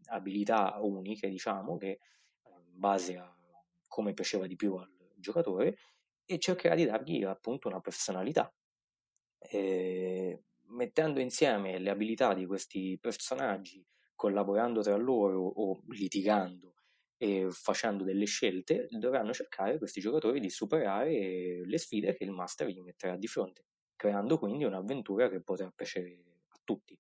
abilità 0.05 0.77
uniche, 0.79 1.27
diciamo, 1.27 1.75
che 1.75 1.99
in 2.45 2.79
base 2.79 3.17
a 3.17 3.37
come 3.85 4.13
piaceva 4.13 4.47
di 4.47 4.55
più 4.55 4.75
al 4.75 4.89
giocatore 5.17 5.77
e 6.23 6.39
cercherà 6.39 6.75
di 6.75 6.85
dargli 6.85 7.21
appunto 7.23 7.67
una 7.67 7.81
personalità. 7.81 8.49
E 9.37 10.43
mettendo 10.67 11.19
insieme 11.19 11.79
le 11.79 11.89
abilità 11.89 12.33
di 12.33 12.45
questi 12.45 12.97
personaggi, 12.97 13.85
collaborando 14.15 14.81
tra 14.81 14.95
loro 14.95 15.45
o 15.45 15.81
litigando 15.89 16.75
e 17.17 17.47
facendo 17.49 18.03
delle 18.03 18.25
scelte 18.25 18.87
dovranno 18.91 19.33
cercare 19.33 19.77
questi 19.77 19.99
giocatori 19.99 20.39
di 20.39 20.49
superare 20.49 21.65
le 21.65 21.77
sfide 21.77 22.13
che 22.15 22.23
il 22.23 22.31
master 22.31 22.67
gli 22.67 22.81
metterà 22.81 23.17
di 23.17 23.27
fronte, 23.27 23.65
creando 23.95 24.37
quindi 24.37 24.63
un'avventura 24.63 25.29
che 25.29 25.41
potrà 25.41 25.71
piacere 25.75 26.23
a 26.49 26.59
tutti. 26.63 26.97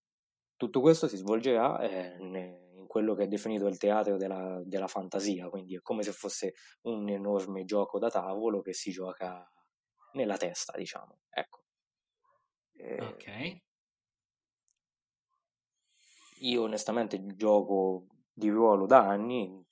Tutto 0.55 0.81
questo 0.81 1.07
si 1.07 1.17
svolgerà 1.17 1.79
eh, 1.81 2.17
in 2.19 2.85
quello 2.87 3.13
che 3.13 3.23
è 3.23 3.27
definito 3.27 3.67
il 3.67 3.77
teatro 3.77 4.17
della, 4.17 4.59
della, 4.65 4.87
fantasia, 4.87 5.49
quindi 5.49 5.75
è 5.75 5.81
come 5.81 6.01
se 6.01 6.11
fosse 6.11 6.55
un 6.83 7.07
enorme 7.09 7.63
gioco 7.63 7.99
da 7.99 8.09
tavolo 8.09 8.61
che 8.61 8.73
si 8.73 8.89
gioca 8.89 9.47
nella 10.13 10.37
testa, 10.37 10.75
diciamo. 10.75 11.19
Ecco. 11.29 11.61
Eh, 12.73 13.03
ok. 13.03 13.57
Io 16.39 16.63
onestamente 16.63 17.23
gioco 17.35 18.07
di 18.33 18.49
ruolo 18.49 18.85
da 18.85 19.07
anni, 19.07 19.63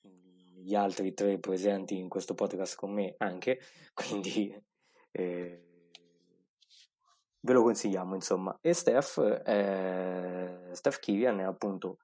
gli 0.66 0.74
altri 0.74 1.14
tre 1.14 1.38
presenti 1.38 1.96
in 1.96 2.10
questo 2.10 2.34
podcast 2.34 2.76
con 2.76 2.92
me 2.92 3.14
anche, 3.20 3.60
quindi 3.94 4.52
eh, 5.12 5.64
ve 7.40 7.54
lo 7.54 7.62
consigliamo 7.62 8.16
insomma. 8.16 8.58
E 8.62 8.74
Steph, 8.74 9.22
è, 9.22 10.70
Steph 10.72 11.00
Kirian 11.00 11.40
è 11.40 11.44
appunto 11.44 12.00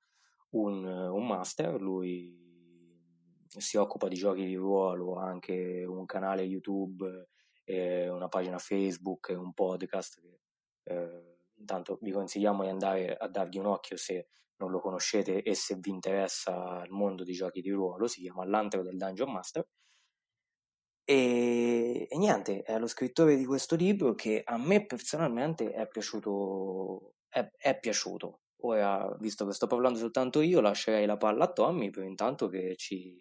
un, 0.51 0.85
un 0.85 1.25
master, 1.25 1.81
lui 1.81 2.37
si 3.47 3.77
occupa 3.77 4.07
di 4.07 4.15
giochi 4.15 4.45
di 4.45 4.55
ruolo, 4.55 5.15
ha 5.15 5.25
anche 5.25 5.83
un 5.83 6.05
canale 6.05 6.43
YouTube, 6.43 7.29
eh, 7.63 8.09
una 8.09 8.27
pagina 8.27 8.59
Facebook 8.59 9.33
un 9.35 9.53
podcast 9.53 10.21
che 10.21 10.39
eh, 10.83 11.30
intanto 11.61 11.97
vi 12.01 12.11
consigliamo 12.11 12.63
di 12.63 12.69
andare 12.69 13.15
a 13.15 13.27
dargli 13.27 13.57
un 13.57 13.67
occhio 13.67 13.97
se 13.97 14.27
non 14.57 14.71
lo 14.71 14.79
conoscete 14.79 15.41
e 15.41 15.55
se 15.55 15.77
vi 15.79 15.89
interessa 15.89 16.83
il 16.85 16.91
mondo 16.91 17.23
di 17.23 17.33
giochi 17.33 17.61
di 17.61 17.71
ruolo, 17.71 18.07
si 18.07 18.21
chiama 18.21 18.45
L'Antero 18.45 18.83
del 18.83 18.97
Dungeon 18.97 19.31
Master 19.31 19.65
e, 21.03 22.07
e, 22.09 22.17
niente, 22.17 22.61
è 22.61 22.77
lo 22.77 22.87
scrittore 22.87 23.35
di 23.35 23.45
questo 23.45 23.75
libro 23.75 24.13
che 24.13 24.41
a 24.45 24.57
me 24.57 24.85
personalmente 24.85 25.71
è 25.71 25.87
piaciuto. 25.87 27.15
È, 27.27 27.49
è 27.57 27.79
piaciuto. 27.79 28.41
Ora, 28.63 29.13
visto 29.19 29.45
che 29.45 29.53
sto 29.53 29.67
parlando 29.67 29.97
soltanto 29.99 30.41
io, 30.41 30.61
lascerei 30.61 31.05
la 31.05 31.17
palla 31.17 31.45
a 31.45 31.51
Tommy 31.51 31.89
per 31.89 32.03
intanto 32.03 32.47
che 32.47 32.75
ci, 32.77 33.19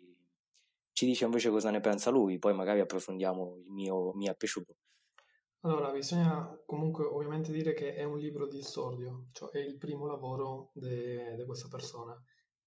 ci 0.93 1.07
dice 1.07 1.25
invece 1.25 1.51
cosa 1.51 1.71
ne 1.71 1.81
pensa 1.81 2.11
lui, 2.11 2.39
poi 2.39 2.55
magari 2.55 2.81
approfondiamo 2.81 3.57
il 3.57 3.71
mio 3.71 4.13
mi 4.15 4.27
è 4.29 4.37
piaciuto. 4.37 4.75
Allora, 5.63 5.91
bisogna 5.91 6.59
comunque 6.65 7.05
ovviamente 7.05 7.53
dire 7.53 7.75
che 7.75 7.95
è 7.95 8.05
un 8.05 8.19
libro 8.19 8.47
di 8.47 8.59
esordio, 8.61 9.27
cioè 9.33 9.51
è 9.51 9.59
il 9.59 9.77
primo 9.77 10.07
lavoro 10.07 10.71
di 10.73 11.45
questa 11.45 11.69
persona 11.69 12.19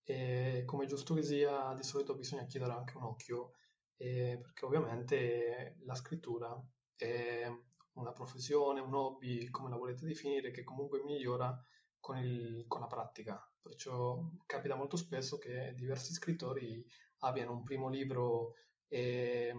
e 0.03 0.63
come 0.65 0.85
giusto 0.85 1.15
che 1.15 1.23
sia, 1.23 1.73
di 1.75 1.81
solito 1.83 2.15
bisogna 2.15 2.45
chiedere 2.45 2.73
anche 2.73 2.95
un 2.97 3.03
occhio 3.03 3.53
eh, 3.97 4.37
perché 4.39 4.65
ovviamente 4.65 5.77
la 5.85 5.95
scrittura 5.95 6.55
è 6.95 7.49
una 7.93 8.11
professione, 8.11 8.79
un 8.79 8.93
hobby, 8.93 9.49
come 9.49 9.69
la 9.69 9.77
volete 9.77 10.05
definire, 10.05 10.51
che 10.51 10.63
comunque 10.63 11.01
migliora 11.03 11.51
con, 11.99 12.17
il, 12.17 12.65
con 12.67 12.81
la 12.81 12.87
pratica. 12.87 13.39
Perciò 13.59 14.19
capita 14.45 14.75
molto 14.75 14.97
spesso 14.97 15.39
che 15.39 15.73
diversi 15.75 16.13
scrittori 16.13 16.85
abbiano 17.19 17.53
un 17.53 17.63
primo 17.63 17.89
libro 17.89 18.53
eh, 18.87 19.53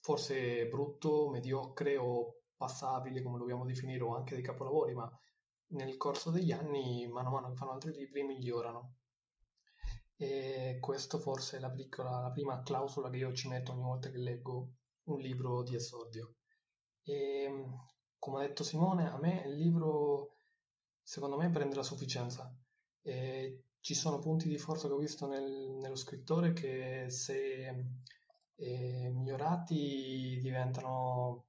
forse 0.00 0.66
brutto, 0.66 1.28
mediocre 1.30 1.96
o 1.96 2.42
passabile, 2.56 3.22
come 3.22 3.38
lo 3.38 3.44
vogliamo 3.44 3.64
definire, 3.64 4.02
o 4.02 4.14
anche 4.14 4.34
dei 4.34 4.44
capolavori, 4.44 4.94
ma 4.94 5.10
nel 5.68 5.96
corso 5.96 6.30
degli 6.30 6.52
anni, 6.52 7.06
mano 7.08 7.28
a 7.28 7.32
mano 7.32 7.48
che 7.50 7.56
fanno 7.56 7.72
altri 7.72 7.92
libri, 7.92 8.22
migliorano. 8.22 8.94
E 10.16 10.78
questo 10.80 11.18
forse 11.18 11.58
è 11.58 11.60
la, 11.60 11.70
piccola, 11.70 12.20
la 12.20 12.32
prima 12.32 12.62
clausola 12.62 13.08
che 13.08 13.18
io 13.18 13.32
ci 13.32 13.48
metto 13.48 13.72
ogni 13.72 13.82
volta 13.82 14.10
che 14.10 14.18
leggo 14.18 14.72
un 15.04 15.20
libro 15.20 15.62
di 15.62 15.76
esordio. 15.76 16.34
E 17.04 17.64
come 18.18 18.42
ha 18.42 18.46
detto 18.46 18.64
Simone, 18.64 19.08
a 19.08 19.18
me 19.18 19.44
il 19.46 19.56
libro 19.56 20.38
secondo 21.02 21.36
me 21.36 21.50
prende 21.50 21.76
la 21.76 21.82
sufficienza. 21.82 22.52
E 23.02 23.62
ci 23.80 23.94
sono 23.94 24.18
punti 24.18 24.48
di 24.48 24.58
forza 24.58 24.88
che 24.88 24.94
ho 24.94 24.98
visto 24.98 25.26
nel, 25.26 25.76
nello 25.80 25.96
scrittore 25.96 26.52
che 26.52 27.06
se 27.08 27.72
eh, 28.58 29.10
migliorati 29.12 30.38
diventano 30.42 31.46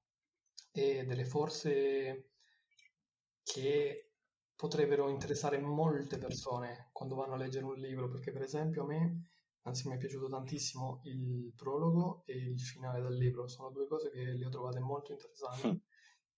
eh, 0.72 1.06
delle 1.06 1.26
forze 1.26 2.30
che 3.44 4.12
potrebbero 4.56 5.10
interessare 5.10 5.58
molte 5.60 6.18
persone 6.18 6.90
quando 6.92 7.16
vanno 7.16 7.34
a 7.34 7.38
leggere 7.38 7.66
un 7.66 7.76
libro, 7.76 8.10
perché 8.10 8.32
per 8.32 8.44
esempio 8.44 8.84
a 8.84 8.86
me, 8.86 9.28
anzi 9.62 9.88
mi 9.88 9.96
è 9.96 9.98
piaciuto 9.98 10.28
tantissimo 10.28 11.02
il 11.06 11.52
prologo 11.56 12.24
e 12.26 12.38
il 12.38 12.60
finale 12.60 13.02
del 13.02 13.18
libro, 13.18 13.48
sono 13.48 13.72
due 13.72 13.88
cose 13.88 14.12
che 14.12 14.24
le 14.24 14.46
ho 14.46 14.50
trovate 14.50 14.80
molto 14.80 15.14
interessanti 15.14 15.68
mm. 15.68 15.78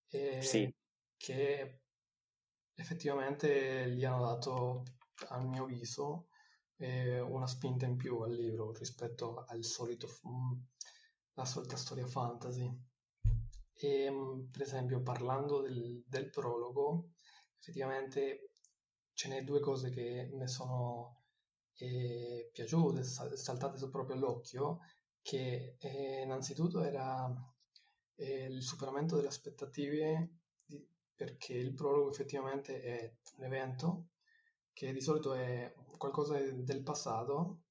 e 0.07 0.41
sì. 0.41 0.73
che 1.17 1.81
effettivamente 2.75 3.89
gli 3.89 4.05
hanno 4.05 4.21
dato, 4.21 4.83
al 5.29 5.47
mio 5.47 5.65
viso, 5.65 6.27
eh, 6.81 7.19
una 7.19 7.47
spinta 7.47 7.85
in 7.85 7.95
più 7.95 8.19
al 8.21 8.33
libro 8.33 8.71
rispetto 8.73 9.45
al 9.47 9.63
solito, 9.63 10.07
mm, 10.27 11.43
solita 11.43 11.75
storia 11.75 12.07
fantasy. 12.07 12.69
E, 13.73 14.09
mm, 14.11 14.49
per 14.51 14.61
esempio, 14.61 15.01
parlando 15.01 15.61
del, 15.61 16.03
del 16.07 16.29
prologo, 16.29 17.11
effettivamente 17.59 18.55
ce 19.13 19.29
n'è 19.29 19.43
due 19.43 19.59
cose 19.59 19.91
che 19.91 20.29
mi 20.33 20.47
sono 20.47 21.23
eh, 21.75 22.49
piaciute, 22.51 23.03
saltate 23.03 23.89
proprio 23.89 24.15
all'occhio, 24.15 24.79
che 25.21 25.75
eh, 25.79 26.21
innanzitutto 26.23 26.83
era 26.83 27.31
eh, 28.15 28.45
il 28.45 28.63
superamento 28.63 29.15
delle 29.15 29.27
aspettative 29.27 30.37
di, 30.65 30.83
perché 31.15 31.53
il 31.53 31.73
prologo 31.73 32.09
effettivamente 32.09 32.81
è 32.81 33.15
un 33.37 33.43
evento 33.43 34.10
che 34.73 34.93
di 34.93 35.01
solito 35.01 35.33
è 35.33 35.73
qualcosa 35.97 36.39
del 36.39 36.83
passato 36.83 37.61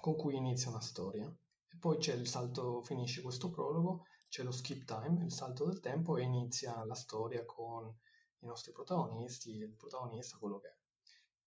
con 0.00 0.16
cui 0.16 0.36
inizia 0.36 0.70
una 0.70 0.80
storia 0.80 1.26
e 1.26 1.76
poi 1.78 1.98
c'è 1.98 2.14
il 2.14 2.26
salto, 2.26 2.82
finisce 2.82 3.22
questo 3.22 3.50
prologo, 3.50 4.04
c'è 4.28 4.42
lo 4.42 4.50
skip 4.50 4.84
time, 4.84 5.24
il 5.24 5.32
salto 5.32 5.66
del 5.66 5.80
tempo 5.80 6.16
e 6.16 6.22
inizia 6.22 6.84
la 6.84 6.94
storia 6.94 7.44
con 7.44 7.86
i 8.40 8.46
nostri 8.46 8.72
protagonisti, 8.72 9.56
il 9.56 9.74
protagonista, 9.74 10.38
quello 10.38 10.58
che 10.58 10.68
è. 10.68 10.76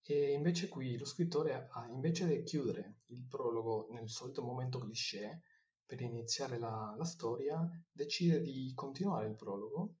E 0.04 0.32
invece 0.32 0.68
qui 0.68 0.98
lo 0.98 1.04
scrittore, 1.04 1.68
invece 1.90 2.26
di 2.26 2.42
chiudere 2.42 3.02
il 3.06 3.24
prologo 3.26 3.86
nel 3.90 4.08
solito 4.08 4.42
momento 4.42 4.78
cliché 4.78 5.42
per 5.86 6.00
iniziare 6.00 6.58
la, 6.58 6.94
la 6.96 7.04
storia, 7.04 7.68
decide 7.90 8.40
di 8.40 8.72
continuare 8.74 9.28
il 9.28 9.36
prologo 9.36 9.96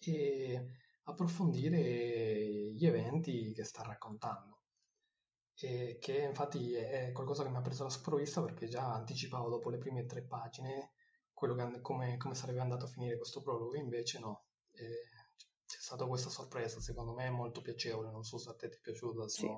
e 0.00 0.66
approfondire 1.10 2.72
gli 2.72 2.86
eventi 2.86 3.52
che 3.52 3.64
sta 3.64 3.82
raccontando. 3.82 4.56
E 5.60 5.98
che 6.00 6.18
infatti 6.18 6.72
è 6.74 7.10
qualcosa 7.12 7.42
che 7.42 7.50
mi 7.50 7.56
ha 7.56 7.62
preso 7.62 7.82
la 7.82 7.90
sprovvista 7.90 8.40
perché 8.42 8.68
già 8.68 8.94
anticipavo 8.94 9.48
dopo 9.48 9.70
le 9.70 9.78
prime 9.78 10.06
tre 10.06 10.22
pagine 10.22 10.92
quello 11.32 11.54
che, 11.54 11.80
come, 11.80 12.16
come 12.16 12.34
sarebbe 12.34 12.60
andato 12.60 12.84
a 12.84 12.88
finire 12.88 13.16
questo 13.16 13.42
prologo, 13.42 13.76
invece 13.76 14.18
no. 14.18 14.46
E 14.70 14.86
c'è 15.66 15.78
stata 15.80 16.06
questa 16.06 16.30
sorpresa, 16.30 16.80
secondo 16.80 17.12
me 17.12 17.26
è 17.26 17.30
molto 17.30 17.60
piacevole, 17.60 18.10
non 18.10 18.22
so 18.22 18.38
se 18.38 18.50
a 18.50 18.54
te 18.54 18.68
ti 18.68 18.76
è 18.76 18.80
piaciuto. 18.80 19.28
Sì. 19.28 19.48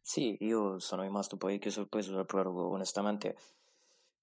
sì, 0.00 0.36
io 0.40 0.78
sono 0.78 1.02
rimasto 1.02 1.36
parecchio 1.36 1.70
sorpreso 1.70 2.12
dal 2.12 2.26
prologo, 2.26 2.68
onestamente 2.68 3.36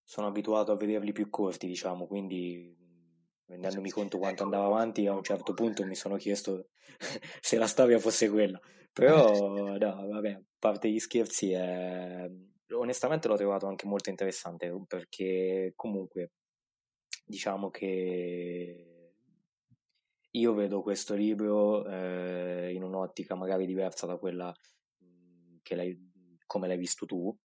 sono 0.03 0.27
abituato 0.27 0.71
a 0.71 0.75
vederli 0.75 1.11
più 1.11 1.29
corti, 1.29 1.67
diciamo, 1.67 2.07
quindi 2.07 2.80
rendendomi 3.51 3.89
conto 3.91 4.17
quanto 4.17 4.43
andava 4.43 4.65
avanti, 4.65 5.07
a 5.07 5.13
un 5.13 5.23
certo 5.23 5.53
punto 5.53 5.85
mi 5.85 5.95
sono 5.95 6.15
chiesto 6.15 6.69
se 7.41 7.57
la 7.57 7.67
storia 7.67 7.99
fosse 7.99 8.29
quella. 8.29 8.59
Però, 8.93 9.77
no, 9.77 9.77
vabbè, 9.77 10.31
a 10.31 10.41
parte 10.57 10.89
gli 10.89 10.99
scherzi, 10.99 11.51
è... 11.51 12.29
onestamente 12.73 13.27
l'ho 13.27 13.35
trovato 13.35 13.67
anche 13.67 13.87
molto 13.87 14.09
interessante 14.09 14.71
perché 14.87 15.73
comunque 15.75 16.31
diciamo 17.25 17.69
che 17.69 19.13
io 20.31 20.53
vedo 20.53 20.81
questo 20.81 21.13
libro 21.13 21.85
eh, 21.85 22.71
in 22.73 22.83
un'ottica 22.83 23.35
magari 23.35 23.65
diversa 23.65 24.05
da 24.05 24.17
quella 24.17 24.53
che 25.61 25.75
l'hai, 25.75 25.97
come 26.45 26.67
l'hai 26.67 26.77
visto 26.77 27.05
tu, 27.05 27.35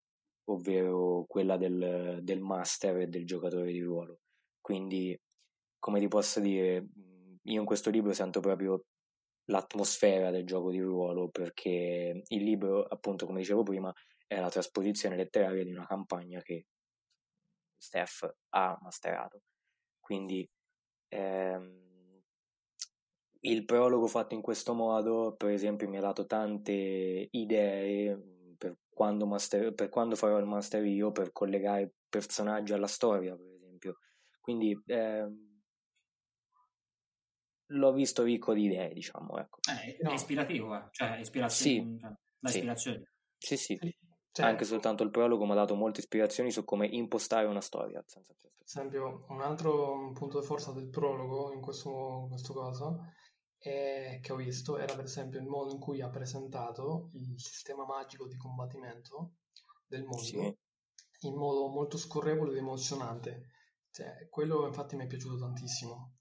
ovvero 0.48 1.24
quella 1.26 1.56
del, 1.56 2.20
del 2.22 2.40
master 2.40 2.98
e 2.98 3.06
del 3.08 3.26
giocatore 3.26 3.72
di 3.72 3.80
ruolo. 3.80 4.20
Quindi, 4.60 5.18
come 5.78 6.00
ti 6.00 6.08
posso 6.08 6.40
dire, 6.40 6.86
io 7.42 7.60
in 7.60 7.66
questo 7.66 7.90
libro 7.90 8.12
sento 8.12 8.40
proprio 8.40 8.84
l'atmosfera 9.46 10.30
del 10.30 10.44
gioco 10.44 10.70
di 10.70 10.80
ruolo 10.80 11.28
perché 11.28 12.22
il 12.26 12.42
libro, 12.42 12.82
appunto, 12.84 13.26
come 13.26 13.40
dicevo 13.40 13.62
prima, 13.62 13.92
è 14.26 14.40
la 14.40 14.50
trasposizione 14.50 15.16
letteraria 15.16 15.64
di 15.64 15.72
una 15.72 15.86
campagna 15.86 16.40
che 16.42 16.66
Steph 17.78 18.28
ha 18.50 18.76
masterato. 18.80 19.42
Quindi 20.00 20.48
ehm, 21.08 22.22
il 23.40 23.64
prologo 23.64 24.06
fatto 24.06 24.34
in 24.34 24.42
questo 24.42 24.74
modo, 24.74 25.34
per 25.36 25.50
esempio, 25.50 25.88
mi 25.88 25.98
ha 25.98 26.00
dato 26.00 26.26
tante 26.26 27.28
idee 27.30 28.54
per 28.58 28.78
quando, 28.88 29.26
master, 29.26 29.74
per 29.74 29.88
quando 29.88 30.16
farò 30.16 30.38
il 30.38 30.46
master 30.46 30.84
io 30.84 31.12
per 31.12 31.30
collegare 31.32 31.92
personaggi 32.08 32.72
alla 32.72 32.86
storia, 32.88 33.36
per 33.36 33.46
esempio. 33.52 33.98
Quindi 34.40 34.76
eh, 34.86 35.26
l'ho 37.66 37.92
visto 37.92 38.22
ricco 38.22 38.52
di 38.54 38.64
idee, 38.64 38.92
diciamo. 38.92 39.38
Ecco. 39.38 39.58
Eh, 39.70 39.96
è 39.96 40.12
ispirativo, 40.12 40.76
eh. 40.76 40.88
cioè 40.90 41.18
ispirazione, 41.18 41.98
sì. 42.40 42.56
Ispirazione. 42.56 43.12
Sì, 43.38 43.56
sì. 43.56 43.78
sì. 43.80 43.96
Cioè, 44.36 44.44
Anche 44.44 44.64
soltanto 44.64 45.02
il 45.02 45.10
prologo 45.10 45.46
mi 45.46 45.52
ha 45.52 45.54
dato 45.54 45.74
molte 45.74 46.00
ispirazioni 46.00 46.50
su 46.50 46.62
come 46.62 46.86
impostare 46.86 47.46
una 47.46 47.62
storia. 47.62 48.02
Senza 48.06 48.34
per 48.34 48.50
esempio, 48.62 49.24
un 49.28 49.40
altro 49.40 50.12
punto 50.12 50.40
di 50.40 50.44
forza 50.44 50.72
del 50.72 50.90
prologo 50.90 51.54
in 51.54 51.60
questo, 51.62 52.20
in 52.24 52.28
questo 52.28 52.52
caso 52.52 52.98
è, 53.56 54.18
che 54.20 54.32
ho 54.32 54.36
visto 54.36 54.76
era 54.76 54.94
per 54.94 55.04
esempio 55.04 55.40
il 55.40 55.46
modo 55.46 55.72
in 55.72 55.78
cui 55.78 56.02
ha 56.02 56.10
presentato 56.10 57.10
il 57.14 57.40
sistema 57.40 57.86
magico 57.86 58.26
di 58.26 58.36
combattimento 58.36 59.36
del 59.86 60.02
mondo 60.02 60.22
sì. 60.22 60.58
in 61.20 61.34
modo 61.34 61.68
molto 61.68 61.96
scorrevole 61.96 62.50
ed 62.50 62.58
emozionante. 62.58 63.52
Cioè, 63.90 64.28
quello 64.28 64.66
infatti 64.66 64.96
mi 64.96 65.04
è 65.04 65.06
piaciuto 65.06 65.38
tantissimo. 65.38 66.12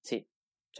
Sì, 0.00 0.26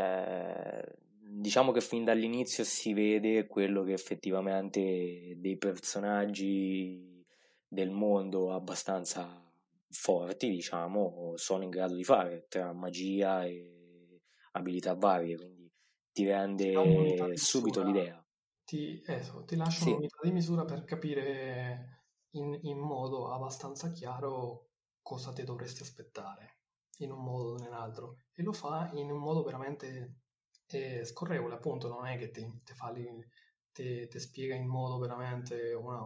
cioè, 0.00 0.82
diciamo 1.20 1.72
che 1.72 1.82
fin 1.82 2.04
dall'inizio 2.04 2.64
si 2.64 2.94
vede 2.94 3.46
quello 3.46 3.82
che 3.82 3.92
effettivamente 3.92 5.34
dei 5.36 5.58
personaggi 5.58 7.22
del 7.68 7.90
mondo 7.90 8.52
abbastanza 8.54 9.46
forti, 9.90 10.48
diciamo, 10.48 11.34
sono 11.36 11.64
in 11.64 11.70
grado 11.70 11.94
di 11.94 12.04
fare 12.04 12.46
tra 12.48 12.72
magia 12.72 13.44
e 13.44 14.22
abilità 14.52 14.94
varie, 14.94 15.36
quindi 15.36 15.70
ti 16.12 16.26
rende 16.26 17.36
subito 17.36 17.82
l'idea. 17.82 18.24
Ti, 18.64 19.00
eh, 19.02 19.22
ti 19.44 19.56
lascia 19.56 19.82
sì. 19.82 19.90
un'unità 19.90 20.18
di 20.22 20.32
misura 20.32 20.64
per 20.64 20.84
capire 20.84 22.06
in, 22.30 22.58
in 22.62 22.78
modo 22.78 23.32
abbastanza 23.32 23.90
chiaro 23.90 24.70
cosa 25.02 25.32
ti 25.32 25.44
dovresti 25.44 25.82
aspettare 25.82 26.59
in 27.00 27.12
un 27.12 27.22
modo 27.22 27.52
o 27.52 27.58
nell'altro 27.58 28.16
e 28.34 28.42
lo 28.42 28.52
fa 28.52 28.90
in 28.94 29.10
un 29.10 29.18
modo 29.18 29.42
veramente 29.42 30.20
eh, 30.70 31.04
scorrevole, 31.04 31.54
appunto, 31.54 31.88
non 31.88 32.06
è 32.06 32.16
che 32.16 32.30
ti, 32.30 32.44
ti, 32.64 32.72
fa 32.74 32.92
ti, 32.92 34.08
ti 34.08 34.20
spiega 34.20 34.54
in 34.54 34.66
modo 34.66 34.98
veramente 34.98 35.72
una, 35.74 36.00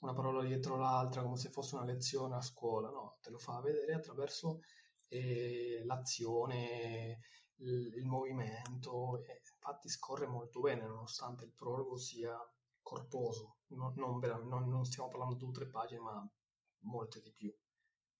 una, 0.00 0.12
parola 0.12 0.44
dietro 0.44 0.76
l'altra 0.76 1.22
come 1.22 1.36
se 1.36 1.50
fosse 1.50 1.76
una 1.76 1.84
lezione 1.84 2.34
a 2.34 2.40
scuola, 2.40 2.90
no, 2.90 3.18
te 3.20 3.30
lo 3.30 3.38
fa 3.38 3.60
vedere 3.60 3.94
attraverso 3.94 4.60
eh, 5.08 5.82
l'azione, 5.84 7.20
il, 7.56 7.94
il 7.94 8.06
movimento, 8.06 9.20
infatti 9.54 9.88
scorre 9.88 10.26
molto 10.26 10.60
bene 10.60 10.86
nonostante 10.86 11.44
il 11.44 11.52
prologo 11.52 11.96
sia 11.96 12.36
corposo, 12.80 13.58
non, 13.68 13.92
non, 13.96 14.18
non, 14.48 14.68
non 14.68 14.84
stiamo 14.84 15.08
parlando 15.08 15.34
di 15.34 15.40
due 15.40 15.50
o 15.50 15.52
tre 15.52 15.68
pagine 15.68 16.00
ma 16.00 16.28
molte 16.80 17.20
di 17.20 17.32
più 17.32 17.54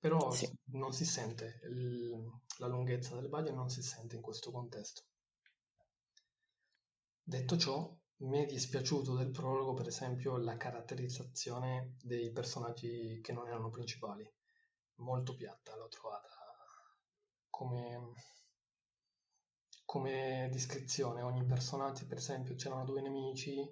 però 0.03 0.33
sì. 0.33 0.51
non 0.73 0.93
si 0.93 1.05
sente 1.05 1.61
il, 1.63 2.11
la 2.59 2.67
lunghezza 2.67 3.15
del 3.15 3.29
budget 3.29 3.55
non 3.55 3.71
si 3.71 3.83
sente 3.83 4.17
in 4.17 4.21
questo 4.21 4.51
contesto. 4.51 5.03
Detto 7.23 7.57
ciò 7.57 7.97
mi 8.23 8.43
è 8.43 8.47
dispiaciuto 8.47 9.15
del 9.15 9.31
prologo 9.31 9.75
per 9.75 9.87
esempio 9.87 10.39
la 10.39 10.57
caratterizzazione 10.57 11.95
dei 12.03 12.33
personaggi 12.33 13.21
che 13.23 13.33
non 13.33 13.47
erano 13.47 13.71
principali. 13.71 14.29
Molto 14.97 15.37
piatta 15.37 15.77
l'ho 15.77 15.87
trovata 15.87 16.29
come 17.49 18.13
come 19.85 20.49
descrizione. 20.51 21.23
Ogni 21.23 21.45
personaggio 21.45 22.07
per 22.07 22.17
esempio 22.17 22.57
c'erano 22.57 22.85
due 22.85 23.03
nemici 23.03 23.65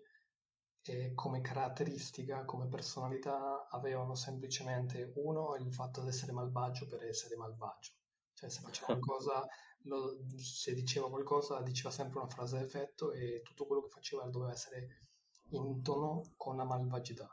e 0.82 1.12
come 1.14 1.40
caratteristica, 1.40 2.44
come 2.44 2.66
personalità 2.66 3.68
avevano 3.68 4.14
semplicemente 4.14 5.12
uno 5.16 5.54
il 5.56 5.72
fatto 5.72 6.00
di 6.00 6.08
essere 6.08 6.32
malvagio 6.32 6.86
per 6.86 7.04
essere 7.04 7.36
malvagio. 7.36 7.92
Cioè 8.32 8.48
se 8.48 8.60
faceva 8.60 8.86
qualcosa, 8.98 9.46
lo, 9.82 10.18
se 10.36 10.72
diceva 10.72 11.08
qualcosa, 11.10 11.60
diceva 11.60 11.90
sempre 11.90 12.18
una 12.20 12.28
frase 12.28 12.58
d'effetto 12.58 13.12
e 13.12 13.42
tutto 13.44 13.66
quello 13.66 13.82
che 13.82 13.90
faceva 13.90 14.26
doveva 14.28 14.52
essere 14.52 15.06
in 15.50 15.82
tono 15.82 16.32
con 16.36 16.56
la 16.56 16.64
malvagità. 16.64 17.28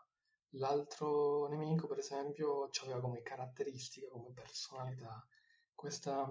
L'altro 0.52 1.48
nemico, 1.48 1.88
per 1.88 2.00
esempio, 2.00 2.70
aveva 2.84 3.00
come 3.00 3.22
caratteristica, 3.22 4.08
come 4.10 4.32
personalità, 4.32 5.26
questa, 5.74 6.30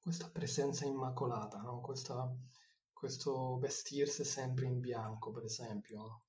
questa 0.00 0.28
presenza 0.30 0.86
immacolata, 0.86 1.58
no? 1.58 1.80
questa, 1.80 2.32
questo 2.92 3.58
vestirsi 3.58 4.24
sempre 4.24 4.66
in 4.66 4.80
bianco, 4.80 5.30
per 5.30 5.44
esempio. 5.44 6.22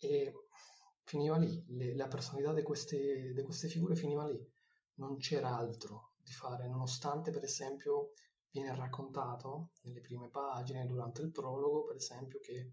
E 0.00 0.32
finiva 1.04 1.36
lì, 1.36 1.62
le, 1.68 1.94
la 1.94 2.08
personalità 2.08 2.52
di 2.52 2.62
queste, 2.62 3.32
queste 3.44 3.68
figure 3.68 3.94
finiva 3.94 4.26
lì, 4.26 4.40
non 4.94 5.16
c'era 5.18 5.56
altro 5.56 6.12
di 6.22 6.32
fare, 6.32 6.66
nonostante 6.68 7.30
per 7.30 7.44
esempio 7.44 8.12
viene 8.50 8.74
raccontato 8.74 9.70
nelle 9.82 10.00
prime 10.00 10.28
pagine, 10.28 10.86
durante 10.86 11.22
il 11.22 11.30
prologo, 11.30 11.84
per 11.84 11.96
esempio, 11.96 12.38
che 12.40 12.72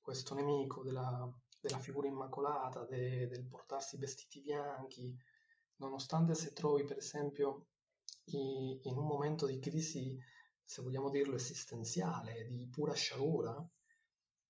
questo 0.00 0.34
nemico 0.34 0.82
della, 0.82 1.30
della 1.60 1.78
figura 1.78 2.08
immacolata, 2.08 2.84
de, 2.84 3.26
del 3.28 3.46
portarsi 3.46 3.96
vestiti 3.96 4.40
bianchi, 4.40 5.16
nonostante 5.76 6.34
se 6.34 6.52
trovi 6.52 6.84
per 6.84 6.96
esempio 6.96 7.66
i, 8.24 8.80
in 8.82 8.96
un 8.96 9.06
momento 9.06 9.46
di 9.46 9.58
crisi, 9.58 10.18
se 10.64 10.82
vogliamo 10.82 11.10
dirlo, 11.10 11.34
esistenziale, 11.34 12.48
di 12.48 12.66
pura 12.68 12.94
sciagura, 12.94 13.54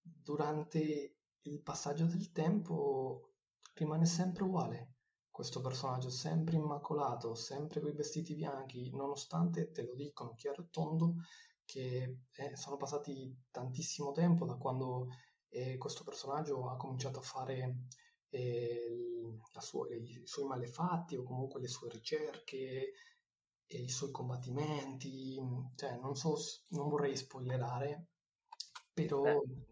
durante 0.00 1.16
il 1.44 1.60
passaggio 1.60 2.06
del 2.06 2.30
tempo 2.32 3.32
rimane 3.74 4.06
sempre 4.06 4.44
uguale. 4.44 4.90
Questo 5.30 5.60
personaggio 5.60 6.10
sempre 6.10 6.56
immacolato, 6.56 7.34
sempre 7.34 7.80
con 7.80 7.90
i 7.90 7.94
vestiti 7.94 8.34
bianchi, 8.34 8.90
nonostante 8.90 9.70
te 9.70 9.82
lo 9.82 9.94
dicono 9.94 10.34
chiaro 10.34 10.62
e 10.62 10.68
tondo 10.70 11.14
che 11.64 12.18
eh, 12.32 12.56
sono 12.56 12.76
passati 12.76 13.34
tantissimo 13.50 14.12
tempo 14.12 14.44
da 14.44 14.56
quando 14.56 15.08
eh, 15.48 15.78
questo 15.78 16.04
personaggio 16.04 16.68
ha 16.68 16.76
cominciato 16.76 17.20
a 17.20 17.22
fare 17.22 17.76
eh, 18.28 18.98
sua, 19.58 19.88
i 19.94 20.20
suoi 20.24 20.46
malefatti 20.46 21.16
o 21.16 21.22
comunque 21.22 21.60
le 21.60 21.68
sue 21.68 21.88
ricerche 21.88 22.92
i 23.66 23.88
suoi 23.88 24.10
combattimenti. 24.10 25.40
Cioè, 25.74 25.96
non 25.96 26.14
so, 26.14 26.36
non 26.68 26.88
vorrei 26.88 27.16
spoilerare, 27.16 28.08
però... 28.92 29.22
Beh 29.22 29.71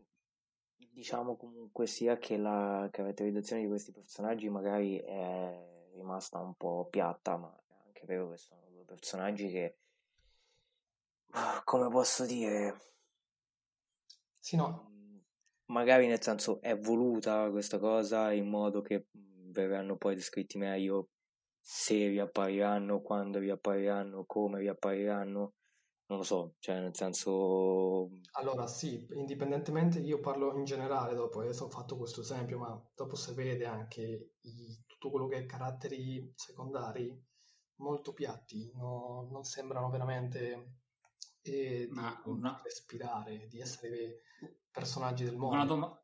diciamo 1.00 1.34
comunque 1.34 1.86
sia 1.86 2.18
che 2.18 2.36
la 2.36 2.86
caratterizzazione 2.90 3.62
di 3.62 3.68
questi 3.68 3.90
personaggi 3.90 4.50
magari 4.50 4.98
è 4.98 5.88
rimasta 5.94 6.38
un 6.40 6.52
po' 6.54 6.88
piatta, 6.90 7.38
ma 7.38 7.50
è 7.68 7.72
anche 7.86 8.04
vero 8.04 8.28
che 8.28 8.36
sono 8.36 8.60
due 8.68 8.84
personaggi 8.84 9.48
che, 9.48 9.78
come 11.64 11.88
posso 11.88 12.26
dire, 12.26 12.76
sì, 14.38 14.56
no. 14.56 14.90
Mm, 14.90 15.16
magari 15.70 16.06
nel 16.06 16.20
senso 16.20 16.60
è 16.60 16.76
voluta 16.76 17.48
questa 17.48 17.78
cosa 17.78 18.30
in 18.32 18.50
modo 18.50 18.82
che 18.82 19.06
mm, 19.16 19.52
verranno 19.52 19.96
poi 19.96 20.14
descritti 20.14 20.58
meglio 20.58 21.08
se 21.58 22.08
riappariranno, 22.08 23.00
quando 23.00 23.38
riappariranno, 23.38 24.26
come 24.26 24.58
riappariranno 24.58 25.54
non 26.10 26.18
lo 26.18 26.24
so, 26.24 26.56
cioè 26.58 26.80
nel 26.80 26.94
senso... 26.94 28.10
Allora 28.32 28.66
sì, 28.66 29.06
indipendentemente, 29.12 30.00
io 30.00 30.18
parlo 30.18 30.56
in 30.58 30.64
generale 30.64 31.14
dopo, 31.14 31.40
adesso 31.40 31.66
ho 31.66 31.70
fatto 31.70 31.96
questo 31.96 32.20
esempio, 32.20 32.58
ma 32.58 32.90
dopo 32.96 33.14
si 33.14 33.32
vede 33.32 33.64
anche 33.64 34.32
i, 34.40 34.84
tutto 34.86 35.10
quello 35.10 35.28
che 35.28 35.36
è 35.36 35.46
caratteri 35.46 36.32
secondari 36.34 37.16
molto 37.76 38.12
piatti, 38.12 38.72
no, 38.74 39.28
non 39.30 39.44
sembrano 39.44 39.88
veramente 39.88 40.78
eh, 41.42 41.88
di 41.88 41.98
una... 42.24 42.60
respirare, 42.64 43.46
di 43.46 43.60
essere 43.60 44.22
personaggi 44.68 45.22
del 45.22 45.36
mondo. 45.36 45.54
Una, 45.54 45.64
dom- 45.64 46.00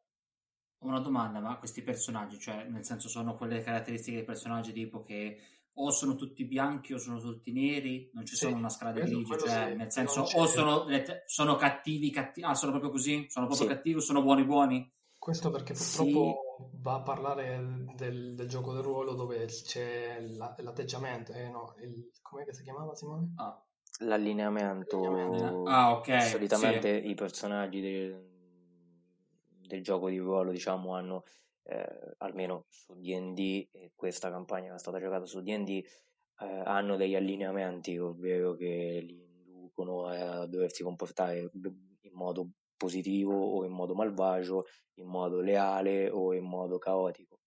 una 0.84 1.00
domanda, 1.00 1.40
ma 1.40 1.58
questi 1.58 1.82
personaggi, 1.82 2.38
cioè 2.38 2.62
nel 2.68 2.84
senso 2.84 3.08
sono 3.08 3.34
quelle 3.34 3.60
caratteristiche 3.60 4.18
dei 4.18 4.24
personaggi 4.24 4.72
tipo 4.72 5.02
che 5.02 5.55
o 5.78 5.90
sono 5.90 6.14
tutti 6.14 6.44
bianchi 6.44 6.92
o 6.94 6.98
sono 6.98 7.18
tutti 7.18 7.52
neri, 7.52 8.10
non 8.14 8.24
ci 8.24 8.34
sì, 8.34 8.44
sono 8.44 8.56
una 8.56 8.68
scala 8.68 8.92
di 8.92 9.00
grigi, 9.00 9.38
cioè 9.38 9.68
sì, 9.70 9.76
nel 9.76 9.92
senso 9.92 10.20
o 10.22 10.46
sono, 10.46 10.86
sono, 11.26 11.56
cattivi, 11.56 12.10
cattivi, 12.10 12.46
ah 12.46 12.54
sono 12.54 12.70
proprio 12.70 12.90
così, 12.90 13.26
sono 13.28 13.46
proprio 13.46 13.68
sì. 13.68 13.74
cattivi 13.74 13.96
o 13.96 14.00
sono 14.00 14.22
buoni 14.22 14.44
buoni? 14.44 14.92
Questo 15.18 15.50
perché 15.50 15.74
purtroppo 15.74 16.70
va 16.80 16.94
a 16.94 17.02
parlare 17.02 17.84
del, 17.96 18.34
del, 18.34 18.48
gioco 18.48 18.72
del 18.72 18.82
ruolo 18.82 19.14
dove 19.14 19.44
c'è 19.46 20.20
la, 20.20 20.54
l'atteggiamento, 20.58 21.32
eh, 21.32 21.48
no, 21.48 21.74
il, 21.80 22.10
com'è 22.22 22.44
che 22.44 22.54
si 22.54 22.62
chiamava 22.62 22.94
Simone? 22.94 23.32
Ah. 23.36 23.60
L'allineamento. 24.00 25.00
L'allineamento. 25.00 25.62
Ah, 25.64 25.92
ok. 25.92 26.22
Solitamente 26.22 26.88
i 26.90 27.14
personaggi 27.14 27.80
del, 27.80 28.28
del 29.66 29.82
gioco 29.82 30.08
di 30.08 30.18
ruolo, 30.18 30.50
diciamo, 30.50 30.94
hanno 30.94 31.24
eh, 31.68 32.14
almeno 32.18 32.66
su 32.68 32.94
DD, 32.94 33.90
questa 33.94 34.30
campagna 34.30 34.74
è 34.74 34.78
stata 34.78 35.00
giocata 35.00 35.26
su 35.26 35.40
DD, 35.40 35.68
eh, 35.68 36.62
hanno 36.64 36.96
degli 36.96 37.14
allineamenti, 37.14 37.98
ovvero 37.98 38.54
che 38.54 39.00
li 39.02 39.24
inducono 39.46 40.06
a 40.06 40.46
doversi 40.46 40.82
comportare 40.82 41.50
in 41.52 42.12
modo 42.12 42.50
positivo 42.76 43.34
o 43.34 43.64
in 43.64 43.72
modo 43.72 43.94
malvagio, 43.94 44.66
in 44.94 45.06
modo 45.06 45.40
leale 45.40 46.08
o 46.10 46.34
in 46.34 46.44
modo 46.44 46.78
caotico. 46.78 47.40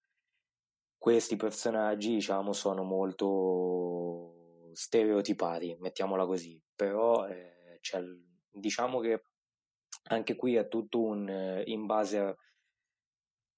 Questi 0.97 1.35
personaggi, 1.37 2.15
diciamo, 2.15 2.51
sono 2.51 2.83
molto 2.83 4.71
stereotipati, 4.73 5.77
mettiamola 5.79 6.25
così, 6.25 6.61
però 6.75 7.25
eh, 7.27 7.79
diciamo 8.51 8.99
che 8.99 9.23
anche 10.09 10.35
qui 10.35 10.55
è 10.55 10.67
tutto 10.67 11.01
un 11.01 11.29
eh, 11.29 11.63
in 11.67 11.85
base 11.85 12.19
a 12.19 12.35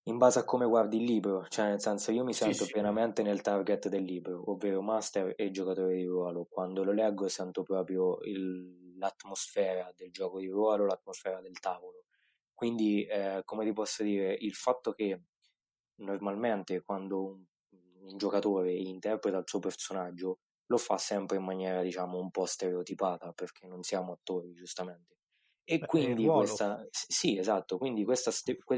in 0.05 0.17
base 0.17 0.39
a 0.39 0.43
come 0.43 0.65
guardi 0.65 0.97
il 0.97 1.03
libro, 1.03 1.45
cioè 1.47 1.67
nel 1.67 1.81
senso 1.81 2.11
io 2.11 2.23
mi 2.23 2.33
sento 2.33 2.59
sì, 2.59 2.65
sì. 2.65 2.71
pienamente 2.71 3.21
nel 3.21 3.41
target 3.41 3.87
del 3.87 4.03
libro, 4.03 4.49
ovvero 4.51 4.81
master 4.81 5.33
e 5.37 5.51
giocatore 5.51 5.95
di 5.95 6.05
ruolo. 6.05 6.45
Quando 6.49 6.83
lo 6.83 6.91
leggo 6.91 7.27
sento 7.27 7.63
proprio 7.63 8.17
il, 8.23 8.97
l'atmosfera 8.97 9.91
del 9.95 10.11
gioco 10.11 10.39
di 10.39 10.47
ruolo, 10.47 10.85
l'atmosfera 10.85 11.39
del 11.41 11.59
tavolo. 11.59 12.05
Quindi, 12.53 13.05
eh, 13.05 13.41
come 13.45 13.65
ti 13.65 13.73
posso 13.73 14.03
dire, 14.03 14.35
il 14.39 14.53
fatto 14.53 14.93
che 14.93 15.21
normalmente 15.95 16.81
quando 16.81 17.23
un, 17.23 17.43
un 18.01 18.17
giocatore 18.17 18.73
interpreta 18.73 19.37
il 19.37 19.43
suo 19.47 19.59
personaggio 19.59 20.39
lo 20.65 20.77
fa 20.77 20.97
sempre 20.97 21.37
in 21.37 21.43
maniera, 21.43 21.81
diciamo, 21.81 22.17
un 22.17 22.31
po' 22.31 22.45
stereotipata, 22.45 23.33
perché 23.33 23.67
non 23.67 23.83
siamo 23.83 24.13
attori, 24.13 24.53
giustamente. 24.53 25.17
E 25.63 25.77
Beh, 25.79 25.85
quindi 25.87 26.27
questa, 26.27 26.85
sì, 26.89 27.37
esatto, 27.37 27.77
quindi 27.77 28.03
questa, 28.03 28.31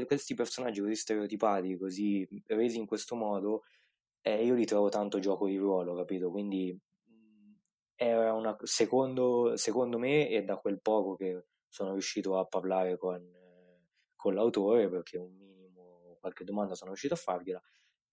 questi 0.06 0.34
personaggi 0.34 0.80
così 0.80 0.94
stereotipati, 0.94 1.76
così 1.76 2.26
resi 2.46 2.78
in 2.78 2.86
questo 2.86 3.16
modo, 3.16 3.62
eh, 4.22 4.44
io 4.44 4.54
li 4.54 4.64
trovo 4.66 4.88
tanto 4.90 5.18
gioco 5.18 5.46
di 5.46 5.56
ruolo, 5.56 5.94
capito? 5.96 6.30
Quindi 6.30 6.78
era 7.96 8.32
una, 8.32 8.56
secondo, 8.62 9.56
secondo 9.56 9.98
me, 9.98 10.28
e 10.28 10.42
da 10.42 10.56
quel 10.58 10.80
poco 10.80 11.16
che 11.16 11.46
sono 11.68 11.92
riuscito 11.92 12.38
a 12.38 12.44
parlare 12.46 12.96
con, 12.98 13.22
con 14.14 14.34
l'autore, 14.34 14.88
perché 14.88 15.18
un 15.18 15.34
minimo 15.36 16.16
qualche 16.20 16.44
domanda 16.44 16.74
sono 16.74 16.90
riuscito 16.90 17.14
a 17.14 17.16
fargliela, 17.18 17.60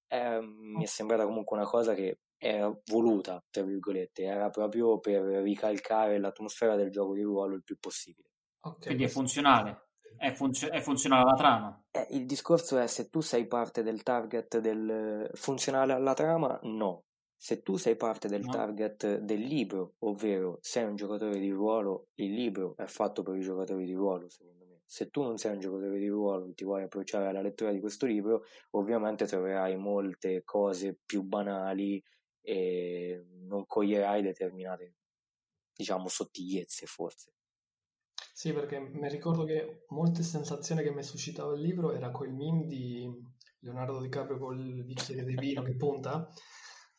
eh, 0.08 0.42
mi 0.42 0.84
è 0.84 0.88
sembrata 0.88 1.26
comunque 1.26 1.58
una 1.58 1.68
cosa 1.68 1.94
che 1.96 2.20
era 2.38 2.74
voluta, 2.86 3.44
tra 3.50 3.64
virgolette, 3.64 4.24
era 4.24 4.50
proprio 4.50 5.00
per 5.00 5.22
ricalcare 5.24 6.20
l'atmosfera 6.20 6.76
del 6.76 6.92
gioco 6.92 7.14
di 7.16 7.22
ruolo 7.24 7.56
il 7.56 7.64
più 7.64 7.78
possibile. 7.80 8.31
Okay, 8.64 8.80
Quindi 8.86 9.04
è 9.06 9.08
funzionale. 9.08 9.88
È, 10.18 10.32
funzio- 10.34 10.70
è, 10.70 10.82
funzionale 10.82 11.24
alla 11.24 11.34
trama. 11.34 11.84
Eh, 11.90 12.08
il 12.12 12.28
discorso 12.28 12.78
è 12.78 12.86
se 12.86 13.10
tu 13.10 13.22
sei 13.22 13.48
parte 13.48 13.82
del 13.82 14.04
target 14.04 14.60
del 14.60 15.30
funzionale 15.34 15.94
alla 15.94 16.14
trama, 16.14 16.60
no. 16.64 17.06
Se 17.36 17.64
tu 17.64 17.78
sei 17.78 17.96
parte 17.96 18.28
del 18.28 18.44
no. 18.46 18.52
target 18.52 19.18
del 19.18 19.40
libro, 19.40 19.96
ovvero 20.00 20.60
sei 20.62 20.84
un 20.84 20.96
giocatore 20.96 21.40
di 21.40 21.50
ruolo, 21.50 22.10
il 22.16 22.34
libro 22.34 22.76
è 22.78 22.86
fatto 22.86 23.24
per 23.24 23.36
i 23.36 23.42
giocatori 23.42 23.84
di 23.84 23.94
ruolo, 23.94 24.30
secondo 24.30 24.66
me. 24.66 24.82
Se 24.86 25.10
tu 25.10 25.24
non 25.24 25.38
sei 25.38 25.54
un 25.54 25.60
giocatore 25.60 25.98
di 25.98 26.08
ruolo 26.08 26.46
e 26.46 26.54
ti 26.54 26.66
vuoi 26.66 26.84
approcciare 26.84 27.26
alla 27.26 27.42
lettura 27.42 27.72
di 27.72 27.80
questo 27.80 28.06
libro, 28.06 28.44
ovviamente 28.72 29.26
troverai 29.26 29.76
molte 29.76 30.44
cose 30.44 31.00
più 31.04 31.24
banali 31.24 32.04
e 32.42 33.26
non 33.48 33.66
coglierai 33.66 34.22
determinate, 34.22 34.98
diciamo, 35.74 36.08
sottigliezze 36.08 36.86
forse. 36.86 37.34
Sì, 38.34 38.54
perché 38.54 38.80
mi 38.80 39.10
ricordo 39.10 39.44
che 39.44 39.86
molte 39.90 40.24
sensazioni 40.24 40.84
che 40.84 40.92
mi 40.92 41.04
suscitava 41.04 41.54
il 41.54 41.62
libro 41.62 41.92
era 41.94 42.12
quel 42.12 42.32
meme 42.32 42.66
di 42.66 43.08
Leonardo 43.60 44.02
DiCaprio 44.02 44.38
col 44.38 44.84
bicchiere 44.84 45.24
di 45.24 45.36
vino 45.36 45.62
che 45.62 45.76
punta. 45.76 46.28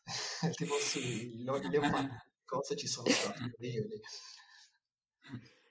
tipo 0.55 0.75
sì, 0.75 1.43
le 1.43 1.51
ho 1.51 1.59
fatte 1.59 2.29
cose 2.45 2.75
ci 2.75 2.87
sono 2.87 3.07
stati 3.09 3.51
periodi. 3.57 3.99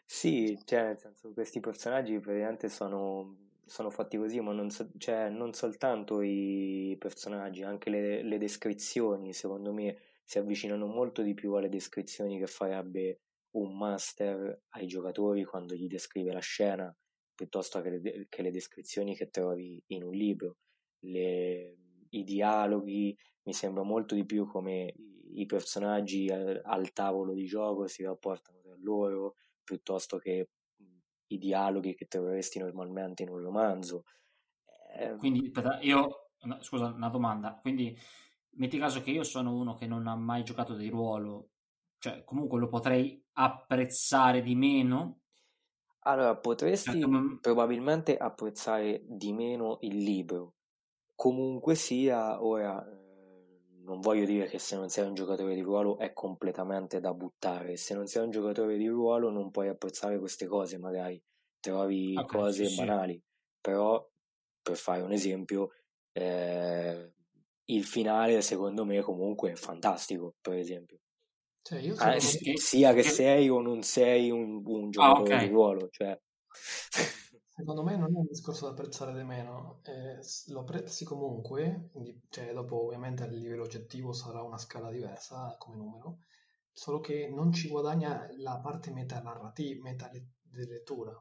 Sì, 0.05 0.59
cioè 0.65 0.83
nel 0.85 0.99
senso 0.99 1.33
questi 1.33 1.61
personaggi 1.61 2.19
praticamente 2.21 2.69
sono, 2.69 3.37
sono 3.65 3.91
fatti 3.91 4.19
così, 4.19 4.41
ma 4.41 4.53
non, 4.53 4.71
so, 4.71 4.91
cioè, 4.99 5.31
non 5.31 5.53
soltanto 5.55 6.21
i 6.21 6.95
personaggi, 6.99 7.63
anche 7.63 7.89
le, 7.91 8.23
le 8.23 8.39
descrizioni 8.39 9.33
secondo 9.33 9.73
me 9.73 9.99
si 10.25 10.39
avvicinano 10.39 10.87
molto 10.87 11.23
di 11.23 11.35
più 11.35 11.55
alle 11.55 11.69
descrizioni 11.69 12.39
che 12.39 12.47
farebbe 12.47 13.21
un 13.53 13.77
master 13.77 14.63
ai 14.71 14.87
giocatori 14.87 15.45
quando 15.45 15.75
gli 15.75 15.87
descrive 15.87 16.33
la 16.33 16.41
scena 16.41 16.95
piuttosto 17.35 17.81
che 17.81 17.91
le, 17.91 18.27
che 18.29 18.43
le 18.43 18.51
descrizioni 18.51 19.17
che 19.17 19.31
trovi 19.31 19.83
in 19.89 20.05
un 20.05 20.13
libro. 20.13 20.59
Le, 21.01 21.77
I 22.11 22.25
dialoghi 22.25 23.17
mi 23.45 23.53
sembra 23.53 23.83
molto 23.83 24.15
di 24.15 24.25
più 24.25 24.47
come 24.47 24.95
i 25.35 25.47
personaggi 25.47 26.29
al, 26.29 26.61
al, 26.63 26.93
tavolo 26.93 27.33
di 27.33 27.45
gioco 27.45 27.87
si 27.87 28.05
rapportano 28.05 28.61
tra 28.61 28.75
loro 28.79 29.37
piuttosto 29.65 30.19
che 30.19 30.51
i 31.29 31.39
dialoghi 31.39 31.95
che 31.95 32.07
troveresti 32.07 32.59
normalmente 32.59 33.23
in 33.23 33.31
un 33.31 33.39
romanzo. 33.39 34.05
Eh, 34.95 35.17
quindi 35.17 35.51
io, 35.81 36.29
scusa, 36.61 36.89
una 36.89 37.09
domanda, 37.09 37.59
quindi 37.61 37.99
metti 38.57 38.79
caso 38.79 39.01
che 39.01 39.11
io 39.11 39.25
sono 39.25 39.55
uno 39.55 39.75
che 39.75 39.87
non 39.87 40.07
ha 40.07 40.15
mai 40.15 40.45
giocato 40.45 40.75
di 40.75 40.89
ruolo 40.89 41.52
cioè 42.03 42.25
comunque 42.25 42.59
lo 42.59 42.67
potrei 42.67 43.25
apprezzare 43.35 44.43
di 44.43 44.57
meno. 44.57 45.21
Allora, 46.01 46.37
potresti 46.37 47.01
cioè, 47.01 47.39
probabilmente 47.41 48.17
apprezzare 48.17 49.05
di 49.07 49.33
meno 49.33 49.79
il 49.83 49.99
libro. 49.99 50.55
Comunque 51.15 51.77
sia, 51.77 52.43
ora 52.43 52.85
eh, 52.85 53.83
non 53.85 54.01
voglio 54.01 54.25
dire 54.25 54.49
che 54.49 54.59
se 54.59 54.75
non 54.75 54.89
sei 54.89 55.07
un 55.07 55.15
giocatore 55.15 55.55
di 55.55 55.61
ruolo 55.61 55.97
è 55.97 56.13
completamente 56.13 56.99
da 56.99 57.15
buttare. 57.15 57.77
Se 57.77 57.95
non 57.95 58.09
sei 58.09 58.25
un 58.25 58.31
giocatore 58.33 58.77
di 58.77 58.89
ruolo 58.89 59.31
non 59.31 59.53
puoi 59.53 59.69
apprezzare 59.69 60.19
queste 60.19 60.47
cose, 60.47 60.79
magari 60.79 61.23
trovi 61.61 62.17
okay, 62.17 62.27
cose 62.27 62.65
sì, 62.65 62.75
banali. 62.75 63.23
Però, 63.61 64.05
per 64.61 64.77
fare 64.77 65.03
un 65.03 65.13
esempio, 65.13 65.71
eh, 66.11 67.13
il 67.67 67.85
finale 67.85 68.43
secondo 68.43 68.85
me 68.85 69.01
comunque 69.03 69.53
è 69.53 69.55
fantastico, 69.55 70.35
per 70.41 70.55
esempio. 70.55 70.99
Cioè, 71.63 71.79
io 71.79 71.95
ah, 71.99 72.15
che, 72.15 72.21
sia 72.57 72.93
che, 72.93 73.03
che, 73.03 73.09
sei 73.09 73.49
o 73.49 73.61
non 73.61 73.83
sei 73.83 74.31
un, 74.31 74.63
un 74.65 74.87
ah, 74.87 74.91
giocatore 74.91 75.33
ah, 75.33 75.37
okay. 75.37 75.47
di 75.47 75.53
ruolo. 75.53 75.89
Cioè. 75.91 76.21
Secondo 77.55 77.83
me 77.85 77.97
non 77.97 78.15
è 78.17 78.19
un 78.19 78.27
discorso 78.27 78.65
da 78.65 78.73
apprezzare 78.73 79.13
di 79.15 79.23
meno, 79.23 79.81
eh, 79.85 80.19
lo 80.47 80.61
apprezzi 80.61 81.05
comunque, 81.05 81.91
quindi, 81.93 82.21
cioè, 82.31 82.53
dopo 82.53 82.85
ovviamente 82.85 83.23
a 83.23 83.27
livello 83.27 83.63
oggettivo 83.63 84.13
sarà 84.13 84.43
una 84.43 84.59
scala 84.59 84.91
diversa 84.91 85.55
come 85.59 85.77
numero, 85.77 86.19
solo 86.73 87.01
che 87.01 87.29
non 87.29 87.53
ci 87.53 87.69
guadagna 87.69 88.27
la 88.39 88.59
parte 88.59 88.91
metanarrativa, 88.91 89.83
meta 89.83 90.09
di 90.09 90.27
lettura, 90.67 91.13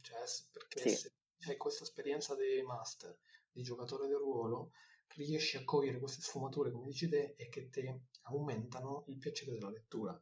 cioè, 0.00 0.18
perché 0.52 0.88
sì. 0.88 0.96
se 0.96 1.12
hai 1.48 1.56
questa 1.56 1.82
esperienza 1.82 2.34
di 2.34 2.62
master, 2.62 3.18
di 3.50 3.62
giocatore 3.62 4.06
di 4.06 4.14
ruolo, 4.14 4.70
riesci 5.16 5.56
a 5.56 5.64
cogliere 5.64 5.98
queste 5.98 6.22
sfumature, 6.22 6.70
come 6.70 6.86
dici 6.86 7.08
te, 7.08 7.34
e 7.36 7.48
che 7.48 7.68
ti 7.68 7.80
aumentano 8.30 9.04
il 9.08 9.18
piacere 9.18 9.52
della 9.52 9.70
lettura. 9.70 10.18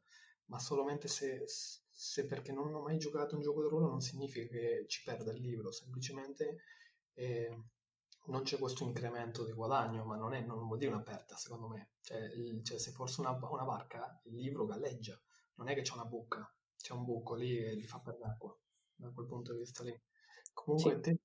Ma 0.46 0.58
solamente 0.58 1.08
se, 1.08 1.44
se 1.46 2.26
perché 2.26 2.52
non 2.52 2.74
ho 2.74 2.82
mai 2.82 2.98
giocato 2.98 3.34
un 3.36 3.42
gioco 3.42 3.62
di 3.62 3.68
ruolo 3.68 3.88
non 3.88 4.00
significa 4.00 4.46
che 4.48 4.86
ci 4.88 5.02
perda 5.04 5.32
il 5.32 5.40
libro, 5.40 5.70
semplicemente 5.70 6.62
eh, 7.14 7.64
non 8.26 8.42
c'è 8.42 8.58
questo 8.58 8.84
incremento 8.84 9.44
di 9.44 9.52
guadagno, 9.52 10.04
ma 10.04 10.16
non, 10.16 10.34
è, 10.34 10.40
non 10.40 10.66
vuol 10.66 10.78
dire 10.78 10.92
una 10.92 11.02
perdita, 11.02 11.36
secondo 11.36 11.68
me. 11.68 11.92
Cioè, 12.00 12.18
il, 12.18 12.64
cioè, 12.64 12.78
se 12.78 12.92
fosse 12.92 13.20
una, 13.20 13.38
una, 13.50 13.64
barca, 13.64 14.20
il 14.24 14.36
libro 14.36 14.64
galleggia, 14.64 15.20
non 15.54 15.68
è 15.68 15.74
che 15.74 15.82
c'è 15.82 15.94
una 15.94 16.04
buca, 16.04 16.50
c'è 16.76 16.92
un 16.92 17.04
buco 17.04 17.34
lì 17.34 17.58
e 17.58 17.76
gli 17.76 17.86
fa 17.86 18.00
perdere 18.00 18.30
acqua, 18.30 18.56
da 18.94 19.10
quel 19.10 19.26
punto 19.26 19.52
di 19.52 19.58
vista 19.58 19.82
lì. 19.82 19.98
Comunque, 20.52 20.94
sì. 20.94 21.00
te, 21.00 21.20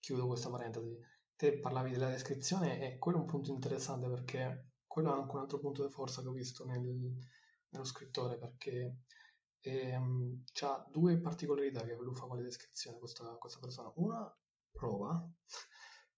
chiudo 0.00 0.26
questa 0.26 0.50
parentesi 0.50 1.12
te 1.36 1.58
parlavi 1.58 1.90
della 1.90 2.10
descrizione 2.10 2.80
e 2.80 2.98
quello 2.98 3.18
è 3.18 3.20
un 3.20 3.26
punto 3.26 3.50
interessante 3.50 4.08
perché 4.08 4.72
quello 4.94 5.12
è 5.12 5.18
anche 5.18 5.34
un 5.34 5.40
altro 5.40 5.58
punto 5.58 5.84
di 5.84 5.90
forza 5.92 6.22
che 6.22 6.28
ho 6.28 6.32
visto 6.32 6.64
nel, 6.64 7.18
nello 7.70 7.84
scrittore 7.84 8.38
perché 8.38 8.98
ehm, 9.58 10.44
ha 10.60 10.88
due 10.88 11.18
particolarità 11.18 11.82
che 11.84 11.96
lui 11.96 12.14
fa 12.14 12.26
con 12.26 12.36
le 12.36 12.44
descrizioni 12.44 13.00
questa, 13.00 13.24
questa 13.34 13.58
persona. 13.58 13.90
Una 13.96 14.32
prova 14.70 15.28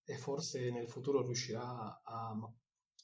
e 0.04 0.18
forse 0.18 0.70
nel 0.70 0.90
futuro 0.90 1.22
riuscirà 1.22 2.02
a, 2.02 2.38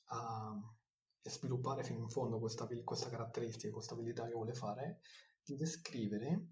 a, 0.09 0.75
sviluppare 1.23 1.85
fino 1.85 2.01
in 2.01 2.11
fondo 2.11 2.39
questa, 2.39 2.69
questa 2.85 3.09
caratteristica, 3.09 3.73
questa 3.73 3.95
abilità 3.95 4.27
che 4.27 4.35
vuole 4.35 4.53
fare, 4.53 5.01
di 5.43 5.57
descrivere 5.57 6.49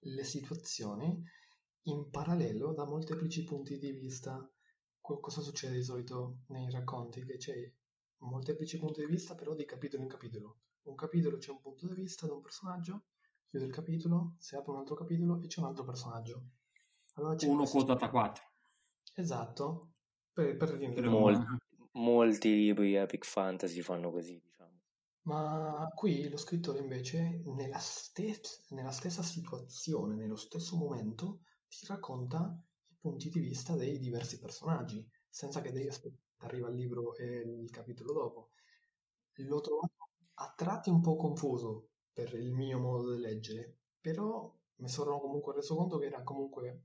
le 0.00 0.24
situazioni 0.24 1.18
in 1.84 2.10
parallelo 2.10 2.74
da 2.74 2.84
molteplici 2.84 3.42
punti 3.42 3.78
di 3.78 3.92
vista 3.92 4.38
cosa 5.00 5.40
succede 5.40 5.76
di 5.76 5.82
solito 5.82 6.40
nei 6.48 6.70
racconti? 6.70 7.24
Che 7.24 7.38
c'è 7.38 7.72
molteplici 8.20 8.78
punti 8.78 9.00
di 9.00 9.06
vista, 9.06 9.34
però 9.34 9.54
di 9.54 9.64
capitolo 9.64 10.02
in 10.02 10.08
capitolo. 10.08 10.58
Un 10.82 10.94
capitolo 10.94 11.38
c'è 11.38 11.50
un 11.50 11.60
punto 11.60 11.86
di 11.86 11.94
vista 11.94 12.26
da 12.26 12.34
un 12.34 12.40
personaggio, 12.40 13.04
chiude 13.48 13.66
il 13.66 13.72
capitolo, 13.72 14.34
si 14.38 14.56
apre 14.56 14.72
un 14.72 14.78
altro 14.78 14.94
capitolo 14.94 15.40
e 15.42 15.46
c'è 15.46 15.60
un 15.60 15.66
altro 15.66 15.84
personaggio. 15.84 16.42
Allora 17.14 17.34
c'è 17.34 17.46
Uno 17.46 17.58
questo... 17.58 17.78
quotata 17.78 18.08
4. 18.08 18.44
Esatto, 19.14 19.92
per, 20.32 20.56
per 20.56 20.70
rendere 20.70 21.08
Mol- 21.08 21.58
molti 21.92 22.54
libri 22.54 22.94
epic 22.94 23.24
fantasy 23.24 23.80
fanno 23.80 24.10
così, 24.10 24.40
diciamo. 24.42 24.80
Ma 25.22 25.90
qui 25.94 26.28
lo 26.28 26.36
scrittore 26.36 26.80
invece, 26.80 27.42
nella, 27.44 27.78
stes- 27.78 28.66
nella 28.70 28.90
stessa 28.90 29.22
situazione, 29.22 30.14
nello 30.14 30.36
stesso 30.36 30.76
momento, 30.76 31.40
ti 31.68 31.86
racconta 31.86 32.58
i 32.88 32.96
punti 33.00 33.28
di 33.28 33.40
vista 33.40 33.76
dei 33.76 33.98
diversi 33.98 34.38
personaggi, 34.38 35.06
senza 35.28 35.60
che 35.60 35.72
devi 35.72 35.88
aspettare 35.88 36.29
arriva 36.40 36.68
il 36.68 36.76
libro 36.76 37.16
e 37.16 37.24
il 37.26 37.70
capitolo 37.70 38.12
dopo. 38.12 38.50
L'ho 39.36 39.60
trovato 39.60 40.08
a 40.34 40.52
tratti 40.56 40.90
un 40.90 41.00
po' 41.00 41.16
confuso 41.16 41.88
per 42.12 42.34
il 42.34 42.52
mio 42.52 42.78
modo 42.78 43.14
di 43.14 43.20
leggere, 43.20 43.78
però 44.00 44.52
mi 44.76 44.88
sono 44.88 45.18
comunque 45.20 45.54
reso 45.54 45.74
conto 45.76 45.98
che 45.98 46.06
era 46.06 46.22
comunque 46.22 46.84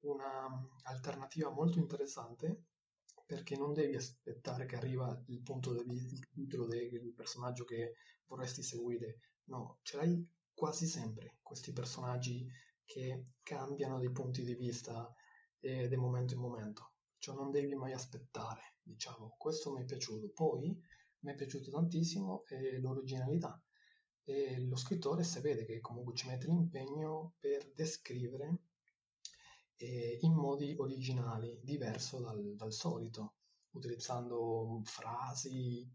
un'alternativa 0.00 1.50
molto 1.50 1.78
interessante 1.78 2.64
perché 3.24 3.56
non 3.56 3.72
devi 3.72 3.96
aspettare 3.96 4.66
che 4.66 4.76
arriva 4.76 5.22
il 5.28 5.40
punto 5.42 5.72
del 5.72 5.88
il 5.90 6.28
titolo 6.28 6.66
del 6.66 7.12
personaggio 7.14 7.64
che 7.64 7.94
vorresti 8.26 8.62
seguire. 8.62 9.20
No, 9.44 9.78
ce 9.82 9.96
l'hai 9.96 10.28
quasi 10.52 10.86
sempre 10.86 11.38
questi 11.40 11.72
personaggi 11.72 12.46
che 12.84 13.26
cambiano 13.42 13.98
dei 13.98 14.10
punti 14.10 14.44
di 14.44 14.54
vista 14.54 15.10
eh, 15.60 15.88
di 15.88 15.96
momento 15.96 16.34
in 16.34 16.40
momento. 16.40 16.92
Cioè 17.18 17.34
non 17.34 17.50
devi 17.50 17.74
mai 17.74 17.92
aspettare, 17.92 18.71
diciamo. 18.82 19.34
Questo 19.38 19.72
mi 19.72 19.82
è 19.82 19.84
piaciuto. 19.84 20.30
Poi 20.30 20.76
mi 21.20 21.32
è 21.32 21.34
piaciuto 21.34 21.70
tantissimo 21.70 22.44
eh, 22.48 22.78
l'originalità. 22.80 23.60
E 24.24 24.60
lo 24.60 24.76
scrittore 24.76 25.24
si 25.24 25.40
vede 25.40 25.64
che 25.64 25.80
comunque 25.80 26.14
ci 26.14 26.28
mette 26.28 26.46
l'impegno 26.46 27.34
per 27.40 27.72
descrivere 27.74 28.58
eh, 29.76 30.18
in 30.20 30.32
modi 30.34 30.74
originali, 30.78 31.58
diverso 31.62 32.20
dal, 32.20 32.54
dal, 32.54 32.72
solito, 32.72 33.34
utilizzando 33.70 34.80
frasi, 34.84 35.88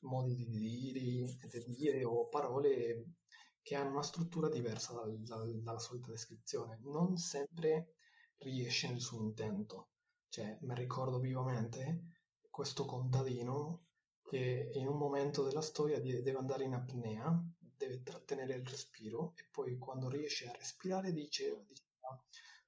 modi 0.00 0.34
di 0.34 0.46
dire, 0.48 1.38
di 1.66 1.74
dire 1.74 2.04
o 2.04 2.28
parole 2.28 3.16
che 3.60 3.74
hanno 3.74 3.90
una 3.90 4.02
struttura 4.02 4.48
diversa 4.48 4.94
dal, 4.94 5.18
dal, 5.20 5.62
dalla 5.62 5.78
solita 5.78 6.10
descrizione. 6.10 6.80
Non 6.84 7.16
sempre 7.16 7.94
riesce 8.38 8.88
nel 8.88 9.00
suo 9.00 9.22
intento. 9.22 9.88
Cioè, 10.28 10.58
mi 10.62 10.74
ricordo 10.74 11.18
vivamente 11.18 12.13
questo 12.54 12.84
contadino 12.84 13.86
che 14.22 14.70
in 14.74 14.86
un 14.86 14.96
momento 14.96 15.42
della 15.42 15.60
storia 15.60 16.00
deve 16.00 16.36
andare 16.36 16.62
in 16.62 16.74
apnea, 16.74 17.36
deve 17.58 18.04
trattenere 18.04 18.54
il 18.54 18.64
respiro 18.64 19.32
e 19.34 19.48
poi 19.50 19.76
quando 19.76 20.08
riesce 20.08 20.46
a 20.46 20.52
respirare 20.52 21.12
dice, 21.12 21.64
dice 21.66 21.82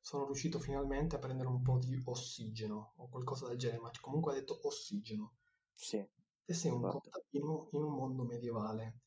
sono 0.00 0.24
riuscito 0.24 0.58
finalmente 0.58 1.14
a 1.14 1.20
prendere 1.20 1.48
un 1.48 1.62
po' 1.62 1.78
di 1.78 2.02
ossigeno 2.04 2.94
o 2.96 3.08
qualcosa 3.08 3.46
del 3.46 3.58
genere, 3.58 3.80
ma 3.80 3.92
comunque 4.00 4.32
ha 4.32 4.34
detto 4.34 4.58
ossigeno. 4.64 5.36
Sì. 5.72 6.04
E 6.44 6.52
sei 6.52 6.72
un 6.72 6.78
esatto. 6.78 6.98
contadino 6.98 7.68
in 7.70 7.82
un 7.84 7.94
mondo 7.94 8.24
medievale. 8.24 9.02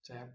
Cioè, 0.00 0.30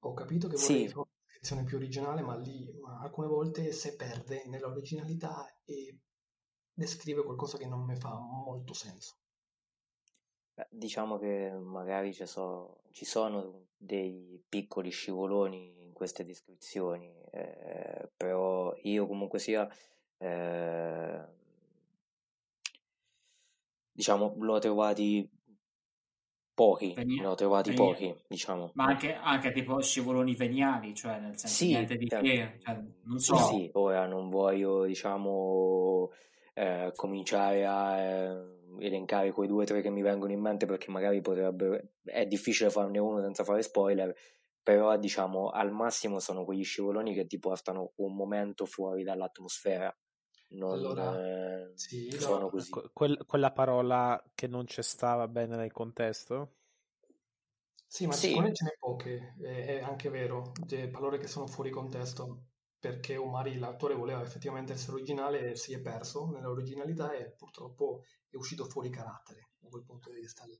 ho 0.00 0.12
capito 0.12 0.48
che 0.48 0.56
volevi 0.56 0.80
sì. 0.80 0.88
fare 0.88 0.98
una 0.98 1.24
descrizione 1.24 1.62
più 1.62 1.76
originale, 1.76 2.22
ma 2.22 2.36
lì 2.36 2.68
ma 2.80 2.98
alcune 2.98 3.28
volte 3.28 3.70
si 3.70 3.94
perde 3.94 4.44
nell'originalità 4.48 5.46
e 5.64 6.00
descrive 6.78 7.24
qualcosa 7.24 7.58
che 7.58 7.66
non 7.66 7.82
mi 7.82 7.96
fa 7.96 8.16
molto 8.16 8.72
senso. 8.72 9.16
Beh, 10.54 10.68
diciamo 10.70 11.18
che 11.18 11.50
magari 11.50 12.14
ci, 12.14 12.24
so, 12.24 12.82
ci 12.92 13.04
sono 13.04 13.66
dei 13.76 14.40
piccoli 14.48 14.90
scivoloni 14.90 15.82
in 15.82 15.92
queste 15.92 16.24
descrizioni, 16.24 17.12
eh, 17.32 18.08
però 18.16 18.72
io 18.82 19.06
comunque 19.08 19.40
sia, 19.40 19.68
eh, 20.18 21.24
diciamo, 23.90 24.34
l'ho 24.38 24.58
trovati 24.60 25.28
pochi, 26.54 26.94
Venia- 26.94 27.22
l'ho 27.22 27.34
trovati 27.34 27.70
venia- 27.70 27.84
pochi, 27.84 28.14
diciamo. 28.28 28.70
Ma 28.74 28.84
anche, 28.84 29.14
anche, 29.14 29.50
tipo 29.50 29.80
scivoloni 29.80 30.34
veniali, 30.36 30.94
cioè 30.94 31.18
nel 31.18 31.36
senso 31.36 31.56
sì, 31.56 31.68
niente 31.70 31.96
di 31.96 32.06
che, 32.06 32.58
cioè, 32.62 32.80
non 33.02 33.18
so. 33.18 33.36
Sì, 33.36 33.68
ora 33.72 34.06
non 34.06 34.28
voglio, 34.28 34.84
diciamo, 34.84 36.10
eh, 36.58 36.92
cominciare 36.96 37.64
a 37.64 37.98
eh, 37.98 38.58
elencare 38.80 39.30
quei 39.30 39.46
due 39.46 39.62
o 39.62 39.66
tre 39.66 39.80
che 39.80 39.90
mi 39.90 40.02
vengono 40.02 40.32
in 40.32 40.40
mente 40.40 40.66
perché 40.66 40.90
magari 40.90 41.20
potrebbe, 41.20 41.92
è 42.02 42.26
difficile 42.26 42.68
farne 42.68 42.98
uno 42.98 43.20
senza 43.20 43.44
fare 43.44 43.62
spoiler, 43.62 44.12
però 44.60 44.96
diciamo 44.98 45.50
al 45.50 45.70
massimo 45.70 46.18
sono 46.18 46.44
quegli 46.44 46.64
scivoloni 46.64 47.14
che 47.14 47.28
ti 47.28 47.38
portano 47.38 47.92
un 47.96 48.12
momento 48.14 48.66
fuori 48.66 49.04
dall'atmosfera. 49.04 49.96
Non 50.50 50.72
allora, 50.72 51.14
eh, 51.14 51.72
sì, 51.74 52.10
sono 52.10 52.40
no. 52.40 52.50
così. 52.50 52.70
Que- 52.92 53.24
quella 53.24 53.52
parola 53.52 54.20
che 54.34 54.48
non 54.48 54.64
c'è 54.64 54.82
stava 54.82 55.28
bene 55.28 55.54
nel 55.56 55.72
contesto? 55.72 56.54
Sì, 57.86 58.06
ma 58.06 58.14
sì. 58.14 58.38
me 58.38 58.52
ce 58.52 58.64
n'è 58.64 58.76
poche, 58.78 59.34
è, 59.40 59.78
è 59.78 59.80
anche 59.80 60.08
vero, 60.10 60.52
cioè, 60.66 60.88
parole 60.88 61.18
che 61.18 61.26
sono 61.26 61.46
fuori 61.46 61.70
contesto, 61.70 62.42
perché 62.78 63.16
Omari, 63.16 63.58
l'attore, 63.58 63.94
voleva 63.94 64.22
effettivamente 64.22 64.72
essere 64.72 64.92
originale 64.92 65.50
e 65.50 65.56
si 65.56 65.72
è 65.72 65.80
perso 65.80 66.30
nell'originalità 66.30 67.12
e 67.12 67.30
purtroppo 67.30 68.04
è 68.28 68.36
uscito 68.36 68.64
fuori 68.66 68.90
carattere 68.90 69.50
da 69.58 69.68
quel 69.68 69.84
punto 69.84 70.10
di 70.10 70.20
vista 70.20 70.44
lì. 70.44 70.58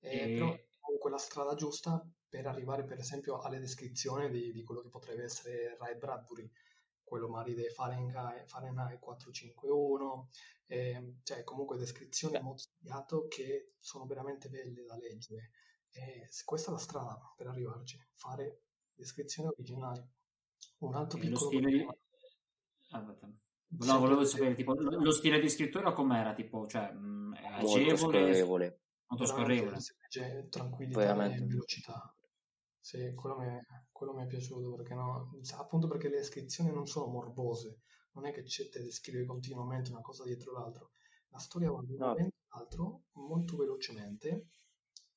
Eh, 0.00 0.32
e... 0.32 0.34
Però 0.34 0.56
comunque 0.80 1.10
la 1.10 1.18
strada 1.18 1.54
giusta 1.54 2.04
per 2.28 2.46
arrivare 2.46 2.84
per 2.84 2.98
esempio 2.98 3.40
alle 3.40 3.58
descrizioni 3.58 4.30
di, 4.30 4.52
di 4.52 4.64
quello 4.64 4.80
che 4.80 4.88
potrebbe 4.88 5.24
essere 5.24 5.76
Ray 5.78 5.96
Bradbury, 5.96 6.50
quello 7.02 7.28
magari 7.28 7.54
di 7.54 7.68
Fahrenheit, 7.68 8.48
Fahrenheit 8.48 8.98
451, 8.98 10.30
eh, 10.66 11.16
cioè 11.22 11.44
comunque 11.44 11.76
descrizioni 11.76 12.36
in 12.36 12.42
modo 12.42 12.58
studiato 12.58 13.26
che 13.28 13.74
sono 13.78 14.06
veramente 14.06 14.48
belle 14.48 14.82
da 14.84 14.96
leggere. 14.96 15.50
E 15.90 16.26
questa 16.44 16.70
è 16.70 16.72
la 16.72 16.78
strada 16.78 17.20
per 17.36 17.48
arrivarci, 17.48 17.98
fare 18.14 18.62
descrizioni 18.94 19.50
originali. 19.50 20.02
Un 20.78 20.94
altro 20.94 21.18
piccolo 21.18 21.36
stile 21.38 21.70
di... 21.70 21.86
ah, 22.90 23.16
No, 23.74 23.98
volevo 23.98 24.24
sapere, 24.24 24.54
tipo, 24.54 24.74
lo 24.74 25.10
stile 25.12 25.40
di 25.40 25.48
scrittura 25.48 25.92
com'era, 25.92 26.34
tipo, 26.34 26.66
cioè, 26.66 26.92
mh, 26.92 27.36
è 27.36 27.46
agevole? 27.46 27.86
Molto 27.86 27.96
scorrevole. 27.96 28.80
Molto 29.06 29.24
scorrevole. 29.26 29.78
Tranquillità 30.50 30.98
Veramente. 30.98 31.42
e 31.42 31.46
velocità. 31.46 32.14
Sì, 32.78 33.14
quello 33.14 33.38
mi, 33.38 33.46
è, 33.46 33.60
quello 33.90 34.12
mi 34.12 34.24
è 34.24 34.26
piaciuto, 34.26 34.74
perché 34.74 34.94
no, 34.94 35.30
appunto 35.56 35.88
perché 35.88 36.08
le 36.08 36.16
descrizioni 36.16 36.70
non 36.70 36.86
sono 36.86 37.06
morbose, 37.06 37.78
non 38.12 38.26
è 38.26 38.32
che 38.32 38.42
c'è 38.42 38.68
te 38.68 38.82
descrive 38.82 39.24
continuamente 39.24 39.90
una 39.90 40.00
cosa 40.00 40.24
dietro 40.24 40.52
l'altra. 40.52 40.86
La 41.28 41.38
storia 41.38 41.70
va 41.70 41.80
momento 41.80 42.36
all'altro 42.48 43.04
molto 43.12 43.56
velocemente 43.56 44.48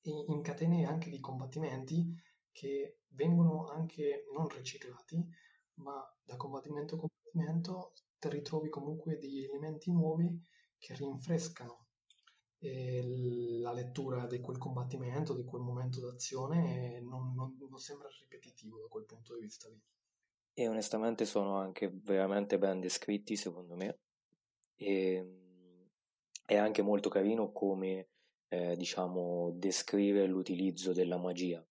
e 0.01 0.25
in 0.27 0.41
catene 0.41 0.85
anche 0.85 1.09
di 1.09 1.19
combattimenti 1.19 2.13
che 2.51 2.99
vengono 3.15 3.67
anche 3.69 4.25
non 4.33 4.47
riciclati, 4.49 5.23
ma 5.75 6.03
da 6.23 6.35
combattimento 6.37 6.95
a 6.95 6.99
combattimento 6.99 7.93
ti 8.19 8.29
ritrovi 8.29 8.69
comunque 8.69 9.17
degli 9.17 9.43
elementi 9.43 9.91
nuovi 9.91 10.41
che 10.77 10.93
rinfrescano 10.95 11.87
eh, 12.59 13.01
la 13.59 13.73
lettura 13.73 14.25
di 14.27 14.39
quel 14.39 14.57
combattimento, 14.57 15.35
di 15.35 15.43
quel 15.43 15.61
momento 15.61 15.99
d'azione 15.99 17.01
non, 17.01 17.33
non, 17.33 17.57
non 17.69 17.79
sembra 17.79 18.07
ripetitivo 18.19 18.79
da 18.79 18.87
quel 18.87 19.05
punto 19.05 19.35
di 19.35 19.41
vista 19.41 19.67
lì. 19.69 19.81
E 20.53 20.67
onestamente 20.67 21.25
sono 21.25 21.57
anche 21.57 21.91
veramente 21.93 22.57
ben 22.57 22.79
descritti 22.79 23.35
secondo 23.35 23.75
me 23.75 23.99
e 24.75 25.13
ehm, 25.13 25.89
è 26.45 26.55
anche 26.55 26.81
molto 26.81 27.09
carino 27.09 27.51
come 27.51 28.09
eh, 28.47 28.75
diciamo 28.75 29.51
descrive 29.55 30.25
l'utilizzo 30.25 30.93
della 30.93 31.17
magia 31.17 31.65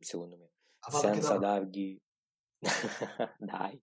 secondo 0.00 0.36
me 0.36 0.50
ah, 0.80 0.90
senza 0.90 1.36
dargli 1.38 1.96
dai 3.38 3.80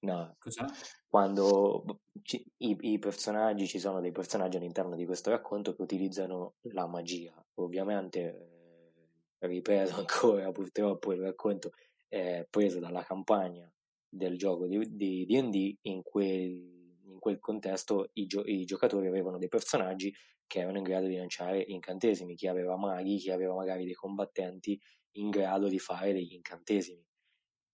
No, 0.00 0.34
Cos'è? 0.38 0.64
quando 1.08 2.00
ci, 2.22 2.44
i, 2.58 2.76
i, 2.80 2.98
personaggi, 2.98 3.66
ci 3.66 3.78
sono 3.78 4.00
dei 4.00 4.10
personaggi 4.10 4.56
all'interno 4.56 4.96
di 4.96 5.06
questo 5.06 5.30
racconto 5.30 5.74
che 5.74 5.82
utilizzano 5.82 6.54
la 6.72 6.86
magia. 6.86 7.32
Ovviamente, 7.54 8.20
eh, 9.38 9.46
ripeto 9.46 9.94
ancora, 10.00 10.50
purtroppo 10.50 11.12
il 11.12 11.20
racconto 11.20 11.70
è 12.08 12.46
preso 12.50 12.80
dalla 12.80 13.02
campagna 13.02 13.70
del 14.08 14.36
gioco 14.36 14.66
di 14.66 14.78
D&D, 14.78 15.76
in 15.82 16.02
quel, 16.02 16.50
in 17.06 17.18
quel 17.18 17.38
contesto 17.38 18.10
i, 18.14 18.26
gio, 18.26 18.44
i 18.44 18.64
giocatori 18.64 19.06
avevano 19.06 19.38
dei 19.38 19.48
personaggi 19.48 20.12
che 20.46 20.60
erano 20.60 20.78
in 20.78 20.84
grado 20.84 21.06
di 21.06 21.16
lanciare 21.16 21.62
incantesimi, 21.62 22.34
chi 22.34 22.46
aveva 22.46 22.76
maghi, 22.76 23.16
chi 23.16 23.30
aveva 23.30 23.54
magari 23.54 23.84
dei 23.84 23.94
combattenti 23.94 24.78
in 25.16 25.30
grado 25.30 25.68
di 25.68 25.78
fare 25.78 26.12
degli 26.12 26.34
incantesimi. 26.34 27.04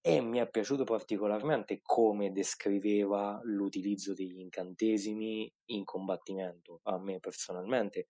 E 0.02 0.20
mi 0.22 0.38
è 0.38 0.48
piaciuto 0.48 0.84
particolarmente 0.84 1.80
come 1.82 2.32
descriveva 2.32 3.38
l'utilizzo 3.44 4.14
degli 4.14 4.38
incantesimi 4.38 5.52
in 5.66 5.84
combattimento, 5.84 6.80
a 6.84 6.98
me 6.98 7.18
personalmente, 7.18 8.08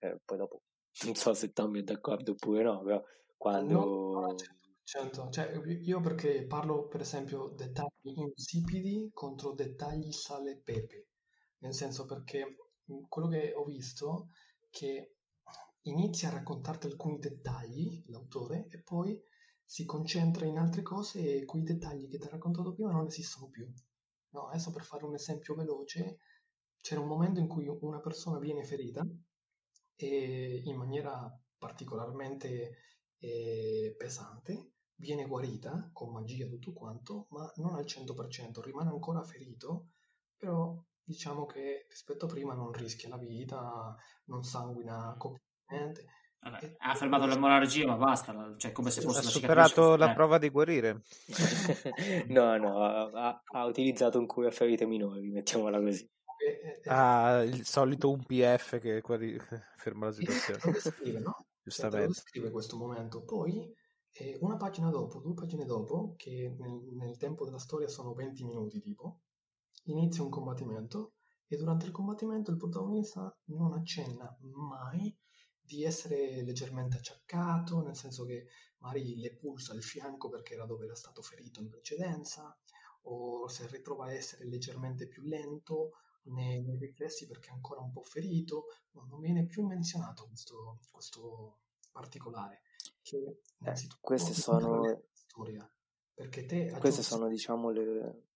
eh, 0.00 0.18
poi 0.24 0.36
dopo 0.36 0.62
non 1.04 1.14
so 1.14 1.32
se 1.34 1.52
Tommy 1.52 1.80
è 1.80 1.82
d'accordo 1.84 2.32
oppure 2.32 2.62
no, 2.62 2.82
però 2.82 3.02
quando... 3.36 4.20
No, 4.20 4.34
certo, 4.82 5.30
cioè, 5.30 5.52
io 5.82 6.00
perché 6.00 6.44
parlo 6.44 6.88
per 6.88 7.02
esempio 7.02 7.48
dettagli 7.50 8.14
insipidi 8.16 9.10
contro 9.12 9.52
dettagli 9.52 10.10
sale 10.10 10.52
e 10.52 10.56
pepe, 10.56 11.06
nel 11.58 11.72
senso 11.72 12.04
perché 12.04 12.56
quello 13.08 13.28
che 13.28 13.52
ho 13.54 13.64
visto 13.64 14.30
che 14.70 15.17
inizia 15.90 16.28
a 16.28 16.32
raccontarti 16.32 16.86
alcuni 16.86 17.18
dettagli 17.18 18.04
l'autore 18.08 18.66
e 18.70 18.80
poi 18.82 19.20
si 19.64 19.84
concentra 19.84 20.46
in 20.46 20.58
altre 20.58 20.82
cose 20.82 21.40
e 21.40 21.44
quei 21.44 21.62
dettagli 21.62 22.08
che 22.08 22.18
ti 22.18 22.26
ho 22.26 22.30
raccontato 22.30 22.72
prima 22.72 22.90
non 22.90 23.06
esistono 23.06 23.48
più. 23.48 23.70
No, 24.30 24.48
adesso 24.48 24.70
per 24.70 24.82
fare 24.82 25.04
un 25.04 25.14
esempio 25.14 25.54
veloce, 25.54 26.18
c'era 26.80 27.00
un 27.00 27.08
momento 27.08 27.40
in 27.40 27.48
cui 27.48 27.66
una 27.80 28.00
persona 28.00 28.38
viene 28.38 28.64
ferita 28.64 29.06
e 29.94 30.62
in 30.64 30.76
maniera 30.76 31.30
particolarmente 31.58 32.76
eh, 33.18 33.94
pesante, 33.96 34.72
viene 34.94 35.26
guarita 35.26 35.90
con 35.92 36.12
magia 36.12 36.46
tutto 36.46 36.72
quanto, 36.72 37.26
ma 37.30 37.50
non 37.56 37.74
al 37.74 37.84
100%, 37.84 38.60
rimane 38.62 38.90
ancora 38.90 39.22
ferito, 39.22 39.90
però 40.36 40.80
diciamo 41.02 41.46
che 41.46 41.86
rispetto 41.88 42.26
a 42.26 42.28
prima 42.28 42.54
non 42.54 42.72
rischia 42.72 43.08
la 43.08 43.16
vita, 43.16 43.94
non 44.26 44.44
sanguina 44.44 45.14
completamente. 45.68 46.16
Vabbè, 46.40 46.76
ha 46.78 46.94
fermato 46.94 47.26
l'emorragia, 47.26 47.84
ma 47.84 47.96
basta, 47.96 48.54
cioè 48.56 48.70
come 48.70 48.90
se 48.90 49.00
fosse 49.00 49.18
ha 49.18 49.22
superato 49.22 49.96
la 49.96 50.12
eh. 50.12 50.14
prova 50.14 50.38
di 50.38 50.48
guarire. 50.50 51.02
no, 52.28 52.56
no, 52.56 52.84
ha, 52.84 53.42
ha, 53.44 53.64
utilizzato 53.66 54.18
un 54.18 54.26
cura 54.26 54.50
ferite 54.50 54.86
minori, 54.86 55.30
mettiamola 55.30 55.80
così. 55.80 56.08
Ah, 56.86 57.42
il 57.42 57.64
solito 57.64 58.10
un 58.10 58.24
PF 58.24 58.78
che 58.78 59.00
guari... 59.00 59.36
ferma 59.76 60.06
la 60.06 60.12
situazione. 60.12 60.60
Lo 60.64 60.70
descrive, 60.70 61.18
no? 61.18 61.46
Giustamente. 61.62 62.06
Lo 62.06 62.12
descrive 62.12 62.50
questo 62.50 62.76
momento. 62.76 63.24
Poi, 63.24 63.74
eh, 64.12 64.38
una 64.40 64.56
pagina 64.56 64.90
dopo, 64.90 65.20
due 65.20 65.34
pagine 65.34 65.64
dopo, 65.64 66.14
che 66.16 66.54
nel, 66.56 66.80
nel 66.96 67.16
tempo 67.16 67.44
della 67.44 67.58
storia 67.58 67.88
sono 67.88 68.14
20 68.14 68.44
minuti 68.44 68.80
tipo, 68.80 69.22
inizia 69.84 70.22
un 70.22 70.30
combattimento 70.30 71.14
e 71.48 71.56
durante 71.56 71.86
il 71.86 71.92
combattimento 71.92 72.52
il 72.52 72.58
protagonista 72.58 73.36
non 73.46 73.72
accenna 73.72 74.36
mai 74.40 75.16
di 75.68 75.84
essere 75.84 76.42
leggermente 76.42 76.96
acciaccato, 76.96 77.82
nel 77.82 77.94
senso 77.94 78.24
che 78.24 78.46
magari 78.78 79.16
le 79.18 79.34
pulsa 79.34 79.74
il 79.74 79.82
fianco 79.82 80.30
perché 80.30 80.54
era 80.54 80.64
dove 80.64 80.86
era 80.86 80.94
stato 80.94 81.20
ferito 81.20 81.60
in 81.60 81.68
precedenza, 81.68 82.56
o 83.02 83.46
se 83.48 83.66
ritrova 83.68 84.06
a 84.06 84.12
essere 84.12 84.46
leggermente 84.46 85.06
più 85.06 85.22
lento 85.24 85.92
nei, 86.24 86.62
nei 86.62 86.78
riflessi 86.78 87.26
perché 87.26 87.50
è 87.50 87.52
ancora 87.52 87.80
un 87.80 87.92
po' 87.92 88.02
ferito, 88.02 88.64
no, 88.92 89.06
non 89.10 89.20
viene 89.20 89.44
più 89.44 89.66
menzionato 89.66 90.26
questo, 90.26 90.78
questo 90.90 91.58
particolare. 91.92 92.62
Che, 93.02 93.16
eh, 93.16 93.74
queste 94.00 94.32
sono... 94.32 95.02
Storia, 95.12 95.70
perché 96.14 96.46
te 96.46 96.74
queste 96.80 97.02
sono, 97.02 97.28
diciamo, 97.28 97.70
le, 97.70 98.27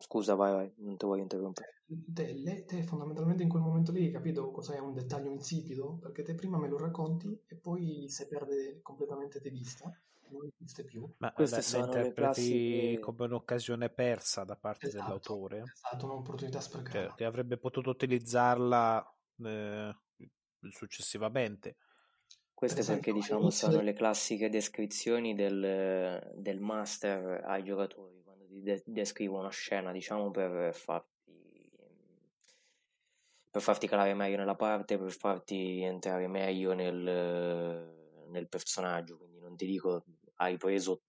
Scusa, 0.00 0.34
vai, 0.34 0.52
vai, 0.52 0.72
non 0.76 0.96
ti 0.96 1.06
voglio 1.06 1.22
interrompere. 1.22 1.82
Te, 1.86 2.64
te 2.66 2.82
fondamentalmente 2.82 3.42
in 3.42 3.48
quel 3.48 3.62
momento 3.62 3.90
lì 3.90 4.04
hai 4.04 4.10
capito 4.12 4.50
cos'è 4.50 4.78
un 4.78 4.94
dettaglio 4.94 5.30
insipido? 5.30 5.98
Perché 6.00 6.22
te 6.22 6.34
prima 6.34 6.58
me 6.58 6.68
lo 6.68 6.78
racconti 6.78 7.42
e 7.46 7.56
poi 7.56 8.08
se 8.08 8.28
perde 8.28 8.80
completamente 8.82 9.40
di 9.40 9.50
vista 9.50 9.92
non 10.30 10.46
esiste 10.46 10.84
più. 10.84 11.10
Ma 11.18 11.32
queste 11.32 11.62
sono 11.62 11.86
interpreti 11.86 12.12
classiche... 12.14 12.98
come 13.00 13.24
un'occasione 13.24 13.88
persa 13.88 14.44
da 14.44 14.56
parte 14.56 14.86
esatto, 14.86 15.02
dell'autore? 15.02 15.62
Esatto, 15.74 16.04
un'opportunità 16.04 16.60
sprecata. 16.60 16.98
Che, 17.08 17.14
che 17.16 17.24
avrebbe 17.24 17.56
potuto 17.56 17.90
utilizzarla 17.90 19.16
eh, 19.44 19.96
successivamente. 20.70 21.76
Queste 22.52 22.84
perché 22.84 23.12
diciamo 23.12 23.50
sono 23.50 23.80
le 23.80 23.92
classiche 23.92 24.50
descrizioni 24.50 25.34
del, 25.34 26.32
del 26.34 26.60
master 26.60 27.44
ai 27.44 27.62
giocatori 27.62 28.17
de- 28.48 28.82
descrivo 28.86 29.38
una 29.38 29.50
scena, 29.50 29.92
diciamo, 29.92 30.30
per 30.30 30.74
farti, 30.74 31.70
per 33.50 33.62
farti 33.62 33.86
calare 33.86 34.14
meglio 34.14 34.36
nella 34.36 34.56
parte, 34.56 34.98
per 34.98 35.10
farti 35.12 35.82
entrare 35.82 36.26
meglio 36.26 36.72
nel, 36.72 38.24
nel 38.28 38.48
personaggio. 38.48 39.18
Quindi 39.18 39.38
non 39.38 39.56
ti 39.56 39.66
dico 39.66 40.04
hai 40.36 40.56
preso 40.56 41.02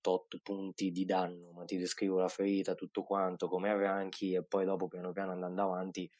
tot 0.00 0.40
punti 0.42 0.90
di 0.90 1.04
danno, 1.04 1.52
ma 1.52 1.64
ti 1.64 1.76
descrivo 1.76 2.18
la 2.18 2.28
ferita, 2.28 2.74
tutto 2.74 3.02
quanto, 3.02 3.48
come 3.48 3.70
arranchi 3.70 4.34
e 4.34 4.42
poi 4.42 4.64
dopo 4.64 4.88
piano 4.88 5.12
piano 5.12 5.32
andando 5.32 5.62
avanti 5.62 6.10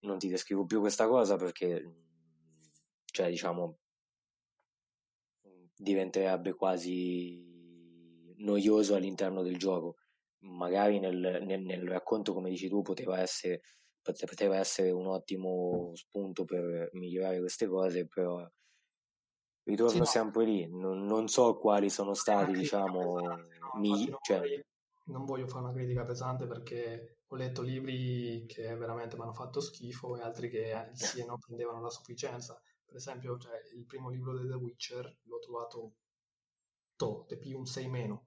non 0.00 0.18
ti 0.18 0.28
descrivo 0.28 0.66
più 0.66 0.80
questa 0.80 1.06
cosa 1.08 1.36
perché 1.36 1.82
cioè 3.06 3.30
diciamo 3.30 3.78
diventerebbe 5.76 6.54
quasi 6.54 8.34
noioso 8.36 8.94
all'interno 8.94 9.42
del 9.42 9.56
gioco 9.56 9.96
magari 10.44 10.98
nel, 10.98 11.42
nel, 11.42 11.62
nel, 11.62 11.88
racconto, 11.88 12.32
come 12.32 12.50
dici 12.50 12.68
tu, 12.68 12.82
poteva 12.82 13.20
essere, 13.20 13.62
poteva 14.02 14.56
essere 14.58 14.90
un 14.90 15.06
ottimo 15.06 15.92
spunto 15.94 16.44
per 16.44 16.90
migliorare 16.92 17.38
queste 17.38 17.66
cose, 17.66 18.06
però 18.06 18.46
ritorno 19.64 19.92
sì, 19.92 19.98
no. 19.98 20.04
sempre 20.04 20.44
lì. 20.44 20.68
Non, 20.68 21.04
non, 21.04 21.28
so 21.28 21.56
quali 21.56 21.88
sono 21.90 22.14
stati, 22.14 22.52
diciamo, 22.52 23.20
no, 23.20 23.70
migli- 23.78 24.10
non, 24.10 24.18
cioè... 24.22 24.38
voglio, 24.38 24.64
non 25.06 25.24
voglio 25.24 25.46
fare 25.46 25.64
una 25.64 25.72
critica 25.72 26.04
pesante 26.04 26.46
perché 26.46 27.18
ho 27.26 27.36
letto 27.36 27.62
libri 27.62 28.44
che 28.46 28.74
veramente 28.76 29.16
mi 29.16 29.22
hanno 29.22 29.32
fatto 29.32 29.60
schifo 29.60 30.16
e 30.16 30.20
altri 30.20 30.50
che 30.50 30.90
sì 30.92 31.24
non 31.24 31.38
prendevano 31.38 31.80
la 31.80 31.90
sufficienza. 31.90 32.60
Per 32.84 32.96
esempio, 32.96 33.38
cioè, 33.38 33.60
il 33.74 33.86
primo 33.86 34.10
libro 34.10 34.38
di 34.38 34.46
The 34.46 34.54
Witcher 34.54 35.18
l'ho 35.22 35.38
trovato 35.38 35.94
to, 36.96 37.24
te 37.26 37.38
più 37.38 37.58
un 37.58 37.66
6 37.66 37.88
meno 37.88 38.26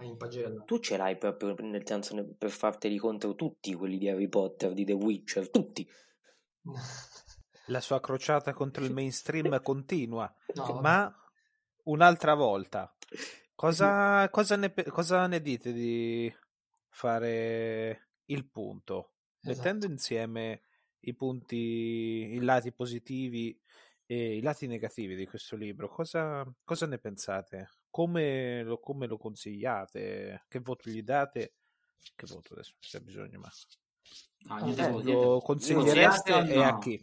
in 0.00 0.16
pagella. 0.16 0.62
Tu 0.64 0.78
ce 0.78 0.96
l'hai 0.96 1.16
proprio 1.16 1.54
nel 1.60 1.86
senso 1.86 2.34
per 2.36 2.50
farteli 2.50 2.98
contro 2.98 3.34
tutti 3.34 3.74
quelli 3.74 3.98
di 3.98 4.08
Harry 4.08 4.28
Potter, 4.28 4.72
di 4.72 4.84
The 4.84 4.92
Witcher, 4.92 5.50
tutti. 5.50 5.88
La 7.68 7.80
sua 7.80 8.00
crociata 8.00 8.52
contro 8.52 8.84
il 8.84 8.92
mainstream 8.92 9.60
continua, 9.62 10.32
no, 10.54 10.80
ma 10.80 11.10
un'altra 11.84 12.34
volta. 12.34 12.94
Cosa, 13.54 14.28
cosa, 14.30 14.56
ne, 14.56 14.74
cosa 14.74 15.26
ne 15.26 15.40
dite 15.40 15.72
di 15.72 16.30
fare 16.90 18.10
il 18.26 18.46
punto? 18.50 19.12
Esatto. 19.40 19.56
Mettendo 19.56 19.86
insieme 19.86 20.62
i 21.00 21.14
punti, 21.14 21.56
i 21.56 22.40
lati 22.40 22.72
positivi 22.72 23.58
e 24.04 24.36
i 24.36 24.42
lati 24.42 24.66
negativi 24.66 25.14
di 25.16 25.26
questo 25.26 25.56
libro, 25.56 25.88
cosa, 25.88 26.44
cosa 26.64 26.86
ne 26.86 26.98
pensate? 26.98 27.70
Come 27.94 28.64
lo, 28.64 28.80
come 28.80 29.06
lo, 29.06 29.16
consigliate? 29.16 30.46
Che 30.48 30.58
voto 30.58 30.90
gli 30.90 31.04
date? 31.04 31.54
Che 32.16 32.26
voto 32.26 32.54
adesso 32.54 32.74
c'è 32.80 32.98
bisogno, 32.98 33.38
ma 33.38 33.48
ah, 34.48 34.68
eh, 34.68 35.02
lo 35.04 35.40
consigliereste 35.40 36.32
e 36.32 36.60
a 36.60 36.76
chi? 36.78 37.00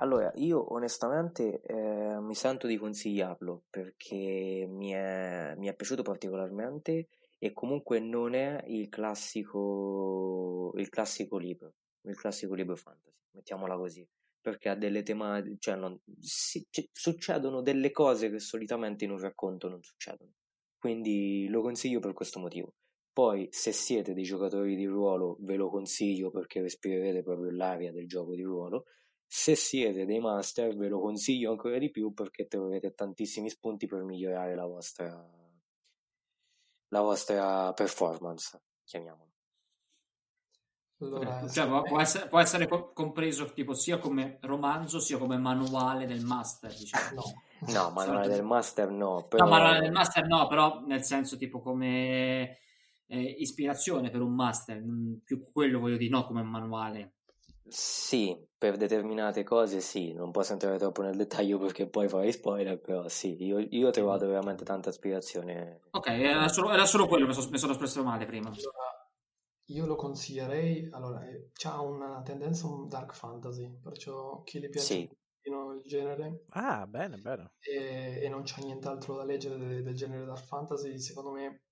Allora, 0.00 0.30
io 0.34 0.74
onestamente 0.74 1.62
eh, 1.62 2.20
mi 2.20 2.34
sento 2.34 2.66
di 2.66 2.76
consigliarlo 2.76 3.62
perché 3.70 4.66
mi 4.68 4.90
è, 4.90 5.54
mi 5.56 5.68
è 5.68 5.74
piaciuto 5.74 6.02
particolarmente 6.02 7.08
e 7.38 7.52
comunque 7.54 7.98
non 7.98 8.34
è 8.34 8.62
il 8.66 8.90
classico, 8.90 10.74
il 10.76 10.90
classico 10.90 11.38
libro, 11.38 11.72
il 12.02 12.16
classico 12.16 12.52
libro 12.52 12.76
fantasy, 12.76 13.16
mettiamola 13.30 13.78
così 13.78 14.06
perché 14.44 14.68
ha 14.68 14.74
delle 14.74 15.02
tematiche, 15.02 15.56
cioè 15.58 15.74
non, 15.74 15.98
si, 16.20 16.66
c- 16.70 16.90
succedono 16.92 17.62
delle 17.62 17.90
cose 17.90 18.28
che 18.28 18.38
solitamente 18.38 19.06
in 19.06 19.10
un 19.10 19.18
racconto 19.18 19.70
non 19.70 19.82
succedono. 19.82 20.32
Quindi 20.76 21.48
lo 21.48 21.62
consiglio 21.62 21.98
per 21.98 22.12
questo 22.12 22.40
motivo. 22.40 22.74
Poi, 23.10 23.48
se 23.50 23.72
siete 23.72 24.12
dei 24.12 24.24
giocatori 24.24 24.76
di 24.76 24.84
ruolo, 24.84 25.38
ve 25.40 25.56
lo 25.56 25.70
consiglio 25.70 26.30
perché 26.30 26.60
respirerete 26.60 27.22
proprio 27.22 27.52
l'aria 27.52 27.90
del 27.90 28.06
gioco 28.06 28.34
di 28.34 28.42
ruolo. 28.42 28.84
Se 29.26 29.54
siete 29.54 30.04
dei 30.04 30.20
master, 30.20 30.76
ve 30.76 30.88
lo 30.88 31.00
consiglio 31.00 31.50
ancora 31.50 31.78
di 31.78 31.90
più 31.90 32.12
perché 32.12 32.46
troverete 32.46 32.92
tantissimi 32.92 33.48
spunti 33.48 33.86
per 33.86 34.02
migliorare 34.02 34.54
la 34.54 34.66
vostra, 34.66 35.08
la 36.88 37.00
vostra 37.00 37.72
performance, 37.72 38.60
chiamiamola. 38.84 39.33
Allora, 41.04 41.46
cioè, 41.48 41.66
può, 41.66 41.82
può, 41.82 42.00
essere, 42.00 42.28
può, 42.28 42.40
essere, 42.40 42.66
compreso 42.92 43.44
tipo 43.52 43.74
sia 43.74 43.98
come 43.98 44.38
romanzo 44.40 44.98
sia 44.98 45.18
come 45.18 45.36
manuale 45.36 46.06
del 46.06 46.24
master 46.24 46.74
diciamo. 46.74 47.22
no, 47.60 47.72
no 47.72 47.90
manuale 47.90 48.28
del 48.28 48.42
master 48.42 48.90
no 48.90 49.26
però... 49.28 49.44
no 49.44 49.50
manuale 49.50 49.80
del 49.80 49.92
master 49.92 50.26
no 50.26 50.46
però 50.46 50.82
nel 50.86 51.02
senso 51.02 51.36
tipo 51.36 51.60
come 51.60 52.58
eh, 53.06 53.20
ispirazione 53.38 54.10
per 54.10 54.22
un 54.22 54.34
master 54.34 54.82
più 55.22 55.44
quello 55.52 55.78
voglio 55.78 55.96
dire 55.96 56.10
no 56.10 56.24
come 56.24 56.42
manuale. 56.42 57.12
Sì 57.66 58.36
per 58.56 58.76
determinate 58.76 59.42
cose 59.42 59.80
sì 59.80 60.14
non 60.14 60.30
posso 60.30 60.52
entrare 60.52 60.78
troppo 60.78 61.02
nel 61.02 61.16
dettaglio 61.16 61.58
perché 61.58 61.86
poi 61.86 62.08
farei 62.08 62.32
spoiler 62.32 62.80
però 62.80 63.08
sì 63.08 63.42
io, 63.44 63.58
io 63.58 63.88
ho 63.88 63.90
trovato 63.90 64.26
veramente 64.26 64.64
tanta 64.64 64.88
ispirazione. 64.88 65.80
Ok 65.90 66.08
era 66.08 66.48
solo, 66.48 66.72
era 66.72 66.86
solo 66.86 67.06
quello 67.06 67.26
mi 67.26 67.34
sono, 67.34 67.50
mi 67.50 67.58
sono 67.58 67.72
espresso 67.72 68.02
male 68.02 68.24
prima. 68.24 68.48
Allora 68.48 69.03
io 69.68 69.86
lo 69.86 69.96
consiglierei, 69.96 70.88
allora, 70.90 71.26
eh, 71.26 71.50
ha 71.64 71.80
una 71.80 72.20
tendenza 72.22 72.66
un 72.66 72.88
dark 72.88 73.14
fantasy, 73.14 73.78
perciò 73.80 74.42
chi 74.42 74.60
le 74.60 74.68
piace 74.68 74.86
sì. 74.86 75.10
il 75.42 75.82
genere 75.86 76.44
ah, 76.50 76.86
bene, 76.86 77.16
bene. 77.16 77.52
E, 77.60 78.20
e 78.22 78.28
non 78.28 78.42
c'è 78.42 78.62
nient'altro 78.62 79.16
da 79.16 79.24
leggere 79.24 79.56
del, 79.56 79.82
del, 79.82 79.94
genere 79.94 80.26
dark 80.26 80.44
fantasy, 80.44 80.98
secondo 80.98 81.30
me 81.30 81.62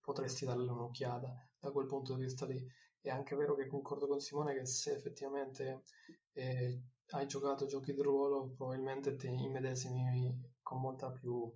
potresti 0.00 0.44
darle 0.44 0.70
un'occhiata 0.70 1.48
da 1.58 1.70
quel 1.70 1.86
punto 1.86 2.14
di 2.14 2.24
vista 2.24 2.44
lì. 2.44 2.62
È 3.00 3.08
anche 3.08 3.34
vero 3.34 3.54
che 3.54 3.66
concordo 3.66 4.06
con 4.06 4.20
Simone 4.20 4.54
che 4.54 4.66
se 4.66 4.92
effettivamente 4.92 5.84
eh, 6.32 6.82
hai 7.08 7.26
giocato 7.26 7.66
giochi 7.66 7.94
di 7.94 8.02
ruolo, 8.02 8.52
probabilmente 8.56 9.16
ti 9.16 9.26
immedesimi 9.26 10.50
con 10.62 10.80
molta 10.80 11.10
più 11.10 11.50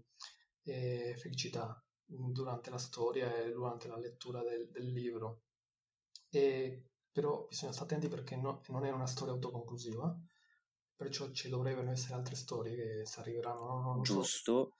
eh, 0.64 1.14
felicità 1.16 1.80
durante 2.04 2.70
la 2.70 2.78
storia 2.78 3.34
e 3.36 3.52
durante 3.52 3.88
la 3.88 3.98
lettura 3.98 4.42
del, 4.42 4.68
del 4.70 4.90
libro 4.90 5.42
e, 6.38 6.84
però 7.12 7.46
bisogna 7.48 7.72
stare 7.72 7.86
attenti 7.86 8.08
perché 8.08 8.36
no, 8.36 8.60
non 8.68 8.84
è 8.84 8.90
una 8.90 9.06
storia 9.06 9.32
autoconclusiva, 9.34 10.16
perciò 10.94 11.30
ci 11.30 11.48
dovrebbero 11.48 11.90
essere 11.90 12.14
altre 12.14 12.34
storie 12.34 12.74
che 12.76 13.06
si 13.06 13.18
arriveranno. 13.20 13.66
Non, 13.66 13.82
non 13.96 14.04
so. 14.04 14.14
Giusto. 14.14 14.76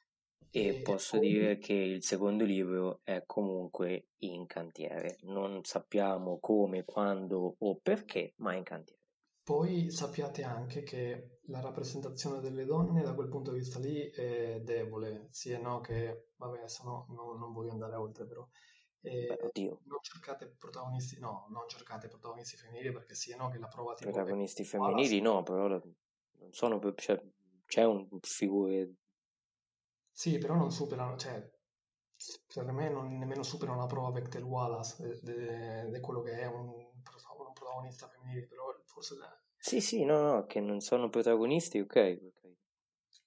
E 0.51 0.69
E 0.69 0.73
posso 0.83 1.19
poi- 1.19 1.29
dire 1.29 1.59
che 1.59 1.75
il 1.75 2.03
secondo 2.03 2.45
libro 2.45 3.01
è 3.05 3.25
comunque 3.27 4.09
in 4.19 4.47
cantiere. 4.47 5.19
Non 5.23 5.65
sappiamo 5.65 6.39
come, 6.41 6.85
quando 6.85 7.57
o 7.59 7.77
perché, 7.77 8.33
ma 8.37 8.53
è 8.53 8.57
in 8.57 8.63
cantiere. 8.65 9.01
Poi 9.43 9.91
sappiate 9.91 10.43
anche 10.43 10.83
che 10.83 11.39
la 11.47 11.61
rappresentazione 11.61 12.41
delle 12.41 12.65
donne 12.65 13.03
da 13.03 13.15
quel 13.15 13.29
punto 13.29 13.53
di 13.53 13.59
vista 13.59 13.79
lì 13.79 14.01
è 14.11 14.61
debole, 14.65 15.29
sì 15.31 15.53
e 15.53 15.59
no 15.59 15.81
che, 15.81 16.31
vabbè, 16.37 16.59
adesso 16.59 16.83
no, 16.85 17.07
no- 17.11 17.35
non 17.39 17.53
voglio 17.53 17.71
andare 17.71 17.95
oltre 17.95 18.27
però, 18.27 18.47
Beh, 19.03 19.39
oddio, 19.47 19.81
non 19.85 19.99
cercate 20.03 20.47
protagonisti, 20.47 21.19
no, 21.19 21.47
non 21.51 21.69
cercate 21.69 22.09
protagonisti 22.09 22.57
femminili 22.57 22.93
perché 22.93 23.15
sì 23.15 23.31
e 23.31 23.37
no 23.37 23.49
che 23.49 23.59
la 23.59 23.69
prova 23.69 23.95
tipo 23.95 24.11
protagonisti 24.11 24.63
che- 24.63 24.69
femminili 24.69 25.21
no, 25.21 25.43
però 25.43 25.69
non 25.69 25.83
sono 26.53 26.81
cioè, 26.97 27.21
c'è 27.67 27.85
un 27.85 28.09
figure 28.23 28.95
Sì, 30.11 30.39
però 30.39 30.55
non 30.57 30.73
superano, 30.73 31.17
cioè, 31.17 31.49
per 32.53 32.73
me 32.73 32.89
non 32.89 33.19
nemmeno 33.19 33.43
superano 33.45 33.79
la 33.81 33.87
prova 33.87 34.11
Bechtel 34.11 34.43
Wallace 34.43 35.21
di 35.23 36.01
quello 36.01 36.23
che 36.23 36.41
è 36.41 36.47
un, 36.47 36.69
un 36.71 37.03
protagonista 37.53 38.09
femminile, 38.09 38.47
però 38.47 38.75
forse 38.85 39.15
Sì, 39.59 39.83
sì, 39.83 40.05
no, 40.05 40.21
no, 40.23 40.47
che 40.47 40.61
non 40.61 40.81
sono 40.81 41.11
protagonisti, 41.11 41.79
ok, 41.81 42.19
ok. 42.23 42.57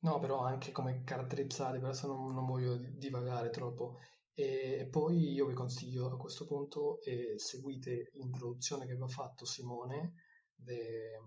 No, 0.01 0.19
però 0.19 0.39
anche 0.39 0.71
come 0.71 1.03
caratterizzati, 1.03 1.77
adesso 1.77 2.07
non, 2.07 2.33
non 2.33 2.45
voglio 2.45 2.75
di- 2.75 2.97
divagare 2.97 3.49
troppo. 3.49 3.99
E, 4.39 4.87
poi 4.89 5.33
io 5.33 5.47
vi 5.47 5.53
consiglio 5.53 6.09
a 6.09 6.15
questo 6.15 6.45
punto, 6.45 7.01
eh, 7.01 7.33
seguite 7.35 8.11
l'introduzione 8.13 8.85
che 8.85 8.95
vi 8.95 9.01
ha 9.01 9.07
fatto 9.07 9.43
Simone 9.43 10.13
de- 10.55 11.19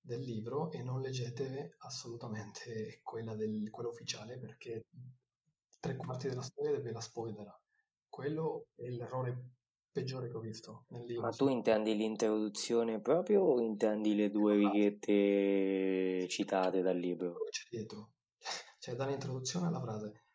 del 0.00 0.22
libro 0.22 0.72
e 0.72 0.82
non 0.82 1.00
leggete 1.00 1.76
assolutamente 1.78 2.98
quella, 3.04 3.36
del, 3.36 3.70
quella 3.70 3.90
ufficiale 3.90 4.38
perché 4.38 4.86
tre 5.78 5.94
quarti 5.94 6.26
della 6.26 6.42
storia 6.42 6.80
ve 6.80 6.90
la 6.90 7.00
spoilerà. 7.00 7.56
Quello 8.08 8.70
è 8.74 8.88
l'errore 8.88 9.50
peggiore 9.92 10.28
che 10.28 10.36
ho 10.36 10.40
visto 10.40 10.86
nel 10.88 11.04
libro. 11.04 11.22
Ma 11.22 11.30
tu 11.30 11.46
intendi 11.46 11.94
l'introduzione 11.94 13.00
proprio 13.00 13.42
o 13.42 13.60
intendi 13.60 14.16
le 14.16 14.32
due 14.32 14.56
righette 14.56 16.26
citate 16.26 16.82
dal 16.82 16.98
libro? 16.98 17.36
C'è 17.50 17.68
dietro, 17.70 18.14
cioè 18.80 18.96
dall'introduzione 18.96 19.68
alla 19.68 19.80
frase. 19.80 20.25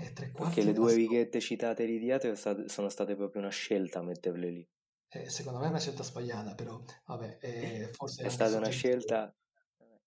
Eh, 0.00 0.12
tre 0.12 0.30
Perché 0.32 0.62
le 0.62 0.72
due 0.72 0.94
righette 0.94 1.40
citate 1.40 1.84
lì 1.84 1.98
dietro 1.98 2.34
sono 2.34 2.88
state 2.88 3.16
proprio 3.16 3.42
una 3.42 3.50
scelta 3.50 4.02
metterle 4.02 4.50
lì. 4.50 4.68
Eh, 5.10 5.30
secondo 5.30 5.58
me 5.58 5.66
è 5.66 5.68
una 5.68 5.78
scelta 5.78 6.02
sbagliata, 6.02 6.54
però 6.54 6.80
vabbè, 7.06 7.38
eh, 7.40 7.90
forse 7.96 8.24
È 8.24 8.28
stata 8.28 8.56
una 8.58 8.68
scelta, 8.68 9.34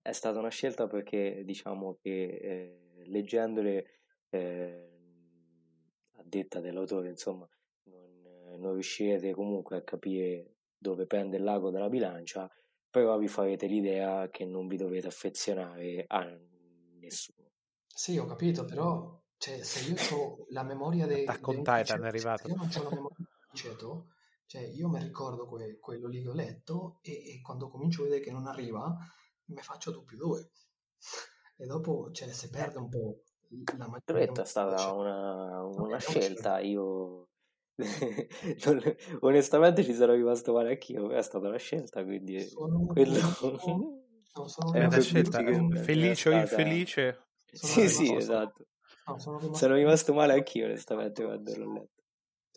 è 0.02 0.12
stata 0.12 0.40
una 0.40 0.50
scelta 0.50 0.88
perché 0.88 1.44
diciamo 1.44 1.98
che 2.02 2.12
eh, 2.12 3.04
leggendole 3.06 4.02
eh, 4.30 4.90
a 6.18 6.24
detta 6.24 6.60
dell'autore, 6.60 7.10
insomma, 7.10 7.48
non, 7.86 8.60
non 8.60 8.74
riuscirete 8.74 9.34
comunque 9.34 9.78
a 9.78 9.84
capire 9.84 10.56
dove 10.78 11.06
prende 11.08 11.38
il 11.38 11.44
lago 11.44 11.72
dalla 11.72 11.90
bilancia, 11.90 12.50
però 12.90 13.18
vi 13.18 13.28
farete 13.28 13.66
l'idea 13.68 14.30
che 14.30 14.46
non 14.46 14.68
vi 14.68 14.78
dovete 14.78 15.08
affezionare 15.08 16.04
a 16.08 16.38
nessuno. 17.00 17.50
Sì, 17.88 18.18
ho 18.18 18.26
capito, 18.26 18.66
però 18.66 19.21
cioè, 19.42 19.64
se 19.64 19.90
io 19.90 19.96
ho 20.16 20.46
la 20.50 20.62
memoria 20.62 21.08
dei, 21.08 21.26
Attack 21.26 21.48
on 21.48 21.64
Titan 21.64 22.04
è 22.04 22.08
arrivato. 22.08 22.44
se 22.44 22.50
io 22.50 22.56
non 22.56 22.68
ho 22.68 22.84
la 22.84 22.90
memoria 22.94 23.16
dei 23.18 23.28
Criceto, 23.50 24.08
cioè 24.46 24.62
io 24.62 24.88
mi 24.88 25.00
ricordo 25.00 25.48
que- 25.48 25.80
quello 25.80 26.08
lì 26.08 26.22
che 26.22 26.30
ho 26.30 26.34
letto 26.34 27.00
e, 27.02 27.12
e 27.12 27.42
quando 27.42 27.68
comincio 27.68 28.02
a 28.02 28.04
vedere 28.04 28.22
che 28.22 28.32
non 28.32 28.46
arriva, 28.46 28.96
mi 29.46 29.62
faccio 29.64 29.90
due 29.90 30.04
più 30.04 30.18
due. 30.18 30.52
E 31.58 31.66
dopo, 31.66 32.12
cioè, 32.12 32.32
si 32.32 32.52
perde 32.52 32.78
un 32.78 32.90
po' 32.90 33.24
la 33.78 33.88
detto, 34.14 34.42
è 34.42 34.46
stata 34.46 34.78
Cioè, 34.78 34.94
una, 34.94 35.64
una 35.64 35.98
è 35.98 36.00
scelta, 36.00 36.60
io 36.60 37.30
non- 38.66 38.96
onestamente 39.22 39.84
ci 39.84 39.96
sono 39.96 40.14
rimasto 40.14 40.54
male 40.54 40.70
anch'io, 40.70 41.10
è 41.10 41.22
stata 41.24 41.48
una 41.48 41.58
scelta, 41.58 42.04
quindi 42.04 42.40
Sono 42.42 42.86
quello... 42.86 43.16
rimasto- 43.16 43.58
no, 44.36 44.48
sono 44.48 44.72
È 44.72 44.86
una 44.86 45.00
scelta 45.00 45.40
felice 45.82 46.30
o 46.30 46.34
infelice. 46.34 47.24
sono 47.52 47.72
Sì, 47.74 47.90
sì, 47.90 48.16
esatto. 48.16 48.66
No, 49.14 49.20
sono 49.20 49.38
rimasto- 49.40 49.58
Sono 49.58 49.76
rimasto 49.76 50.14
male 50.14 50.34
anch'io, 50.34 50.66
onestamente, 50.66 51.24
quando 51.24 51.56
l'ho 51.56 51.72
letto. 51.74 52.02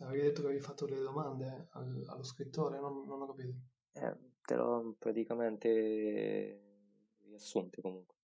Avevi 0.05 0.23
detto 0.23 0.41
che 0.41 0.47
avevi 0.49 0.61
fatto 0.63 0.87
delle 0.87 1.03
domande 1.03 1.69
al- 1.73 2.05
allo 2.09 2.23
scrittore, 2.25 2.81
non, 2.81 3.07
non 3.07 3.23
ho 3.23 3.27
capito. 3.27 3.55
Eh, 3.93 4.17
te 4.43 4.55
l'ho 4.57 4.95
praticamente 4.99 6.61
riassunte 7.27 7.81
comunque 7.81 8.17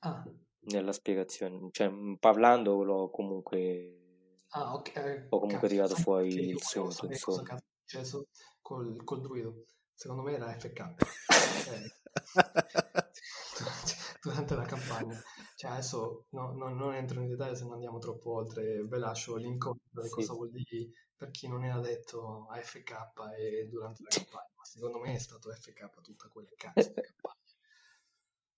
Ah, 0.00 0.22
nella 0.64 0.92
spiegazione, 0.92 1.68
cioè 1.70 1.88
mh, 1.88 2.16
parlando 2.18 2.82
l'ho 2.82 3.08
comunque 3.10 4.42
ah, 4.50 4.74
ok. 4.74 4.96
eh, 4.96 5.26
Ho 5.30 5.38
comunque 5.38 5.68
tirato 5.68 5.94
fuori 5.94 6.28
io 6.34 6.56
il 6.56 6.62
sapere 6.62 7.18
cosa 7.20 7.42
cazzo 7.42 7.64
è 7.64 7.86
successo 7.86 8.26
col, 8.60 9.02
col 9.04 9.20
druido. 9.20 9.64
Secondo 9.94 10.22
me 10.22 10.32
era 10.34 10.52
FK. 10.58 10.94
Eh, 11.72 11.90
durante 14.22 14.54
la 14.54 14.64
campagna. 14.64 15.20
Cioè, 15.62 15.70
adesso 15.70 16.26
no- 16.30 16.50
no- 16.50 16.74
non 16.74 16.92
entro 16.92 17.20
in 17.20 17.28
dettaglio 17.28 17.54
se 17.54 17.62
non 17.62 17.74
andiamo 17.74 17.98
troppo 18.00 18.32
oltre, 18.32 18.82
ve 18.82 18.98
lascio 18.98 19.36
l'incontro 19.36 20.02
di 20.02 20.08
Sì. 20.08 20.14
cosa 20.14 20.32
vuol 20.32 20.50
dire 20.50 20.90
per 21.14 21.30
chi 21.30 21.46
non 21.46 21.62
era 21.62 21.78
detto 21.78 22.48
a 22.48 22.60
FK 22.60 22.90
e 23.38 23.68
durante 23.68 24.02
la 24.02 24.08
campagna. 24.08 24.50
Ma 24.56 24.64
secondo 24.64 24.98
me 24.98 25.14
è 25.14 25.18
stato 25.18 25.52
FK 25.52 26.00
tutta 26.00 26.28
quella 26.30 26.48
cazzo 26.56 26.88
di 26.88 27.00
campagna. 27.00 27.36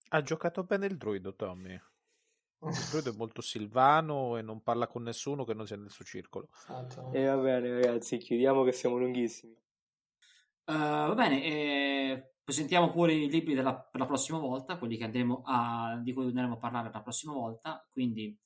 Ha 0.08 0.22
giocato 0.22 0.64
bene 0.64 0.86
il 0.86 0.96
druido, 0.96 1.34
Tommy. 1.34 1.74
Il 1.74 2.86
druido 2.88 3.10
è 3.10 3.14
molto 3.14 3.42
silvano 3.42 4.38
e 4.38 4.40
non 4.40 4.62
parla 4.62 4.86
con 4.86 5.02
nessuno 5.02 5.44
che 5.44 5.52
non 5.52 5.66
sia 5.66 5.76
nel 5.76 5.90
suo 5.90 6.06
circolo. 6.06 6.48
Esatto. 6.56 7.12
E 7.12 7.26
va 7.26 7.36
bene 7.36 7.68
ragazzi, 7.68 8.16
chiudiamo 8.16 8.64
che 8.64 8.72
siamo 8.72 8.96
lunghissimi. 8.96 9.52
Eh, 9.52 10.72
va 10.72 11.12
bene, 11.14 11.44
eh, 11.44 12.33
presentiamo 12.44 12.90
pure 12.90 13.14
i 13.14 13.28
libri 13.30 13.54
della- 13.54 13.74
per 13.74 14.00
la 14.00 14.06
prossima 14.06 14.38
volta, 14.38 14.76
quelli 14.76 14.96
che 14.98 15.04
andremo 15.04 15.42
a, 15.46 15.98
di 16.02 16.12
cui 16.12 16.26
andremo 16.26 16.54
a 16.54 16.58
parlare 16.58 16.90
la 16.92 17.00
prossima 17.02 17.32
volta. 17.32 17.84
Quindi 17.90 18.38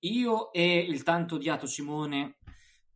io 0.00 0.52
e 0.52 0.78
il 0.78 1.02
tanto 1.02 1.34
odiato 1.36 1.66
Simone 1.66 2.38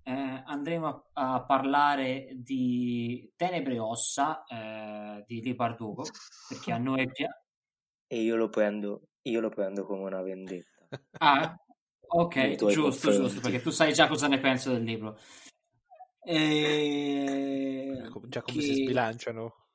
eh, 0.03 0.43
andremo 0.47 0.87
a, 1.13 1.35
a 1.35 1.43
parlare 1.45 2.31
di 2.35 3.31
Tenebre 3.37 3.75
e 3.75 3.79
Ossa 3.79 4.45
eh, 4.47 5.25
di 5.27 5.43
Lee 5.43 5.55
Bardugo, 5.55 6.05
perché 6.49 6.73
a 6.73 6.79
noi 6.79 7.11
piace. 7.11 7.45
E 8.09 8.21
io 8.23 8.37
lo 8.37 8.49
prendo, 8.49 9.09
io 9.23 9.41
lo 9.41 9.49
prendo 9.51 9.85
come 9.85 10.03
una 10.05 10.23
vendetta. 10.23 10.89
Ah, 11.19 11.57
ok, 12.09 12.55
giusto, 12.55 12.81
confronti. 12.83 13.19
giusto, 13.19 13.41
perché 13.41 13.61
tu 13.61 13.71
sai 13.71 13.93
già 13.93 14.07
cosa 14.07 14.29
ne 14.29 14.39
penso 14.39 14.71
del 14.73 14.85
libro. 14.85 15.19
E... 16.23 18.03
Ecco, 18.05 18.27
Già 18.29 18.43
come 18.43 18.59
che- 18.59 18.63
si 18.63 18.75
sbilanciano. 18.75 19.66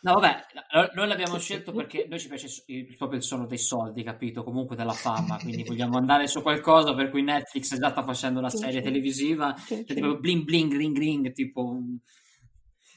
No, 0.00 0.14
vabbè, 0.14 0.46
no- 0.74 0.90
noi 0.94 1.08
l'abbiamo 1.08 1.38
scelto 1.38 1.72
perché 1.72 2.06
noi 2.08 2.20
ci 2.20 2.28
piace 2.28 2.48
proprio 2.96 3.18
il 3.18 3.24
suono 3.24 3.46
dei 3.46 3.58
soldi, 3.58 4.04
capito? 4.04 4.44
Comunque 4.44 4.76
della 4.76 4.92
fama, 4.92 5.38
quindi 5.40 5.64
vogliamo 5.64 5.98
andare 5.98 6.28
su 6.28 6.40
qualcosa 6.40 6.94
per 6.94 7.10
cui 7.10 7.22
Netflix 7.22 7.76
già 7.76 7.90
sta 7.90 8.02
facendo 8.04 8.38
una 8.38 8.48
serie 8.50 8.80
televisiva, 8.80 9.54
cioè 9.66 9.84
tipo 9.84 10.16
bling 10.18 10.44
bling 10.44 10.72
ring 10.72 10.96
ring, 10.96 11.32
tipo 11.32 11.78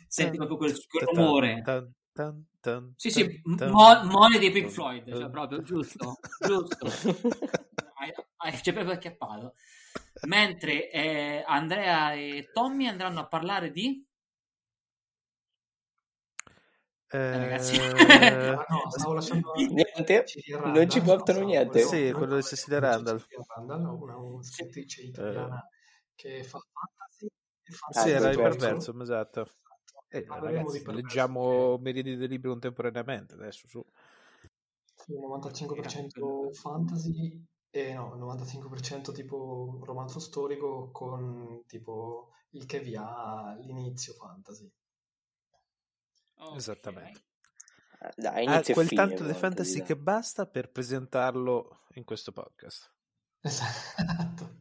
senti 0.08 0.38
proprio 0.38 0.58
quel, 0.58 0.72
quel 0.88 1.08
rumore. 1.16 1.62
Sì, 2.96 3.10
sì, 3.10 3.42
mo- 3.72 4.04
mole 4.04 4.38
dei 4.38 4.52
Pink 4.52 4.68
Floyd, 4.70 5.04
cioè 5.18 5.30
proprio 5.32 5.62
giusto, 5.64 6.18
giusto. 6.46 6.86
Hai- 7.98 8.60
C'è 8.62 8.74
proprio 8.74 8.94
acchiappato. 8.94 9.54
Mentre 10.28 10.92
eh, 10.92 11.44
Andrea 11.48 12.14
e 12.14 12.50
Tommy 12.54 12.86
andranno 12.88 13.22
a 13.22 13.28
parlare 13.28 13.72
di... 13.72 14.06
Eh, 17.14 17.38
ragazzi. 17.38 17.76
Ah, 18.62 18.66
no, 18.70 18.90
stavo 18.90 19.14
lasciando 19.14 19.52
Niente, 19.54 20.26
non 20.74 20.90
ci 20.90 21.02
portano 21.02 21.42
niente. 21.42 21.84
volevo- 21.84 21.90
Sì, 21.90 22.12
quello 22.14 22.36
di 22.36 22.44
Cecilia 22.44 22.80
Randall. 22.80 23.26
Randall, 23.56 24.02
una, 24.02 24.16
una 24.18 24.44
scrittrice 24.44 25.02
italiana 25.02 25.68
che 26.16 26.44
fa 26.44 26.60
fantasy 26.72 27.28
e 27.64 27.72
fa 27.74 27.88
sì, 27.92 28.00
Ah, 28.00 28.12
era 28.14 28.30
il 28.30 28.36
Perverso. 28.38 28.60
perverso, 28.60 29.02
esatto. 29.02 29.50
Eh, 30.10 30.26
ragazzi, 30.28 30.86
leggiamo 30.92 31.78
milioni 31.78 32.16
di 32.18 32.28
libri 32.28 32.50
contemporaneamente 32.50 33.34
adesso 33.34 33.68
su. 33.68 33.84
Sì, 34.96 35.18
95% 35.20 36.52
fantasy 36.54 37.44
e 37.70 37.94
no, 37.94 38.16
95% 38.16 39.12
tipo 39.12 39.80
romanzo 39.84 40.20
storico 40.20 40.90
con 40.92 41.64
tipo 41.66 42.32
il 42.52 42.66
che 42.66 42.80
vi 42.80 42.96
ha 42.96 43.56
l'inizio 43.60 44.14
fantasy. 44.14 44.70
Ok. 46.42 46.56
Esattamente. 46.56 47.22
Dai, 48.16 48.46
Ha 48.48 48.54
inizio 48.54 48.74
quel 48.74 48.88
fine, 48.88 49.06
tanto 49.06 49.24
di 49.26 49.34
fantasy 49.34 49.84
che 49.84 49.96
basta 49.96 50.48
per 50.48 50.72
presentarlo 50.72 51.86
in 51.94 52.04
questo 52.04 52.32
podcast. 52.32 52.92
Esatto. 53.42 54.60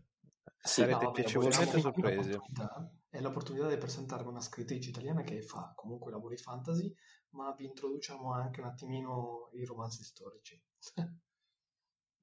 Sì. 0.62 0.80
Sarete 0.82 1.04
No, 1.04 1.10
piacevolmente 1.12 1.64
vogliamo- 1.80 1.80
sorpresi. 1.80 2.28
È 2.28 2.32
l'opportunità, 2.32 2.92
è 3.08 3.20
l'opportunità 3.20 3.68
di 3.68 3.76
presentarvi 3.78 4.28
una 4.28 4.40
scrittrice 4.42 4.90
italiana 4.90 5.22
che 5.22 5.40
fa 5.40 5.72
comunque 5.74 6.10
lavori 6.10 6.36
fantasy, 6.36 6.94
ma 7.30 7.50
vi 7.54 7.64
introduciamo 7.64 8.30
anche 8.34 8.60
un 8.60 8.66
attimino 8.66 9.48
i 9.54 9.64
romanzi 9.64 10.04
storici. 10.04 10.62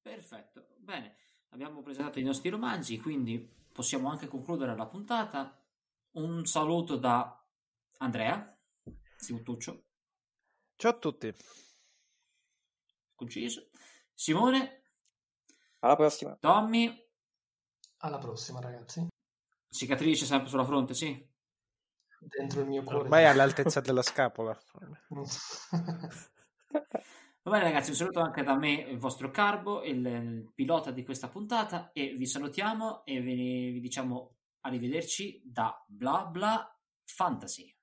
Perfetto, 0.02 0.68
bene, 0.78 1.16
abbiamo 1.50 1.82
presentato 1.82 2.20
i 2.20 2.24
nostri 2.24 2.50
romanzi, 2.50 3.00
quindi 3.00 3.40
possiamo 3.74 4.10
anche 4.10 4.28
concludere 4.28 4.76
la 4.76 4.86
puntata. 4.88 5.60
Un 6.12 6.46
saluto 6.46 6.96
da 6.98 7.44
Andrea, 7.98 8.57
Simutuccio, 9.18 9.84
Ciao 10.76 10.92
a 10.92 10.98
tutti. 10.98 11.34
conciso, 13.16 13.70
Simone, 14.14 14.84
Alla 15.80 15.96
prossima. 15.96 16.38
Tommy, 16.40 16.94
Alla 17.98 18.20
prossima, 18.20 18.60
ragazzi. 18.60 19.08
cicatrice 19.70 20.26
sempre 20.26 20.50
sulla 20.50 20.66
fronte, 20.66 20.94
sì? 20.94 21.28
Dentro 22.20 22.62
il 22.62 22.68
mio 22.68 22.84
cuore. 22.84 23.00
Ormai 23.00 23.24
è 23.24 23.28
all'altezza 23.28 23.80
della 23.82 24.02
scapola. 24.02 24.58
Va 27.48 27.54
bene 27.54 27.64
ragazzi, 27.64 27.92
un 27.92 27.96
saluto 27.96 28.20
anche 28.20 28.44
da 28.44 28.56
me, 28.58 28.74
il 28.74 29.00
vostro 29.00 29.32
Carbo, 29.32 29.82
il, 29.84 30.06
il 30.06 30.52
pilota 30.54 30.92
di 30.92 31.04
questa 31.06 31.30
puntata 31.30 31.92
e 31.94 32.16
vi 32.16 32.26
salutiamo 32.26 33.06
e 33.06 33.22
vi, 33.22 33.72
vi 33.72 33.80
diciamo 33.80 34.36
arrivederci 34.62 35.42
da 35.46 35.82
Bla 35.88 36.26
Bla 36.26 36.78
Fantasy. 37.06 37.74